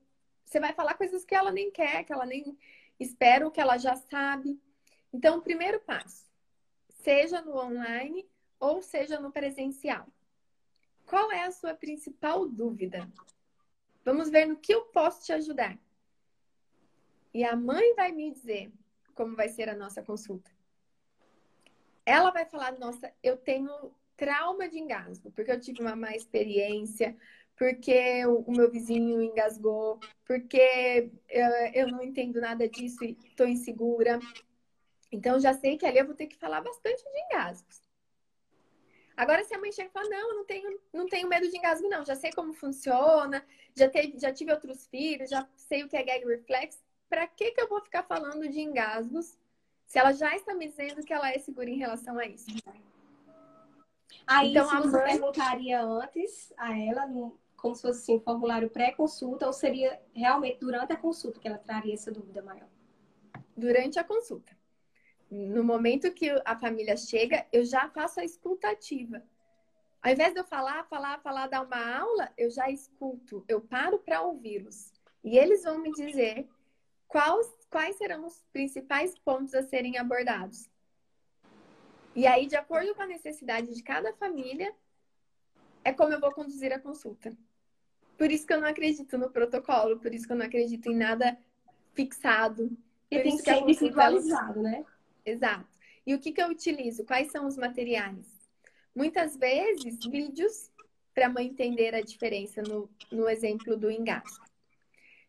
Você 0.46 0.60
vai 0.60 0.74
falar 0.74 0.96
coisas 0.96 1.24
que 1.24 1.36
ela 1.36 1.52
nem 1.52 1.70
quer, 1.70 2.04
que 2.04 2.12
ela 2.12 2.26
nem 2.26 2.58
espera, 3.00 3.46
ou 3.46 3.52
que 3.52 3.62
ela 3.62 3.78
já 3.78 3.96
sabe. 3.96 4.60
Então, 5.14 5.38
o 5.38 5.42
primeiro 5.42 5.80
passo, 5.80 6.26
seja 7.02 7.42
no 7.42 7.58
online 7.58 8.28
ou 8.60 8.82
seja 8.82 9.20
no 9.20 9.32
presencial. 9.32 10.08
Qual 11.06 11.32
é 11.32 11.44
a 11.44 11.52
sua 11.52 11.74
principal 11.74 12.48
dúvida? 12.48 13.10
Vamos 14.06 14.30
ver 14.30 14.46
no 14.46 14.58
que 14.58 14.74
eu 14.74 14.84
posso 14.86 15.26
te 15.26 15.34
ajudar. 15.34 15.78
E 17.34 17.44
a 17.44 17.56
mãe 17.56 17.96
vai 17.96 18.12
me 18.12 18.32
dizer 18.32 18.72
como 19.14 19.36
vai 19.36 19.50
ser 19.50 19.70
a 19.70 19.76
nossa 19.76 20.02
consulta. 20.02 20.52
Ela 22.06 22.32
vai 22.32 22.46
falar: 22.46 22.78
Nossa, 22.80 23.12
eu 23.22 23.38
tenho 23.38 23.92
trauma 24.16 24.68
de 24.68 24.80
engasgo, 24.80 25.32
porque 25.32 25.52
eu 25.52 25.60
tive 25.60 25.82
uma 25.82 25.96
má 25.96 26.16
experiência, 26.16 27.16
porque 27.56 28.26
o 28.26 28.52
meu 28.52 28.70
vizinho 28.70 29.22
engasgou, 29.22 30.00
porque 30.26 31.12
eu 31.74 31.88
não 31.88 32.02
entendo 32.02 32.40
nada 32.40 32.68
disso 32.68 33.04
e 33.04 33.18
estou 33.26 33.48
insegura. 33.48 34.20
Então, 35.12 35.40
já 35.40 35.54
sei 35.54 35.78
que 35.78 35.86
ali 35.86 35.98
eu 35.98 36.06
vou 36.06 36.16
ter 36.16 36.28
que 36.28 36.38
falar 36.38 36.62
bastante 36.62 37.04
de 37.04 37.20
engasgos. 37.26 37.82
Agora, 39.18 39.44
se 39.44 39.54
a 39.54 39.60
mãe 39.60 39.72
chega 39.72 39.90
e 39.90 39.92
fala, 39.92 40.08
não, 40.08 40.36
não 40.38 40.46
tenho, 40.46 40.80
não 40.94 41.06
tenho 41.06 41.28
medo 41.28 41.50
de 41.50 41.58
engasgo, 41.58 41.90
não, 41.90 42.06
já 42.06 42.16
sei 42.16 42.32
como 42.32 42.54
funciona, 42.54 43.46
já, 43.76 43.90
teve, 43.90 44.18
já 44.18 44.32
tive 44.32 44.52
outros 44.52 44.88
filhos, 44.88 45.30
já 45.30 45.46
sei 45.58 45.84
o 45.84 45.90
que 45.90 45.98
é 45.98 46.04
gag 46.04 46.26
reflex, 46.26 46.82
para 47.10 47.28
que, 47.28 47.52
que 47.52 47.60
eu 47.60 47.68
vou 47.68 47.82
ficar 47.82 48.04
falando 48.04 48.48
de 48.48 48.62
engasgos 48.62 49.38
se 49.86 50.00
ela 50.00 50.14
já 50.14 50.34
está 50.36 50.54
me 50.54 50.68
dizendo 50.68 51.04
que 51.04 51.12
ela 51.12 51.32
é 51.32 51.38
segura 51.40 51.70
em 51.70 51.78
relação 51.78 52.18
a 52.18 52.26
isso? 52.26 52.46
Aí, 54.26 54.52
então, 54.52 54.70
a 54.70 54.86
mãe 54.86 55.04
perguntaria 55.04 55.82
antes 55.82 56.54
a 56.56 56.80
ela, 56.80 57.06
como 57.58 57.76
se 57.76 57.82
fosse 57.82 58.04
assim, 58.04 58.16
um 58.16 58.22
formulário 58.22 58.70
pré-consulta, 58.70 59.48
ou 59.48 59.52
seria 59.52 60.00
realmente 60.14 60.60
durante 60.60 60.94
a 60.94 60.96
consulta 60.96 61.40
que 61.40 61.48
ela 61.48 61.58
traria 61.58 61.94
essa 61.94 62.12
dúvida 62.12 62.42
maior? 62.42 62.70
Durante 63.58 64.00
a 64.00 64.04
consulta 64.04 64.59
no 65.30 65.64
momento 65.64 66.12
que 66.12 66.30
a 66.44 66.58
família 66.58 66.98
chega, 66.98 67.46
eu 67.52 67.64
já 67.64 67.88
faço 67.90 68.20
a 68.20 68.26
escutativa. 68.26 69.24
Ao 70.02 70.12
invés 70.12 70.34
de 70.34 70.40
eu 70.40 70.46
falar, 70.46 70.86
falar, 70.86 71.20
falar, 71.20 71.48
dar 71.48 71.62
uma 71.62 72.00
aula, 72.00 72.32
eu 72.38 72.50
já 72.50 72.70
escuto, 72.70 73.44
eu 73.48 73.62
paro 73.62 74.00
para 74.00 74.22
ouvi-los. 74.22 74.94
E 75.24 75.38
eles 75.38 75.64
vão 75.64 75.78
me 75.78 75.92
dizer 75.92 76.48
quais, 77.08 77.48
quais 77.70 77.98
serão 77.98 78.26
os 78.26 78.44
principais 78.54 79.18
pontos 79.20 79.54
a 79.54 79.62
serem 79.62 79.98
abordados. 79.98 80.70
E 82.16 82.26
aí, 82.26 82.48
de 82.48 82.56
acordo 82.56 82.96
com 82.96 83.02
a 83.02 83.08
necessidade 83.08 83.74
de 83.76 83.84
cada 83.84 84.14
família, 84.14 84.74
é 85.84 85.92
como 85.94 86.14
eu 86.14 86.20
vou 86.20 86.32
conduzir 86.32 86.74
a 86.74 86.80
consulta. 86.80 87.36
Por 88.18 88.32
isso 88.32 88.48
que 88.48 88.54
eu 88.54 88.62
não 88.62 88.68
acredito 88.68 89.18
no 89.18 89.30
protocolo, 89.30 90.00
por 90.00 90.14
isso 90.14 90.26
que 90.26 90.34
eu 90.34 90.38
não 90.38 90.46
acredito 90.46 90.90
em 90.90 90.96
nada 90.96 91.38
fixado. 91.94 92.72
E 93.12 93.22
tem 93.22 93.38
que 93.38 93.44
ser 93.44 93.58
individualizado, 93.58 94.62
né? 94.62 94.86
Exato. 95.26 95.68
E 96.06 96.14
o 96.14 96.20
que, 96.20 96.32
que 96.32 96.42
eu 96.42 96.48
utilizo? 96.48 97.06
Quais 97.06 97.32
são 97.32 97.46
os 97.46 97.58
materiais? 97.58 98.26
Muitas 98.96 99.38
vezes, 99.38 100.00
vídeos 100.06 100.72
para 101.14 101.30
mãe 101.30 101.48
entender 101.48 101.94
a 101.94 102.02
diferença 102.02 102.62
no, 102.62 102.90
no 103.12 103.30
exemplo 103.30 103.76
do 103.78 103.92
engasgo. 103.92 104.46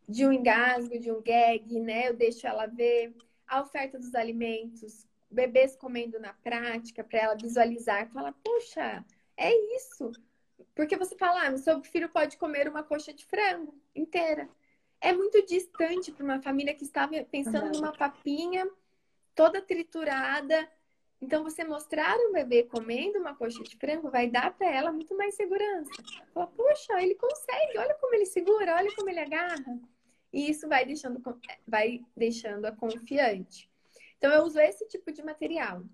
De 0.09 0.27
um 0.27 0.33
engasgo, 0.33 0.99
de 0.99 1.11
um 1.11 1.21
gag, 1.21 1.81
né? 1.81 2.09
Eu 2.09 2.15
deixo 2.15 2.47
ela 2.47 2.67
ver 2.67 3.15
a 3.47 3.61
oferta 3.61 3.99
dos 3.99 4.15
alimentos, 4.15 5.07
bebês 5.31 5.77
comendo 5.77 6.19
na 6.19 6.33
prática, 6.33 7.05
para 7.05 7.19
ela 7.19 7.35
visualizar, 7.35 8.09
fala, 8.11 8.33
poxa, 8.45 9.05
é 9.37 9.53
isso. 9.77 10.13
Porque 10.75 10.97
você 10.97 11.17
fala, 11.17 11.49
ah, 11.49 11.57
seu 11.57 11.83
filho 11.83 12.09
pode 12.09 12.37
comer 12.37 12.69
uma 12.69 12.83
coxa 12.83 13.13
de 13.13 13.25
frango 13.27 13.75
inteira. 13.95 14.49
É 15.01 15.13
muito 15.13 15.45
distante 15.47 16.13
para 16.13 16.25
uma 16.25 16.43
família 16.43 16.75
que 16.75 16.85
estava 16.85 17.23
pensando 17.25 17.67
uhum. 17.67 17.81
numa 17.81 17.93
papinha 17.93 18.69
toda 19.41 19.63
triturada. 19.63 20.71
Então, 21.19 21.43
você 21.43 21.65
mostrar 21.65 22.15
um 22.19 22.33
bebê 22.33 22.65
comendo 22.65 23.19
uma 23.19 23.35
coxa 23.35 23.63
de 23.63 23.75
frango 23.75 24.11
vai 24.11 24.29
dar 24.29 24.53
para 24.55 24.71
ela 24.71 24.93
muito 24.93 25.17
mais 25.17 25.35
segurança. 25.35 25.91
Fala, 26.35 26.47
poxa, 26.49 27.03
ele 27.03 27.15
consegue, 27.15 27.79
olha 27.79 27.95
como 27.95 28.15
ele 28.15 28.27
segura, 28.27 28.77
olha 28.77 28.95
como 28.95 29.09
ele 29.09 29.19
agarra. 29.19 29.81
E 30.31 30.51
isso 30.51 30.69
vai 30.69 30.85
deixando, 30.85 31.23
vai 31.67 32.05
deixando 32.15 32.67
a 32.67 32.73
confiante. 32.73 33.71
Então, 34.19 34.31
eu 34.31 34.45
uso 34.45 34.61
esse 34.61 34.87
tipo 34.89 35.11
de 35.11 35.23
material. 35.23 35.85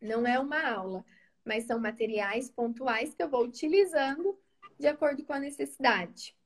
Não 0.00 0.24
é 0.24 0.38
uma 0.38 0.62
aula, 0.70 1.04
mas 1.44 1.64
são 1.64 1.80
materiais 1.80 2.52
pontuais 2.52 3.16
que 3.16 3.22
eu 3.24 3.28
vou 3.28 3.42
utilizando 3.42 4.38
de 4.78 4.86
acordo 4.86 5.24
com 5.24 5.32
a 5.32 5.40
necessidade. 5.40 6.36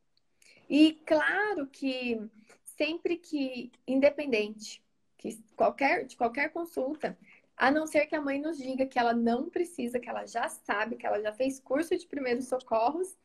E 0.71 0.95
claro 1.05 1.67
que 1.67 2.19
sempre 2.65 3.19
que, 3.19 3.71
independente 3.87 4.83
que 5.25 5.43
qualquer, 5.57 6.05
de 6.05 6.17
qualquer 6.17 6.51
consulta, 6.51 7.17
a 7.57 7.71
não 7.71 7.87
ser 7.87 8.07
que 8.07 8.15
a 8.15 8.21
mãe 8.21 8.39
nos 8.41 8.59
diga 8.59 8.85
que 8.85 8.99
ela 8.99 9.15
não 9.15 9.49
precisa, 9.49 9.99
que 9.99 10.09
ela 10.09 10.27
já 10.27 10.49
sabe, 10.49 10.97
que 10.97 11.07
ela 11.07 11.21
já 11.21 11.33
fez 11.33 11.59
curso 11.59 11.97
de 11.97 12.07
primeiros 12.07 12.47
socorros, 12.47 13.17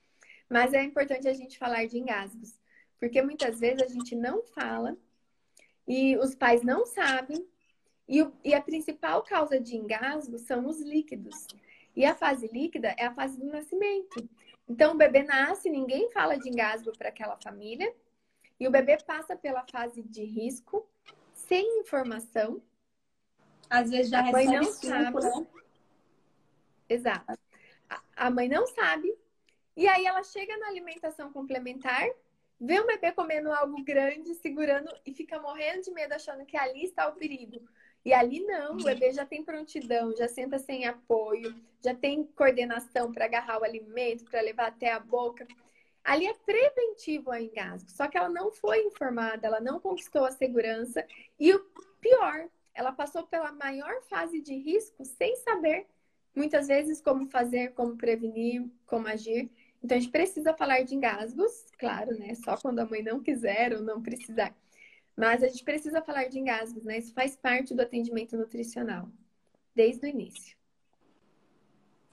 mas 0.49 0.73
é 0.73 0.81
importante 0.81 1.27
a 1.27 1.33
gente 1.33 1.57
falar 1.57 1.85
de 1.85 1.97
engasgos, 1.97 2.57
porque 2.99 3.21
muitas 3.21 3.59
vezes 3.59 3.81
a 3.81 3.87
gente 3.87 4.15
não 4.15 4.43
fala 4.43 4.97
e 5.87 6.15
os 6.17 6.35
pais 6.35 6.63
não 6.63 6.85
sabem, 6.85 7.45
e, 8.07 8.21
o, 8.23 8.33
e 8.43 8.53
a 8.53 8.61
principal 8.61 9.21
causa 9.23 9.59
de 9.59 9.75
engasgo 9.75 10.37
são 10.39 10.65
os 10.67 10.79
líquidos. 10.81 11.47
E 11.95 12.05
a 12.05 12.15
fase 12.15 12.47
líquida 12.47 12.95
é 12.97 13.05
a 13.05 13.13
fase 13.13 13.39
do 13.39 13.45
nascimento. 13.45 14.27
Então, 14.67 14.93
o 14.93 14.97
bebê 14.97 15.23
nasce, 15.23 15.69
ninguém 15.69 16.09
fala 16.11 16.37
de 16.37 16.49
engasgo 16.49 16.91
para 16.97 17.09
aquela 17.09 17.35
família, 17.37 17.93
e 18.59 18.67
o 18.67 18.71
bebê 18.71 18.97
passa 18.97 19.35
pela 19.35 19.65
fase 19.71 20.03
de 20.03 20.23
risco, 20.23 20.87
sem 21.49 21.79
informação. 21.79 22.61
Às 23.67 23.89
vezes 23.89 24.11
já 24.11 24.19
a 24.19 24.31
mãe 24.31 24.45
não 24.45 24.63
sabe. 24.63 25.19
Né? 25.19 25.47
Exato. 26.87 27.39
A 28.15 28.29
mãe 28.29 28.47
não 28.47 28.67
sabe. 28.67 29.11
E 29.75 29.87
aí 29.87 30.05
ela 30.05 30.23
chega 30.23 30.55
na 30.57 30.67
alimentação 30.67 31.31
complementar, 31.33 32.07
vê 32.59 32.79
o 32.79 32.85
bebê 32.85 33.11
comendo 33.11 33.51
algo 33.51 33.83
grande, 33.83 34.35
segurando 34.35 34.89
e 35.05 35.13
fica 35.13 35.39
morrendo 35.39 35.83
de 35.83 35.91
medo, 35.91 36.13
achando 36.13 36.45
que 36.45 36.55
ali 36.55 36.83
está 36.83 37.07
o 37.07 37.15
perigo. 37.15 37.59
E 38.05 38.13
ali 38.13 38.41
não, 38.41 38.73
o 38.73 38.83
bebê 38.83 39.11
já 39.11 39.25
tem 39.25 39.43
prontidão, 39.43 40.15
já 40.15 40.27
senta 40.27 40.59
sem 40.59 40.85
apoio, 40.85 41.55
já 41.83 41.95
tem 41.95 42.23
coordenação 42.23 43.11
para 43.11 43.25
agarrar 43.25 43.59
o 43.59 43.63
alimento, 43.63 44.25
para 44.25 44.41
levar 44.41 44.67
até 44.67 44.91
a 44.91 44.99
boca. 44.99 45.47
Ali 46.09 46.25
é 46.25 46.33
preventivo 46.33 47.29
a 47.29 47.39
engasgo, 47.39 47.87
só 47.91 48.07
que 48.07 48.17
ela 48.17 48.29
não 48.29 48.51
foi 48.51 48.83
informada, 48.83 49.45
ela 49.45 49.59
não 49.59 49.79
conquistou 49.79 50.25
a 50.25 50.31
segurança 50.31 51.05
e 51.39 51.53
o 51.53 51.59
pior, 52.01 52.49
ela 52.73 52.91
passou 52.91 53.27
pela 53.27 53.51
maior 53.51 54.01
fase 54.09 54.41
de 54.41 54.55
risco 54.55 55.05
sem 55.05 55.35
saber 55.35 55.85
muitas 56.35 56.67
vezes 56.67 56.99
como 56.99 57.27
fazer, 57.27 57.75
como 57.75 57.95
prevenir, 57.95 58.67
como 58.87 59.07
agir. 59.07 59.51
Então 59.83 59.95
a 59.95 59.99
gente 59.99 60.11
precisa 60.11 60.51
falar 60.51 60.81
de 60.81 60.95
engasgos, 60.95 61.67
claro, 61.77 62.17
né? 62.17 62.33
Só 62.33 62.57
quando 62.57 62.79
a 62.79 62.87
mãe 62.87 63.03
não 63.03 63.21
quiser 63.21 63.73
ou 63.73 63.83
não 63.83 64.01
precisar. 64.01 64.57
Mas 65.15 65.43
a 65.43 65.47
gente 65.47 65.63
precisa 65.63 66.01
falar 66.01 66.25
de 66.25 66.39
engasgos, 66.39 66.83
né? 66.83 66.97
Isso 66.97 67.13
faz 67.13 67.35
parte 67.35 67.75
do 67.75 67.83
atendimento 67.83 68.35
nutricional, 68.35 69.07
desde 69.75 70.07
o 70.07 70.09
início. 70.09 70.58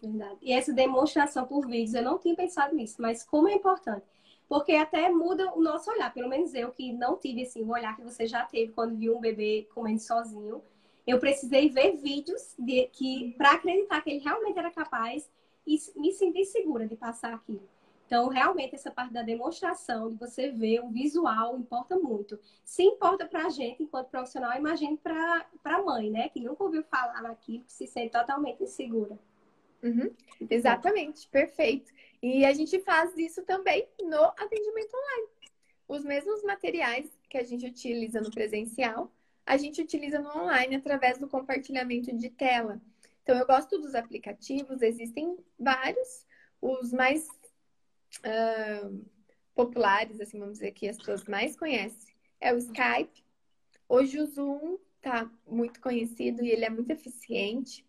Verdade. 0.02 0.38
E 0.42 0.52
essa 0.52 0.72
demonstração 0.72 1.46
por 1.46 1.66
vídeos, 1.66 1.94
eu 1.94 2.02
não 2.02 2.18
tinha 2.18 2.34
pensado 2.34 2.74
nisso, 2.74 3.00
mas 3.00 3.24
como 3.24 3.48
é 3.48 3.54
importante. 3.54 4.04
Porque 4.48 4.72
até 4.72 5.08
muda 5.10 5.52
o 5.54 5.60
nosso 5.60 5.90
olhar. 5.90 6.12
Pelo 6.12 6.28
menos 6.28 6.54
eu 6.54 6.70
que 6.70 6.92
não 6.92 7.16
tive 7.16 7.42
assim, 7.42 7.62
o 7.62 7.70
olhar 7.70 7.96
que 7.96 8.02
você 8.02 8.26
já 8.26 8.44
teve 8.44 8.72
quando 8.72 8.96
viu 8.96 9.16
um 9.16 9.20
bebê 9.20 9.66
comendo 9.74 10.00
sozinho. 10.00 10.62
Eu 11.06 11.18
precisei 11.18 11.68
ver 11.68 11.96
vídeos 11.96 12.54
de 12.58 12.86
que 12.88 13.34
para 13.36 13.52
acreditar 13.52 14.00
que 14.02 14.10
ele 14.10 14.20
realmente 14.20 14.58
era 14.58 14.70
capaz 14.70 15.28
e 15.66 15.78
me 15.96 16.12
sentir 16.12 16.44
segura 16.44 16.86
de 16.86 16.94
passar 16.94 17.34
aquilo. 17.34 17.68
Então, 18.06 18.28
realmente, 18.28 18.76
essa 18.76 18.88
parte 18.88 19.12
da 19.12 19.22
demonstração, 19.22 20.12
de 20.12 20.16
você 20.16 20.48
ver 20.52 20.78
o 20.80 20.90
visual, 20.90 21.58
importa 21.58 21.98
muito. 21.98 22.38
Se 22.64 22.84
importa 22.84 23.26
para 23.26 23.46
a 23.46 23.48
gente, 23.48 23.82
enquanto 23.82 24.10
profissional, 24.10 24.56
imagine 24.56 24.96
para 24.96 25.44
a 25.64 25.82
mãe, 25.82 26.08
né? 26.08 26.28
Que 26.28 26.40
nunca 26.40 26.62
ouviu 26.62 26.84
falar 26.84 27.20
naquilo, 27.20 27.64
que 27.64 27.72
se 27.72 27.84
sente 27.88 28.12
totalmente 28.12 28.62
insegura. 28.62 29.18
Uhum, 29.86 30.14
exatamente, 30.50 31.28
perfeito. 31.28 31.92
E 32.22 32.44
a 32.44 32.52
gente 32.52 32.80
faz 32.80 33.16
isso 33.16 33.42
também 33.44 33.88
no 34.02 34.24
atendimento 34.24 34.94
online. 34.96 35.28
Os 35.86 36.04
mesmos 36.04 36.42
materiais 36.42 37.08
que 37.28 37.38
a 37.38 37.44
gente 37.44 37.66
utiliza 37.66 38.20
no 38.20 38.30
presencial, 38.30 39.12
a 39.44 39.56
gente 39.56 39.80
utiliza 39.80 40.18
no 40.18 40.28
online 40.36 40.74
através 40.74 41.18
do 41.18 41.28
compartilhamento 41.28 42.12
de 42.16 42.30
tela. 42.30 42.80
Então, 43.22 43.36
eu 43.38 43.46
gosto 43.46 43.78
dos 43.78 43.94
aplicativos, 43.94 44.82
existem 44.82 45.36
vários, 45.58 46.26
os 46.60 46.92
mais 46.92 47.28
uh, 48.18 49.04
populares, 49.54 50.20
assim, 50.20 50.38
vamos 50.38 50.54
dizer, 50.54 50.72
que 50.72 50.88
as 50.88 50.96
pessoas 50.96 51.24
mais 51.24 51.56
conhecem, 51.56 52.14
é 52.40 52.52
o 52.52 52.58
Skype. 52.58 53.24
Hoje 53.88 54.20
o 54.20 54.26
Zoom 54.26 54.78
tá 55.00 55.30
muito 55.46 55.80
conhecido 55.80 56.44
e 56.44 56.50
ele 56.50 56.64
é 56.64 56.70
muito 56.70 56.90
eficiente. 56.90 57.86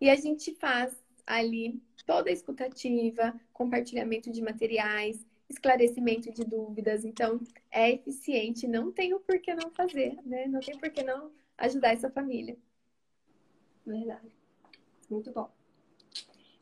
E 0.00 0.10
a 0.10 0.16
gente 0.16 0.54
faz 0.56 1.03
ali 1.26 1.82
toda 2.06 2.30
a 2.30 2.32
escutativa, 2.32 3.34
compartilhamento 3.52 4.30
de 4.30 4.42
materiais, 4.42 5.24
esclarecimento 5.48 6.32
de 6.32 6.44
dúvidas. 6.44 7.04
Então, 7.04 7.40
é 7.70 7.92
eficiente, 7.92 8.66
não 8.66 8.92
tem 8.92 9.14
o 9.14 9.20
porquê 9.20 9.54
não 9.54 9.70
fazer, 9.70 10.18
né? 10.24 10.46
Não 10.46 10.60
tem 10.60 10.78
por 10.78 10.90
que 10.90 11.02
não 11.02 11.30
ajudar 11.58 11.92
essa 11.92 12.10
família. 12.10 12.56
Verdade. 13.86 14.34
Muito 15.10 15.30
bom. 15.32 15.50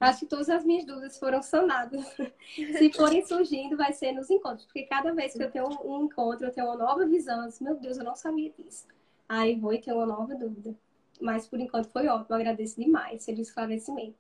Acho 0.01 0.21
que 0.21 0.27
todas 0.27 0.51
as 0.51 0.65
minhas 0.65 0.85
dúvidas 0.85 1.17
foram 1.17 1.41
sanadas. 1.43 2.05
Se 2.57 2.93
forem 2.93 3.25
surgindo, 3.25 3.77
vai 3.77 3.93
ser 3.93 4.11
nos 4.11 4.29
encontros. 4.29 4.65
Porque 4.65 4.83
cada 4.83 5.15
vez 5.15 5.33
que 5.33 5.43
eu 5.43 5.51
tenho 5.51 5.69
um 5.85 6.05
encontro, 6.05 6.47
eu 6.47 6.53
tenho 6.53 6.67
uma 6.67 6.77
nova 6.77 7.07
visão. 7.07 7.43
Eu 7.43 7.49
disse, 7.49 7.63
meu 7.63 7.77
Deus, 7.77 7.99
eu 7.99 8.05
não 8.05 8.17
sabia 8.17 8.51
disso. 8.51 8.85
Aí 9.29 9.55
vou 9.55 9.73
e 9.73 9.81
tenho 9.81 9.97
uma 9.97 10.07
nova 10.07 10.35
dúvida. 10.35 10.75
Mas 11.21 11.47
por 11.47 11.61
enquanto 11.61 11.87
foi 11.87 12.09
ótimo. 12.09 12.27
Eu 12.31 12.37
agradeço 12.37 12.81
demais 12.81 13.25
pelo 13.25 13.41
esclarecimento. 13.41 14.19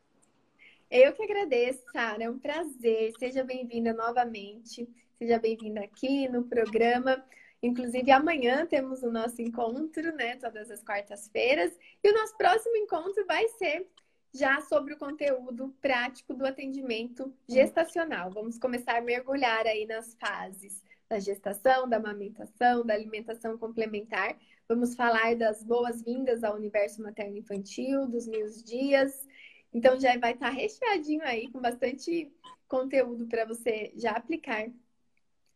Eu 0.94 1.14
que 1.14 1.22
agradeço, 1.22 1.82
Sara. 1.90 2.24
É 2.24 2.28
um 2.28 2.38
prazer. 2.38 3.14
Seja 3.18 3.42
bem-vinda 3.42 3.94
novamente. 3.94 4.86
Seja 5.16 5.38
bem-vinda 5.38 5.80
aqui 5.80 6.28
no 6.28 6.44
programa. 6.44 7.24
Inclusive, 7.62 8.10
amanhã 8.10 8.66
temos 8.66 9.02
o 9.02 9.10
nosso 9.10 9.40
encontro, 9.40 10.14
né? 10.14 10.36
Todas 10.36 10.70
as 10.70 10.82
quartas-feiras. 10.82 11.72
E 12.04 12.10
o 12.10 12.12
nosso 12.12 12.36
próximo 12.36 12.76
encontro 12.76 13.24
vai 13.24 13.48
ser 13.48 13.88
já 14.34 14.60
sobre 14.60 14.92
o 14.92 14.98
conteúdo 14.98 15.74
prático 15.80 16.34
do 16.34 16.44
atendimento 16.44 17.34
gestacional. 17.48 18.30
Vamos 18.30 18.58
começar 18.58 18.98
a 18.98 19.00
mergulhar 19.00 19.66
aí 19.66 19.86
nas 19.86 20.14
fases 20.16 20.84
da 21.08 21.18
gestação, 21.18 21.88
da 21.88 21.96
amamentação, 21.96 22.84
da 22.84 22.92
alimentação 22.92 23.56
complementar. 23.56 24.36
Vamos 24.68 24.94
falar 24.94 25.36
das 25.36 25.62
boas-vindas 25.62 26.44
ao 26.44 26.54
universo 26.54 27.02
materno-infantil, 27.02 28.06
dos 28.06 28.26
mil 28.26 28.46
dias, 28.62 29.26
então 29.72 29.98
já 29.98 30.16
vai 30.18 30.32
estar 30.32 30.50
recheadinho 30.50 31.22
aí 31.24 31.50
com 31.50 31.60
bastante 31.60 32.32
conteúdo 32.68 33.26
para 33.26 33.44
você 33.44 33.92
já 33.96 34.12
aplicar 34.12 34.68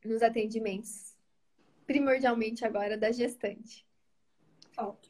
nos 0.05 0.23
atendimentos, 0.23 1.17
primordialmente 1.87 2.65
agora 2.65 2.97
da 2.97 3.11
gestante. 3.11 3.87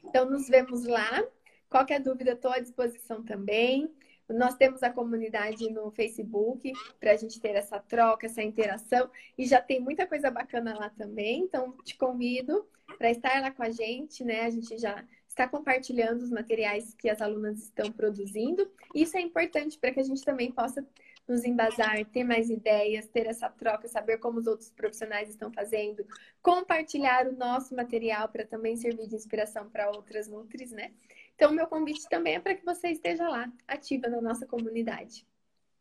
Então 0.04 0.28
nos 0.30 0.48
vemos 0.48 0.84
lá. 0.84 1.24
Qualquer 1.68 2.00
dúvida, 2.00 2.32
estou 2.32 2.52
à 2.52 2.60
disposição 2.60 3.24
também. 3.24 3.92
Nós 4.28 4.54
temos 4.56 4.82
a 4.82 4.90
comunidade 4.90 5.70
no 5.70 5.90
Facebook 5.90 6.72
para 6.98 7.12
a 7.12 7.16
gente 7.16 7.40
ter 7.40 7.54
essa 7.54 7.78
troca, 7.78 8.26
essa 8.26 8.42
interação. 8.42 9.10
E 9.36 9.46
já 9.46 9.60
tem 9.60 9.80
muita 9.80 10.06
coisa 10.06 10.30
bacana 10.30 10.76
lá 10.76 10.90
também. 10.90 11.42
Então, 11.42 11.72
te 11.84 11.96
convido 11.96 12.66
para 12.98 13.10
estar 13.10 13.40
lá 13.40 13.50
com 13.50 13.62
a 13.62 13.70
gente, 13.70 14.24
né? 14.24 14.42
A 14.42 14.50
gente 14.50 14.78
já 14.78 15.04
está 15.36 15.46
compartilhando 15.46 16.22
os 16.22 16.30
materiais 16.30 16.94
que 16.94 17.10
as 17.10 17.20
alunas 17.20 17.58
estão 17.58 17.92
produzindo. 17.92 18.68
Isso 18.94 19.18
é 19.18 19.20
importante 19.20 19.78
para 19.78 19.92
que 19.92 20.00
a 20.00 20.02
gente 20.02 20.24
também 20.24 20.50
possa 20.50 20.84
nos 21.28 21.44
embasar, 21.44 22.02
ter 22.06 22.24
mais 22.24 22.48
ideias, 22.48 23.06
ter 23.08 23.26
essa 23.26 23.50
troca, 23.50 23.86
saber 23.86 24.16
como 24.18 24.38
os 24.38 24.46
outros 24.46 24.70
profissionais 24.70 25.28
estão 25.28 25.52
fazendo, 25.52 26.06
compartilhar 26.40 27.26
o 27.26 27.36
nosso 27.36 27.74
material 27.74 28.28
para 28.28 28.46
também 28.46 28.76
servir 28.76 29.08
de 29.08 29.16
inspiração 29.16 29.68
para 29.68 29.90
outras 29.90 30.26
nutris, 30.26 30.70
né? 30.70 30.92
Então, 31.34 31.52
meu 31.52 31.66
convite 31.66 32.08
também 32.08 32.36
é 32.36 32.40
para 32.40 32.54
que 32.54 32.64
você 32.64 32.88
esteja 32.88 33.28
lá, 33.28 33.52
ativa 33.68 34.08
na 34.08 34.22
nossa 34.22 34.46
comunidade. 34.46 35.26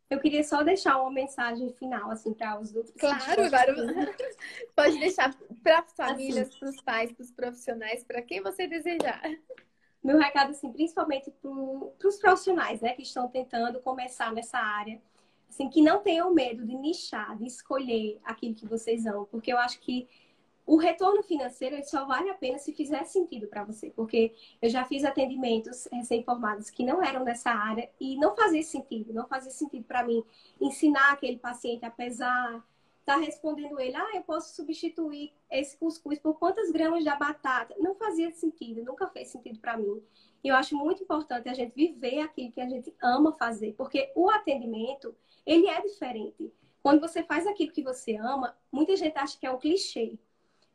Eu 0.09 0.19
queria 0.19 0.43
só 0.43 0.61
deixar 0.63 1.01
uma 1.01 1.09
mensagem 1.09 1.71
final, 1.73 2.11
assim, 2.11 2.33
para 2.33 2.59
os 2.59 2.75
outros. 2.75 2.95
Claro, 2.95 3.43
agora 3.43 3.73
pode 4.75 4.99
deixar 4.99 5.35
para 5.63 5.79
as 5.79 5.93
famílias, 5.93 6.49
assim. 6.49 6.59
para 6.59 6.69
os 6.69 6.81
pais, 6.81 7.11
para 7.11 7.23
os 7.23 7.31
profissionais, 7.31 8.03
para 8.03 8.21
quem 8.21 8.41
você 8.41 8.67
desejar. 8.67 9.21
Meu 10.03 10.19
recado, 10.19 10.51
assim, 10.51 10.71
principalmente 10.71 11.31
para 11.31 12.07
os 12.07 12.17
profissionais, 12.17 12.81
né, 12.81 12.93
que 12.93 13.01
estão 13.01 13.27
tentando 13.27 13.79
começar 13.79 14.31
nessa 14.31 14.59
área, 14.59 15.01
assim, 15.49 15.67
que 15.67 15.81
não 15.81 15.99
tenham 16.03 16.31
medo 16.31 16.63
de 16.63 16.75
nichar, 16.75 17.35
de 17.35 17.47
escolher 17.47 18.19
aquilo 18.23 18.53
que 18.53 18.67
vocês 18.67 19.07
amam, 19.07 19.25
porque 19.25 19.51
eu 19.51 19.57
acho 19.57 19.79
que 19.79 20.07
o 20.65 20.77
retorno 20.77 21.21
financeiro 21.21 21.77
só 21.83 22.05
vale 22.05 22.29
a 22.29 22.33
pena 22.33 22.57
se 22.57 22.73
fizer 22.73 23.03
sentido 23.05 23.47
para 23.47 23.63
você, 23.63 23.91
porque 23.91 24.33
eu 24.61 24.69
já 24.69 24.83
fiz 24.83 25.05
atendimentos 25.05 25.87
recém-formados 25.91 26.69
que 26.71 26.83
não 26.83 27.03
eram 27.03 27.23
dessa 27.23 27.51
área 27.51 27.89
e 27.99 28.17
não 28.17 28.35
fazia 28.35 28.63
sentido, 28.63 29.13
não 29.13 29.27
fazia 29.27 29.51
sentido 29.51 29.85
para 29.85 30.03
mim 30.03 30.23
ensinar 30.59 31.11
aquele 31.11 31.37
paciente 31.37 31.85
a 31.85 31.91
pesar, 31.91 32.65
tá 33.05 33.17
respondendo 33.17 33.79
ele, 33.79 33.95
ah, 33.95 34.11
eu 34.15 34.23
posso 34.23 34.55
substituir 34.55 35.31
esse 35.51 35.77
cuscuz 35.77 36.17
por 36.17 36.39
quantas 36.39 36.71
gramas 36.71 37.03
de 37.03 37.15
batata? 37.15 37.75
Não 37.77 37.93
fazia 37.93 38.31
sentido, 38.31 38.83
nunca 38.83 39.07
fez 39.07 39.27
sentido 39.27 39.59
para 39.59 39.77
mim. 39.77 40.01
E 40.43 40.47
eu 40.47 40.55
acho 40.55 40.75
muito 40.75 41.03
importante 41.03 41.47
a 41.47 41.53
gente 41.53 41.75
viver 41.75 42.21
aquilo 42.21 42.51
que 42.51 42.61
a 42.61 42.67
gente 42.67 42.91
ama 43.01 43.31
fazer, 43.33 43.73
porque 43.73 44.11
o 44.15 44.31
atendimento, 44.31 45.15
ele 45.45 45.67
é 45.67 45.79
diferente. 45.81 46.51
Quando 46.81 46.99
você 46.99 47.23
faz 47.23 47.45
aquilo 47.45 47.71
que 47.71 47.83
você 47.83 48.15
ama, 48.15 48.57
muita 48.71 48.95
gente 48.95 49.17
acha 49.17 49.37
que 49.39 49.45
é 49.45 49.51
um 49.51 49.59
clichê 49.59 50.17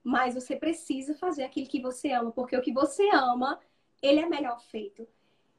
mas 0.03 0.35
você 0.35 0.57
precisa 0.57 1.15
fazer 1.15 1.45
aquilo 1.45 1.69
que 1.69 1.81
você 1.81 2.13
ama, 2.13 2.33
porque 2.33 2.57
o 2.57 2.63
que 2.63 2.73
você 2.73 3.09
ama, 3.11 3.59
ele 4.03 4.21
é 4.21 4.27
melhor 4.27 4.61
feito. 4.63 5.07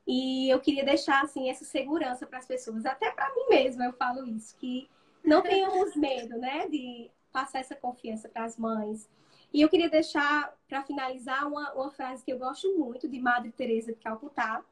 E 0.06 0.50
eu 0.50 0.60
queria 0.60 0.84
deixar 0.84 1.22
assim 1.24 1.50
essa 1.50 1.64
segurança 1.64 2.26
para 2.26 2.39
as 2.39 2.46
pessoas, 2.46 2.86
até 2.86 3.12
para 3.12 3.34
mim 3.36 3.46
mesma 3.50 3.86
eu 3.86 3.94
falo 3.94 4.26
isso, 4.28 4.56
que 4.58 4.89
não 5.24 5.42
tenhamos 5.42 5.96
medo, 5.96 6.38
né, 6.38 6.68
de 6.68 7.10
passar 7.32 7.60
essa 7.60 7.76
confiança 7.76 8.28
para 8.28 8.44
as 8.44 8.58
mães. 8.58 9.10
E 9.54 9.62
eu 9.62 9.70
queria 9.70 9.89
deixar 9.89 10.54
para 10.68 10.82
finalizar 10.84 11.48
uma, 11.48 11.74
uma 11.74 11.92
frase 11.92 12.24
que 12.24 12.32
eu 12.32 12.39
gosto 12.39 12.78
muito 12.78 13.08
de 13.08 13.20
Madre 13.20 13.52
Teresa 13.52 13.94
de 13.94 14.00
Calcutá, 14.00 14.64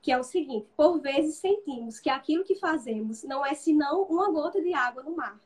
que 0.00 0.12
é 0.12 0.18
o 0.18 0.22
seguinte: 0.22 0.68
por 0.76 1.00
vezes 1.00 1.36
sentimos 1.36 1.98
que 1.98 2.10
aquilo 2.10 2.44
que 2.44 2.54
fazemos 2.56 3.22
não 3.24 3.44
é 3.44 3.54
senão 3.54 4.02
uma 4.02 4.30
gota 4.30 4.60
de 4.60 4.72
água 4.74 5.02
no 5.02 5.16
mar 5.16 5.40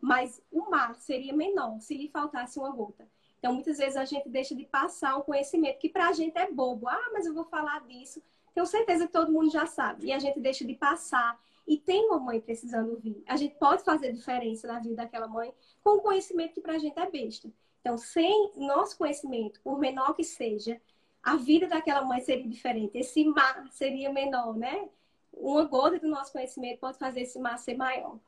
mas 0.00 0.40
o 0.50 0.70
mar 0.70 0.94
seria 0.96 1.32
menor 1.32 1.80
se 1.80 1.96
lhe 1.96 2.08
faltasse 2.08 2.58
uma 2.58 2.70
gota. 2.70 3.08
Então, 3.38 3.52
muitas 3.52 3.78
vezes 3.78 3.96
a 3.96 4.04
gente 4.04 4.28
deixa 4.28 4.54
de 4.54 4.64
passar 4.64 5.16
um 5.16 5.22
conhecimento 5.22 5.78
que 5.78 5.88
para 5.88 6.08
a 6.08 6.12
gente 6.12 6.36
é 6.36 6.50
bobo. 6.50 6.88
Ah, 6.88 7.10
mas 7.12 7.26
eu 7.26 7.34
vou 7.34 7.44
falar 7.44 7.80
disso. 7.86 8.22
Tenho 8.52 8.66
certeza 8.66 9.06
que 9.06 9.12
todo 9.12 9.32
mundo 9.32 9.50
já 9.50 9.66
sabe. 9.66 10.06
E 10.06 10.12
a 10.12 10.18
gente 10.18 10.40
deixa 10.40 10.64
de 10.64 10.74
passar. 10.74 11.38
E 11.66 11.78
tem 11.78 12.06
uma 12.06 12.18
mãe 12.18 12.40
precisando 12.40 12.90
ouvir. 12.90 13.22
A 13.26 13.36
gente 13.36 13.54
pode 13.56 13.84
fazer 13.84 14.12
diferença 14.12 14.66
na 14.66 14.80
vida 14.80 14.96
daquela 14.96 15.28
mãe 15.28 15.54
com 15.84 15.96
um 15.98 16.00
conhecimento 16.00 16.54
que 16.54 16.60
para 16.60 16.74
a 16.74 16.78
gente 16.78 16.98
é 16.98 17.08
besta. 17.08 17.48
Então, 17.80 17.96
sem 17.96 18.52
nosso 18.56 18.98
conhecimento, 18.98 19.60
por 19.60 19.78
menor 19.78 20.14
que 20.14 20.24
seja, 20.24 20.80
a 21.22 21.36
vida 21.36 21.68
daquela 21.68 22.02
mãe 22.02 22.20
seria 22.20 22.48
diferente. 22.48 22.98
Esse 22.98 23.24
mar 23.24 23.68
seria 23.70 24.12
menor, 24.12 24.56
né? 24.56 24.88
Uma 25.32 25.64
gota 25.64 25.98
do 25.98 26.08
nosso 26.08 26.32
conhecimento 26.32 26.80
pode 26.80 26.98
fazer 26.98 27.20
esse 27.20 27.38
mar 27.38 27.58
ser 27.58 27.76
maior. 27.76 28.18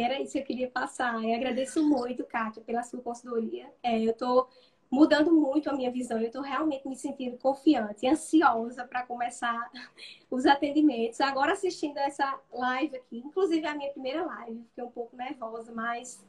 Era 0.00 0.20
isso 0.20 0.32
que 0.32 0.38
eu 0.38 0.44
queria 0.44 0.70
passar. 0.70 1.22
E 1.22 1.34
agradeço 1.34 1.82
muito, 1.82 2.24
Kátia, 2.24 2.62
pela 2.62 2.82
sua 2.82 3.00
consultoria. 3.00 3.72
É, 3.82 4.00
eu 4.00 4.10
estou 4.12 4.48
mudando 4.90 5.32
muito 5.32 5.68
a 5.68 5.72
minha 5.72 5.90
visão. 5.90 6.18
Eu 6.18 6.26
estou 6.26 6.42
realmente 6.42 6.86
me 6.88 6.96
sentindo 6.96 7.36
confiante 7.38 8.06
ansiosa 8.06 8.84
para 8.84 9.04
começar 9.04 9.70
os 10.30 10.46
atendimentos. 10.46 11.20
Agora 11.20 11.52
assistindo 11.52 11.98
essa 11.98 12.38
live 12.52 12.96
aqui, 12.96 13.18
inclusive 13.18 13.66
a 13.66 13.74
minha 13.74 13.90
primeira 13.90 14.24
live, 14.24 14.64
fiquei 14.68 14.84
um 14.84 14.90
pouco 14.90 15.16
nervosa, 15.16 15.72
mas 15.72 16.24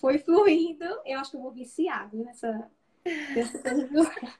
foi 0.00 0.18
fluindo. 0.18 0.84
Eu 1.04 1.18
acho 1.18 1.30
que 1.30 1.36
eu 1.36 1.42
vou 1.42 1.52
viciar 1.52 2.10
nessa. 2.12 2.70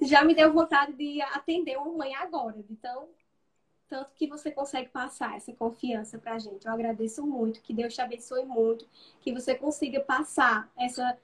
Já 0.00 0.24
me 0.24 0.34
deu 0.34 0.52
vontade 0.52 0.92
de 0.92 1.22
atender 1.22 1.76
uma 1.76 1.96
mãe 1.96 2.14
agora. 2.16 2.56
Então, 2.68 3.08
tanto 3.92 4.10
que 4.14 4.26
você 4.26 4.50
consegue 4.50 4.88
passar 4.88 5.36
essa 5.36 5.52
confiança 5.52 6.18
para 6.18 6.32
a 6.32 6.38
gente. 6.38 6.66
Eu 6.66 6.72
agradeço 6.72 7.26
muito, 7.26 7.60
que 7.60 7.74
Deus 7.74 7.92
te 7.92 8.00
abençoe 8.00 8.42
muito, 8.46 8.88
que 9.20 9.34
você 9.34 9.54
consiga 9.54 10.00
passar 10.00 10.72
essa, 10.78 11.18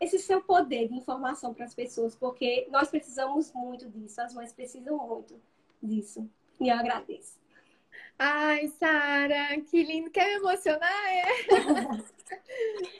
esse 0.00 0.18
seu 0.18 0.42
poder 0.42 0.88
de 0.88 0.94
informação 0.96 1.54
para 1.54 1.64
as 1.64 1.72
pessoas, 1.72 2.16
porque 2.16 2.66
nós 2.68 2.88
precisamos 2.88 3.52
muito 3.52 3.88
disso, 3.88 4.20
as 4.20 4.34
mães 4.34 4.52
precisam 4.52 4.98
muito 5.06 5.40
disso. 5.80 6.28
E 6.58 6.68
eu 6.68 6.74
agradeço. 6.74 7.38
Ai, 8.18 8.66
Sara, 8.66 9.60
que 9.60 9.82
lindo. 9.84 10.10
Quer 10.10 10.26
me 10.26 10.34
emocionar? 10.34 11.06
É? 11.06 11.24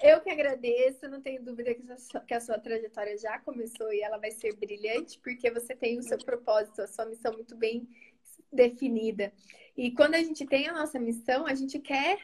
eu 0.14 0.20
que 0.20 0.30
agradeço. 0.30 1.08
Não 1.08 1.20
tenho 1.20 1.42
dúvida 1.42 1.74
que 1.74 2.34
a 2.34 2.40
sua 2.40 2.58
trajetória 2.58 3.18
já 3.18 3.38
começou 3.40 3.92
e 3.92 4.00
ela 4.00 4.18
vai 4.18 4.30
ser 4.30 4.54
brilhante, 4.56 5.18
porque 5.18 5.50
você 5.50 5.74
tem 5.74 5.98
o 5.98 6.02
seu 6.02 6.16
propósito, 6.16 6.80
a 6.80 6.86
sua 6.86 7.04
missão 7.04 7.32
muito 7.34 7.54
bem 7.54 7.86
definida. 8.52 9.32
E 9.76 9.90
quando 9.92 10.14
a 10.14 10.22
gente 10.22 10.44
tem 10.46 10.68
a 10.68 10.72
nossa 10.72 10.98
missão, 10.98 11.46
a 11.46 11.54
gente 11.54 11.78
quer 11.78 12.18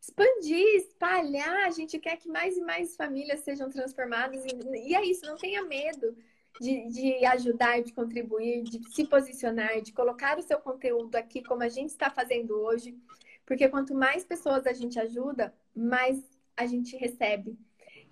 expandir, 0.00 0.76
espalhar, 0.76 1.66
a 1.66 1.70
gente 1.70 1.98
quer 1.98 2.16
que 2.16 2.28
mais 2.28 2.56
e 2.56 2.60
mais 2.60 2.96
famílias 2.96 3.40
sejam 3.40 3.68
transformadas. 3.68 4.44
E 4.44 4.94
é 4.94 5.04
isso, 5.04 5.26
não 5.26 5.36
tenha 5.36 5.62
medo 5.64 6.16
de, 6.60 6.88
de 6.88 7.24
ajudar, 7.26 7.82
de 7.82 7.92
contribuir, 7.92 8.62
de 8.62 8.82
se 8.92 9.06
posicionar, 9.06 9.80
de 9.80 9.92
colocar 9.92 10.38
o 10.38 10.42
seu 10.42 10.58
conteúdo 10.58 11.16
aqui 11.16 11.42
como 11.42 11.62
a 11.62 11.68
gente 11.68 11.90
está 11.90 12.10
fazendo 12.10 12.54
hoje. 12.60 12.96
Porque 13.44 13.68
quanto 13.68 13.94
mais 13.94 14.24
pessoas 14.24 14.66
a 14.66 14.72
gente 14.72 14.98
ajuda, 14.98 15.54
mais 15.74 16.22
a 16.56 16.66
gente 16.66 16.96
recebe. 16.96 17.58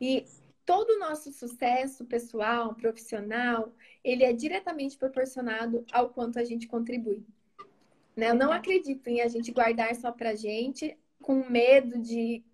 E 0.00 0.24
todo 0.64 0.90
o 0.90 0.98
nosso 0.98 1.32
sucesso 1.32 2.04
pessoal, 2.04 2.74
profissional, 2.74 3.72
ele 4.04 4.24
é 4.24 4.32
diretamente 4.32 4.96
proporcionado 4.98 5.84
ao 5.92 6.10
quanto 6.10 6.38
a 6.38 6.44
gente 6.44 6.66
contribui. 6.66 7.24
Né? 8.18 8.30
Eu 8.30 8.34
não 8.34 8.50
acredito 8.50 9.06
em 9.06 9.20
a 9.20 9.28
gente 9.28 9.52
guardar 9.52 9.94
só 9.94 10.10
pra 10.10 10.34
gente, 10.34 10.98
com 11.22 11.48
medo 11.48 12.00
de. 12.00 12.44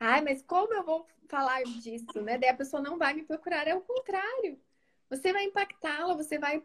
Ai, 0.00 0.20
mas 0.20 0.42
como 0.42 0.74
eu 0.74 0.82
vou 0.82 1.06
falar 1.28 1.62
disso, 1.62 2.20
né? 2.20 2.36
Daí 2.36 2.50
a 2.50 2.56
pessoa 2.56 2.82
não 2.82 2.98
vai 2.98 3.14
me 3.14 3.22
procurar. 3.22 3.68
É 3.68 3.76
o 3.76 3.80
contrário. 3.80 4.60
Você 5.08 5.32
vai 5.32 5.44
impactá-la, 5.44 6.16
você 6.16 6.36
vai 6.36 6.60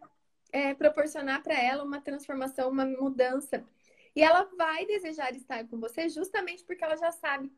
é, 0.51 0.73
proporcionar 0.73 1.43
para 1.43 1.61
ela 1.61 1.83
uma 1.83 2.01
transformação, 2.01 2.71
uma 2.71 2.87
mudança. 2.87 3.63
E 4.15 4.23
ela 4.23 4.45
vai 4.57 4.83
desejar 4.87 5.31
estar 5.35 5.67
com 5.67 5.79
você 5.79 6.09
justamente 6.09 6.63
porque 6.63 6.83
ela 6.83 6.97
já 6.97 7.11
sabe, 7.11 7.51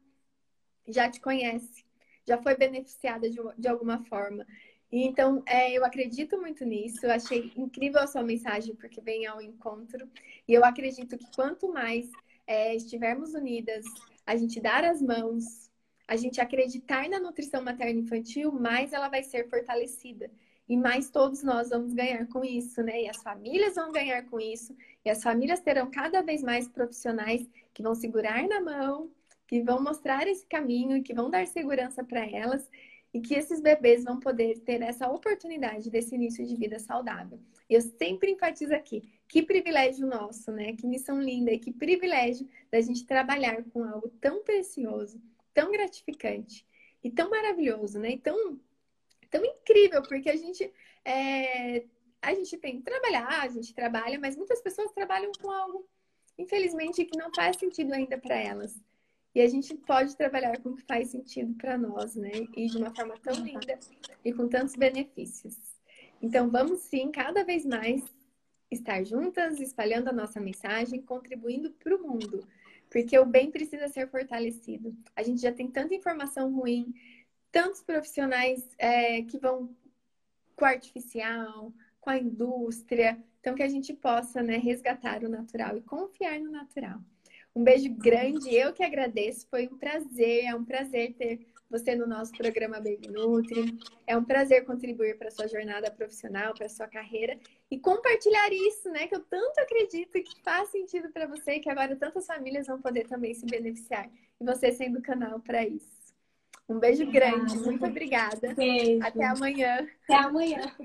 já 0.90 1.10
te 1.10 1.22
conhece, 1.22 1.86
já 2.28 2.38
foi 2.38 2.58
beneficiada 2.58 3.30
de, 3.30 3.40
de 3.58 3.68
alguma 3.70 4.04
forma. 4.04 4.46
Então, 4.92 5.42
é, 5.46 5.72
eu 5.72 5.86
acredito 5.86 6.38
muito 6.38 6.66
nisso. 6.66 7.06
Eu 7.06 7.12
achei 7.12 7.52
incrível 7.56 8.02
a 8.02 8.08
sua 8.08 8.24
mensagem, 8.24 8.76
porque 8.76 9.00
vem 9.00 9.26
ao 9.26 9.42
encontro. 9.42 10.10
E 10.48 10.54
eu 10.54 10.66
acredito 10.66 11.18
que 11.18 11.26
quanto 11.34 11.72
mais 11.72 12.10
é, 12.46 12.76
estivermos 12.76 13.34
unidas, 13.34 13.86
a 14.26 14.36
gente 14.36 14.60
dar 14.60 14.84
as 14.84 15.02
mãos, 15.02 15.70
a 16.08 16.18
gente 16.18 16.42
acreditar 16.42 17.08
na 17.08 17.20
nutrição 17.20 17.64
materna 17.64 18.02
infantil, 18.02 18.52
mais 18.52 18.92
ela 18.92 19.08
vai 19.08 19.24
ser 19.24 19.50
fortalecida. 19.50 20.30
E 20.68 20.78
mais 20.78 21.10
todos 21.10 21.44
nós 21.44 21.70
vamos 21.70 21.94
ganhar 21.94 22.28
com 22.28 22.44
isso, 22.44 22.82
né? 22.84 23.04
E 23.04 23.10
as 23.10 23.22
famílias 23.24 23.76
vão 23.76 23.92
ganhar 23.92 24.24
com 24.24 24.40
isso. 24.40 24.76
E 25.04 25.10
as 25.10 25.24
famílias 25.24 25.62
terão 25.62 25.90
cada 25.90 26.22
vez 26.22 26.42
mais 26.44 26.68
profissionais 26.68 27.50
que 27.74 27.82
vão 27.82 27.96
segurar 27.96 28.48
na 28.48 28.62
mão, 28.62 29.10
que 29.48 29.62
vão 29.62 29.82
mostrar 29.84 30.28
esse 30.28 30.46
caminho 30.46 30.98
e 30.98 31.02
que 31.02 31.14
vão 31.14 31.30
dar 31.30 31.46
segurança 31.48 32.04
para 32.04 32.26
elas 32.26 32.70
e 33.14 33.20
que 33.20 33.34
esses 33.34 33.60
bebês 33.60 34.04
vão 34.04 34.20
poder 34.20 34.60
ter 34.60 34.82
essa 34.82 35.10
oportunidade 35.10 35.90
desse 35.90 36.16
início 36.16 36.46
de 36.46 36.56
vida 36.56 36.80
saudável. 36.80 37.40
Eu 37.70 37.82
sempre 37.82 38.32
enfatizo 38.32 38.74
aqui, 38.74 39.02
que 39.28 39.44
privilégio 39.44 40.08
nosso, 40.08 40.52
né? 40.52 40.74
Que 40.74 40.88
missão 40.88 41.22
linda 41.22 41.52
e 41.52 41.60
que 41.60 41.74
privilégio 41.74 42.48
da 42.72 42.80
gente 42.80 43.06
trabalhar 43.06 43.64
com 43.72 43.84
algo 43.84 44.10
tão 44.22 44.44
precioso, 44.44 45.22
tão 45.54 45.72
gratificante 45.72 46.66
e 47.04 47.10
tão 47.10 47.30
maravilhoso, 47.30 48.00
né? 48.00 48.12
E 48.12 48.18
tão, 48.18 48.60
tão 49.30 49.44
incrível, 49.44 50.02
porque 50.04 50.30
a 50.30 50.36
gente 50.36 50.72
é, 51.04 51.86
a 52.22 52.34
gente 52.34 52.58
tem 52.58 52.78
que 52.78 52.84
trabalhar, 52.84 53.42
a 53.42 53.48
gente 53.48 53.74
trabalha, 53.74 54.20
mas 54.20 54.38
muitas 54.38 54.62
pessoas 54.62 54.92
trabalham 54.92 55.32
com 55.42 55.50
algo, 55.50 55.88
infelizmente, 56.38 57.04
que 57.04 57.18
não 57.18 57.34
faz 57.34 57.58
sentido 57.58 57.94
ainda 57.94 58.18
para 58.18 58.36
elas. 58.36 58.80
E 59.34 59.42
a 59.42 59.48
gente 59.48 59.74
pode 59.76 60.16
trabalhar 60.16 60.60
com 60.60 60.70
o 60.70 60.76
que 60.76 60.84
faz 60.84 61.10
sentido 61.10 61.54
para 61.56 61.78
nós, 61.78 62.16
né? 62.16 62.32
E 62.56 62.68
de 62.68 62.78
uma 62.78 62.94
forma 62.94 63.18
tão 63.18 63.34
linda 63.34 63.80
e 64.26 64.34
com 64.34 64.48
tantos 64.48 64.76
benefícios. 64.76 65.56
Então, 66.22 66.50
vamos 66.50 66.82
sim, 66.82 67.12
cada 67.12 67.44
vez 67.44 67.66
mais 67.66 68.04
estar 68.70 69.04
juntas, 69.04 69.60
espalhando 69.60 70.10
a 70.10 70.14
nossa 70.14 70.40
mensagem, 70.40 71.02
contribuindo 71.02 71.72
para 71.72 71.96
o 71.96 72.02
mundo. 72.02 72.46
Porque 72.90 73.18
o 73.18 73.26
bem 73.26 73.50
precisa 73.50 73.88
ser 73.88 74.10
fortalecido. 74.10 74.96
A 75.16 75.24
gente 75.24 75.42
já 75.42 75.52
tem 75.52 75.68
tanta 75.68 75.96
informação 75.96 76.54
ruim, 76.54 76.94
tantos 77.52 77.82
profissionais 77.82 78.68
é, 78.78 79.22
que 79.24 79.38
vão 79.38 79.74
com 80.56 80.66
o 80.66 80.68
artificial, 80.68 81.74
com 82.02 82.10
a 82.10 82.18
indústria. 82.18 83.18
Então, 83.40 83.56
que 83.56 83.64
a 83.64 83.70
gente 83.70 83.94
possa 83.94 84.44
né, 84.44 84.58
resgatar 84.58 85.24
o 85.24 85.30
natural 85.30 85.78
e 85.78 85.82
confiar 85.82 86.40
no 86.40 86.52
natural. 86.52 87.00
Um 87.56 87.64
beijo 87.64 87.94
grande, 87.94 88.54
eu 88.54 88.74
que 88.74 88.84
agradeço. 88.84 89.48
Foi 89.50 89.68
um 89.68 89.78
prazer, 89.78 90.46
é 90.46 90.56
um 90.56 90.64
prazer 90.64 91.14
ter 91.14 91.46
você 91.70 91.96
no 91.96 92.06
nosso 92.06 92.32
programa 92.34 92.78
Baby 92.78 93.08
Nutri. 93.10 93.78
É 94.06 94.18
um 94.18 94.24
prazer 94.24 94.66
contribuir 94.66 95.18
para 95.18 95.30
a 95.30 95.32
sua 95.32 95.48
jornada 95.48 95.90
profissional, 95.90 96.54
para 96.54 96.66
a 96.66 96.70
sua 96.70 96.88
carreira 96.88 97.40
e 97.70 97.80
compartilhar 97.80 98.52
isso, 98.52 98.90
né? 98.90 99.08
Que 99.08 99.16
eu 99.16 99.22
tanto 99.22 99.60
acredito 99.60 100.12
que 100.12 100.42
faz 100.44 100.70
sentido 100.70 101.10
para 101.10 101.28
você 101.28 101.54
e 101.54 101.60
que 101.60 101.70
agora 101.70 101.96
tantas 101.96 102.26
famílias 102.26 102.68
vão 102.68 102.82
poder 102.82 103.08
também 103.08 103.34
se 103.34 103.46
beneficiar. 103.46 104.10
E 104.40 104.44
você 104.44 104.72
sendo 104.72 105.00
o 105.00 105.02
canal 105.02 105.40
para 105.40 105.66
isso. 105.66 106.02
Um 106.68 106.80
beijo 106.80 107.10
grande, 107.10 107.58
muito 107.58 107.86
obrigada. 107.86 108.54
Beijo. 108.54 109.04
Até 109.04 109.26
amanhã. 109.26 109.88
Até 110.04 110.16
amanhã. 110.16 110.76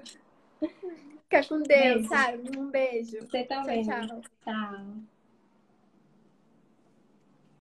Fica 0.58 1.44
com 1.48 1.62
Deus, 1.62 1.66
beijo. 1.66 2.08
sabe? 2.08 2.58
Um 2.58 2.70
beijo. 2.70 3.18
Você 3.20 3.44
também. 3.44 3.82
tchau. 3.82 4.06
tchau. 4.06 4.20
tchau. 4.44 5.15